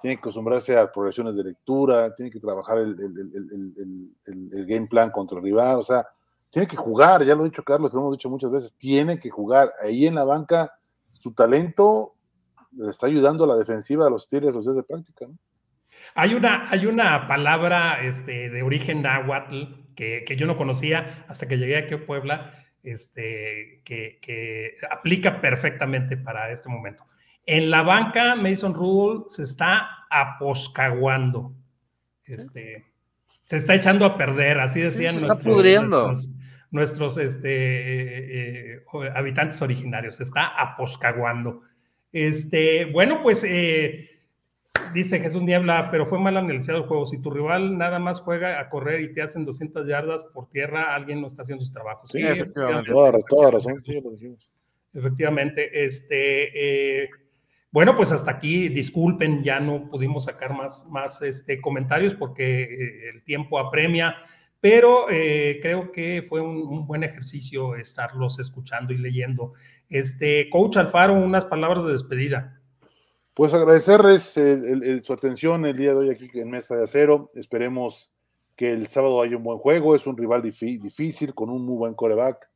tiene 0.00 0.16
que 0.16 0.20
acostumbrarse 0.20 0.78
a 0.78 0.90
progresiones 0.90 1.34
de 1.34 1.42
lectura, 1.42 2.14
tiene 2.14 2.30
que 2.30 2.38
trabajar 2.38 2.78
el, 2.78 2.94
game 4.66 4.86
plan 4.86 5.10
contra 5.10 5.38
el 5.38 5.44
rival, 5.44 5.80
o 5.80 5.82
sea, 5.82 6.06
tiene 6.50 6.68
que 6.68 6.76
jugar, 6.76 7.24
ya 7.24 7.34
lo 7.34 7.42
ha 7.42 7.46
dicho 7.46 7.64
Carlos, 7.64 7.92
lo 7.92 8.00
hemos 8.00 8.12
dicho 8.12 8.30
muchas 8.30 8.52
veces, 8.52 8.74
tiene 8.74 9.18
que 9.18 9.30
jugar, 9.30 9.72
ahí 9.82 10.06
en 10.06 10.14
la 10.14 10.24
banca, 10.24 10.72
su 11.10 11.32
talento 11.32 12.14
le 12.76 12.90
está 12.90 13.06
ayudando 13.06 13.42
a 13.42 13.48
la 13.48 13.56
defensiva 13.56 14.04
de 14.04 14.10
los 14.12 14.28
Tigres 14.28 14.54
los 14.54 14.64
días 14.64 14.76
de 14.76 14.82
práctica, 14.84 15.26
¿no? 15.26 15.36
Hay 16.16 16.34
una, 16.34 16.70
hay 16.70 16.86
una 16.86 17.26
palabra 17.26 18.04
este, 18.04 18.50
de 18.50 18.62
origen 18.62 19.02
náhuatl 19.02 19.83
que, 19.94 20.24
que 20.24 20.36
yo 20.36 20.46
no 20.46 20.56
conocía 20.56 21.24
hasta 21.28 21.46
que 21.46 21.56
llegué 21.58 21.76
aquí 21.76 21.94
a 21.94 22.06
Puebla, 22.06 22.64
este, 22.82 23.80
que, 23.84 24.18
que 24.20 24.76
aplica 24.90 25.40
perfectamente 25.40 26.16
para 26.16 26.50
este 26.50 26.68
momento. 26.68 27.04
En 27.46 27.70
la 27.70 27.82
banca, 27.82 28.34
Mason 28.36 28.74
Rudolph 28.74 29.30
se 29.30 29.42
está 29.42 30.06
aposcaguando. 30.10 31.54
Este, 32.24 32.84
se 33.44 33.58
está 33.58 33.74
echando 33.74 34.06
a 34.06 34.16
perder, 34.16 34.58
así 34.60 34.80
decían 34.80 35.14
se 35.14 35.20
está 35.20 35.34
nuestros, 35.34 35.54
pudriendo. 35.54 36.06
nuestros, 36.06 36.34
nuestros, 36.70 37.18
este, 37.18 37.50
eh, 37.50 38.76
eh, 38.76 39.10
habitantes 39.14 39.60
originarios. 39.60 40.16
Se 40.16 40.22
está 40.22 40.46
aposcaguando. 40.46 41.62
Este, 42.12 42.86
bueno, 42.86 43.22
pues 43.22 43.44
eh, 43.44 44.13
dice 44.94 45.18
Jesús 45.18 45.42
Niebla, 45.42 45.90
pero 45.90 46.06
fue 46.06 46.18
mal 46.18 46.36
analizado 46.36 46.78
el 46.78 46.84
juego. 46.84 47.06
Si 47.06 47.20
tu 47.20 47.30
rival 47.30 47.76
nada 47.76 47.98
más 47.98 48.20
juega 48.20 48.60
a 48.60 48.70
correr 48.70 49.00
y 49.00 49.12
te 49.12 49.20
hacen 49.20 49.44
200 49.44 49.86
yardas 49.86 50.24
por 50.32 50.48
tierra, 50.50 50.94
alguien 50.94 51.20
no 51.20 51.26
está 51.26 51.42
haciendo 51.42 51.64
su 51.64 51.72
trabajo. 51.72 52.06
Sí, 52.06 52.22
efectivamente. 52.22 52.90
Toda, 52.90 53.18
toda 53.28 53.50
razón, 53.50 53.82
sí, 53.84 54.00
lo 54.00 54.10
dijimos. 54.10 54.48
Efectivamente, 54.94 55.84
este, 55.84 57.02
eh, 57.02 57.10
bueno, 57.72 57.96
pues 57.96 58.12
hasta 58.12 58.30
aquí, 58.30 58.68
disculpen, 58.68 59.42
ya 59.42 59.58
no 59.58 59.90
pudimos 59.90 60.26
sacar 60.26 60.54
más, 60.54 60.86
más 60.90 61.20
este, 61.20 61.60
comentarios 61.60 62.14
porque 62.14 62.62
eh, 62.62 63.10
el 63.12 63.24
tiempo 63.24 63.58
apremia, 63.58 64.14
pero 64.60 65.10
eh, 65.10 65.58
creo 65.60 65.90
que 65.90 66.24
fue 66.28 66.40
un, 66.40 66.58
un, 66.58 66.86
buen 66.86 67.02
ejercicio 67.02 67.74
estarlos 67.74 68.38
escuchando 68.38 68.94
y 68.94 68.98
leyendo. 68.98 69.54
Este, 69.88 70.48
Coach 70.50 70.76
Alfaro, 70.76 71.14
unas 71.14 71.44
palabras 71.46 71.84
de 71.84 71.92
despedida. 71.92 72.53
Pues 73.34 73.52
agradecerles 73.52 74.36
el, 74.36 74.64
el, 74.64 74.84
el, 74.84 75.04
su 75.04 75.12
atención 75.12 75.66
el 75.66 75.76
día 75.76 75.90
de 75.90 75.98
hoy 75.98 76.10
aquí 76.10 76.30
en 76.34 76.50
Mesa 76.50 76.76
de 76.76 76.84
Acero. 76.84 77.32
Esperemos 77.34 78.12
que 78.54 78.72
el 78.72 78.86
sábado 78.86 79.20
haya 79.20 79.36
un 79.36 79.42
buen 79.42 79.58
juego. 79.58 79.96
Es 79.96 80.06
un 80.06 80.16
rival 80.16 80.40
difícil, 80.40 81.34
con 81.34 81.50
un 81.50 81.66
muy 81.66 81.76
buen 81.76 81.94
coreback, 81.94 82.48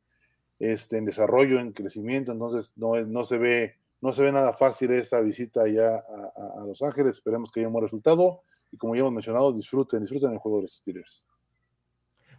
este, 0.57 0.97
en 0.97 1.05
desarrollo, 1.05 1.59
en 1.59 1.73
crecimiento. 1.73 2.31
Entonces 2.31 2.73
no, 2.77 2.95
es, 2.95 3.05
no, 3.07 3.25
se 3.25 3.37
ve, 3.37 3.75
no 3.99 4.13
se 4.13 4.23
ve 4.23 4.31
nada 4.31 4.53
fácil 4.53 4.91
esta 4.91 5.19
visita 5.19 5.63
allá 5.63 5.95
a, 5.95 5.97
a, 5.97 6.61
a, 6.61 6.65
Los 6.65 6.81
Ángeles. 6.81 7.17
Esperemos 7.17 7.51
que 7.51 7.59
haya 7.59 7.67
un 7.67 7.73
buen 7.73 7.83
resultado. 7.83 8.43
Y 8.71 8.77
como 8.77 8.95
ya 8.95 9.01
hemos 9.01 9.13
mencionado, 9.13 9.51
disfruten, 9.51 9.99
disfruten 9.99 10.31
el 10.31 10.37
juego 10.37 10.59
de 10.59 10.63
los 10.63 10.75
Steelers. 10.75 11.25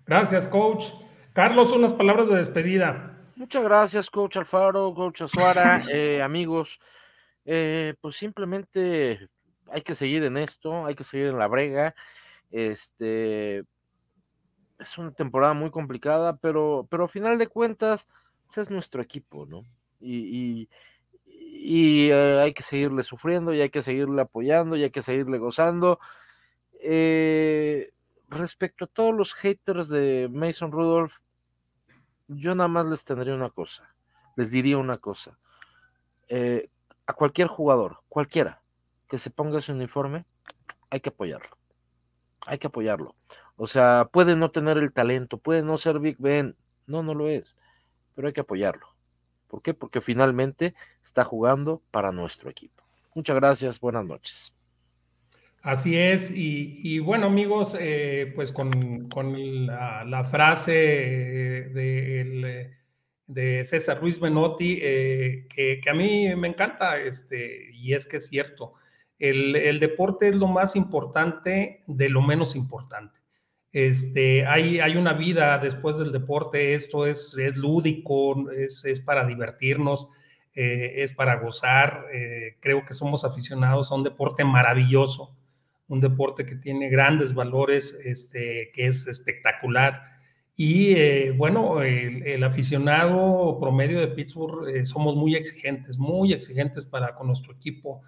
Gracias, 0.07 0.49
coach. 0.49 0.86
Carlos, 1.34 1.72
unas 1.72 1.93
palabras 1.93 2.28
de 2.28 2.36
despedida. 2.36 3.18
Muchas 3.36 3.62
gracias, 3.62 4.11
coach 4.11 4.36
Alfaro, 4.36 4.93
coach 4.95 5.22
Azuara, 5.22 5.82
eh, 5.91 6.22
amigos. 6.22 6.80
Eh, 7.45 7.95
pues 8.01 8.16
simplemente 8.16 9.28
hay 9.68 9.82
que 9.82 9.95
seguir 9.95 10.24
en 10.24 10.36
esto, 10.36 10.86
hay 10.86 10.95
que 10.95 11.05
seguir 11.05 11.28
en 11.28 11.38
la 11.38 11.49
brega. 11.49 11.95
Este 12.51 13.64
es 14.80 14.99
una 14.99 15.12
temporada 15.12 15.55
muy 15.55 15.70
complicada, 15.70 16.36
pero, 16.38 16.86
pero 16.91 17.05
a 17.05 17.09
final 17.09 17.38
de 17.38 17.47
cuentas, 17.47 18.09
ese 18.51 18.62
es 18.62 18.70
nuestro 18.70 19.03
equipo, 19.03 19.47
¿no? 19.47 19.64
Y, 20.01 20.68
y, 21.26 22.11
eh, 22.11 22.41
hay 22.41 22.55
que 22.55 22.62
seguirle 22.62 23.03
sufriendo, 23.03 23.53
y 23.53 23.61
hay 23.61 23.70
que 23.70 23.82
seguirle 23.82 24.22
apoyando, 24.22 24.76
y 24.76 24.82
hay 24.82 24.91
que 24.91 25.03
seguirle 25.03 25.38
gozando. 25.38 26.01
Eh, 26.82 27.93
respecto 28.28 28.86
a 28.86 28.88
todos 28.88 29.14
los 29.14 29.34
haters 29.34 29.88
de 29.91 30.28
Mason 30.32 30.72
Rudolph, 30.72 31.18
yo 32.28 32.55
nada 32.55 32.68
más 32.68 32.86
les 32.86 33.05
tendría 33.05 33.34
una 33.34 33.51
cosa, 33.51 33.95
les 34.36 34.51
diría 34.51 34.78
una 34.78 34.99
cosa. 34.99 35.38
A 37.11 37.13
cualquier 37.13 37.49
jugador, 37.49 37.99
cualquiera, 38.09 38.63
que 39.09 39.19
se 39.19 39.31
ponga 39.31 39.59
ese 39.59 39.73
uniforme, 39.73 40.25
hay 40.91 41.01
que 41.01 41.09
apoyarlo. 41.09 41.57
Hay 42.47 42.59
que 42.59 42.69
apoyarlo. 42.69 43.17
O 43.57 43.67
sea, 43.67 44.09
puede 44.13 44.37
no 44.37 44.51
tener 44.53 44.79
el 44.79 44.93
talento, 44.93 45.37
puede 45.37 45.63
no 45.63 45.77
ser 45.77 45.99
Big 45.99 46.17
Ben, 46.19 46.57
no, 46.87 47.03
no 47.03 47.15
lo 47.15 47.29
es, 47.29 47.57
pero 48.15 48.29
hay 48.29 48.33
que 48.33 48.43
apoyarlo. 48.43 48.87
¿Por 49.49 49.61
qué? 49.61 49.75
Porque 49.75 50.01
finalmente 50.01 50.75
está 51.03 51.25
jugando 51.25 51.83
para 51.91 52.13
nuestro 52.13 52.49
equipo. 52.49 52.85
Muchas 53.15 53.37
gracias, 53.37 53.81
buenas 53.81 54.07
noches. 54.07 54.55
Así 55.63 55.99
es, 55.99 56.31
y, 56.31 56.81
y 56.83 57.01
bueno 57.01 57.27
amigos, 57.27 57.77
eh, 57.79 58.33
pues 58.35 58.53
con, 58.53 59.09
con 59.11 59.67
la, 59.67 60.05
la, 60.05 60.25
frase 60.25 60.73
de, 60.73 62.21
el, 62.21 62.80
de, 63.33 63.64
César 63.64 64.01
Ruiz 64.01 64.20
Menotti, 64.20 64.78
eh, 64.83 65.47
que, 65.49 65.81
que, 65.81 65.91
a 65.91 65.95
mí 65.95 66.35
me 66.37 66.49
encanta, 66.49 66.99
este, 66.99 67.70
y 67.72 67.95
es 67.95 68.07
que 68.07 68.18
es 68.18 68.26
cierto, 68.26 68.72
El, 69.18 69.81
deporte 69.81 70.28
es 70.28 70.35
lo 70.35 70.47
más 70.49 70.76
importante 70.76 71.83
de 71.87 72.09
lo 72.09 72.22
menos 72.22 72.57
importante. 72.57 73.18
Este, 73.72 74.47
hay, 74.47 74.81
hay 74.81 74.97
una 74.97 75.12
vida 75.12 75.59
después 75.59 75.97
del 75.99 76.12
deporte, 76.12 76.74
esto 76.74 77.07
es, 77.07 77.35
es 77.39 77.57
lúdico, 77.57 78.51
es, 78.51 78.85
es 78.85 79.01
para 79.01 79.26
divertirnos, 79.26 80.09
eh, 80.55 81.05
es 81.05 81.12
para 81.12 81.37
gozar. 81.37 82.07
Eh, 82.12 82.57
creo 82.61 82.85
que 82.85 82.95
somos 82.95 83.24
aficionados 83.24 83.91
a 83.91 83.95
un 83.95 84.05
deporte 84.05 84.45
maravilloso, 84.45 85.37
un 85.89 86.01
deporte 86.01 86.45
que 86.45 86.57
tiene 86.57 86.89
grandes 86.89 87.35
valores, 87.35 87.97
este, 88.05 88.70
que 88.74 88.87
es 88.87 89.07
espectacular. 89.07 90.03
Y 90.57 90.92
eh, 90.94 91.32
bueno, 91.36 91.82
el, 91.82 92.44
aficionado 92.44 93.59
promedio 93.59 94.01
de 94.01 94.09
Pittsburgh 94.09 94.84
somos 94.84 95.16
muy 95.16 95.34
exigentes, 95.34 95.96
muy 95.96 96.32
exigentes 96.32 96.84
para 96.84 97.14
con 97.14 97.28
nuestro 97.28 97.53
equipo, 97.53 98.03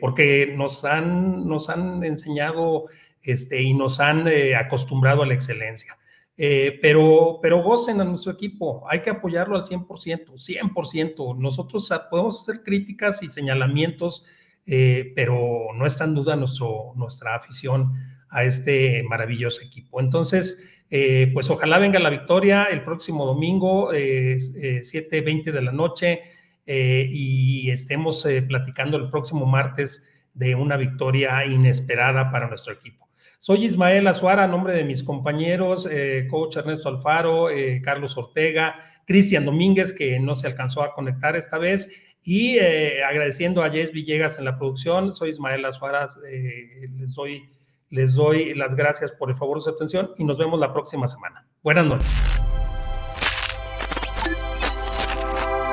porque 0.00 0.54
nos 0.56 0.84
han, 0.84 1.46
nos 1.46 1.68
han 1.68 2.02
enseñado 2.02 2.86
este, 3.22 3.62
y 3.62 3.74
nos 3.74 4.00
han 4.00 4.26
acostumbrado 4.56 5.22
a 5.22 5.26
la 5.26 5.34
excelencia. 5.34 5.96
Eh, 6.42 6.78
pero, 6.80 7.38
pero 7.42 7.62
gocen 7.62 8.00
a 8.00 8.04
nuestro 8.04 8.32
equipo, 8.32 8.86
hay 8.88 9.02
que 9.02 9.10
apoyarlo 9.10 9.56
al 9.56 9.62
100%, 9.62 10.38
100%. 10.38 11.36
Nosotros 11.36 11.92
podemos 12.10 12.40
hacer 12.40 12.62
críticas 12.62 13.22
y 13.22 13.28
señalamientos, 13.28 14.24
eh, 14.64 15.12
pero 15.14 15.66
no 15.74 15.84
está 15.84 16.04
en 16.04 16.14
duda 16.14 16.36
nuestro, 16.36 16.94
nuestra 16.96 17.34
afición 17.34 17.92
a 18.30 18.44
este 18.44 19.02
maravilloso 19.02 19.60
equipo. 19.60 20.00
Entonces, 20.00 20.58
eh, 20.90 21.30
pues 21.32 21.48
ojalá 21.50 21.78
venga 21.78 21.98
la 22.00 22.10
victoria 22.10 22.64
el 22.64 22.82
próximo 22.82 23.24
domingo, 23.26 23.92
7.20 23.92 25.52
de 25.52 25.62
la 25.62 25.72
noche, 25.72 26.22
y 26.66 27.70
estemos 27.70 28.26
platicando 28.48 28.96
el 28.96 29.10
próximo 29.10 29.46
martes 29.46 30.04
de 30.34 30.54
una 30.54 30.76
victoria 30.76 31.44
inesperada 31.44 32.30
para 32.30 32.48
nuestro 32.48 32.72
equipo. 32.72 33.10
Soy 33.42 33.64
Ismael 33.64 34.06
Azuara, 34.06 34.44
a 34.44 34.48
nombre 34.48 34.74
de 34.74 34.84
mis 34.84 35.02
compañeros, 35.02 35.88
eh, 35.90 36.26
coach 36.28 36.56
Ernesto 36.56 36.90
Alfaro, 36.90 37.48
eh, 37.48 37.80
Carlos 37.82 38.14
Ortega, 38.18 38.78
Cristian 39.06 39.46
Domínguez, 39.46 39.94
que 39.94 40.20
no 40.20 40.36
se 40.36 40.46
alcanzó 40.46 40.82
a 40.82 40.92
conectar 40.92 41.36
esta 41.36 41.56
vez, 41.56 41.88
y 42.22 42.58
eh, 42.58 43.02
agradeciendo 43.02 43.62
a 43.62 43.70
Jess 43.70 43.92
Villegas 43.92 44.38
en 44.38 44.44
la 44.44 44.58
producción. 44.58 45.14
Soy 45.14 45.30
Ismael 45.30 45.64
Azuara, 45.64 46.08
les, 46.22 47.14
doy, 47.14 47.48
les 47.90 48.14
doy 48.14 48.54
las 48.54 48.74
gracias 48.74 49.12
por 49.12 49.30
el 49.30 49.36
favor 49.36 49.58
de 49.58 49.62
su 49.62 49.70
atención 49.70 50.12
y 50.16 50.24
nos 50.24 50.38
vemos 50.38 50.58
la 50.58 50.72
próxima 50.72 51.06
semana. 51.08 51.46
Buenas 51.62 51.86
noches. 51.86 52.39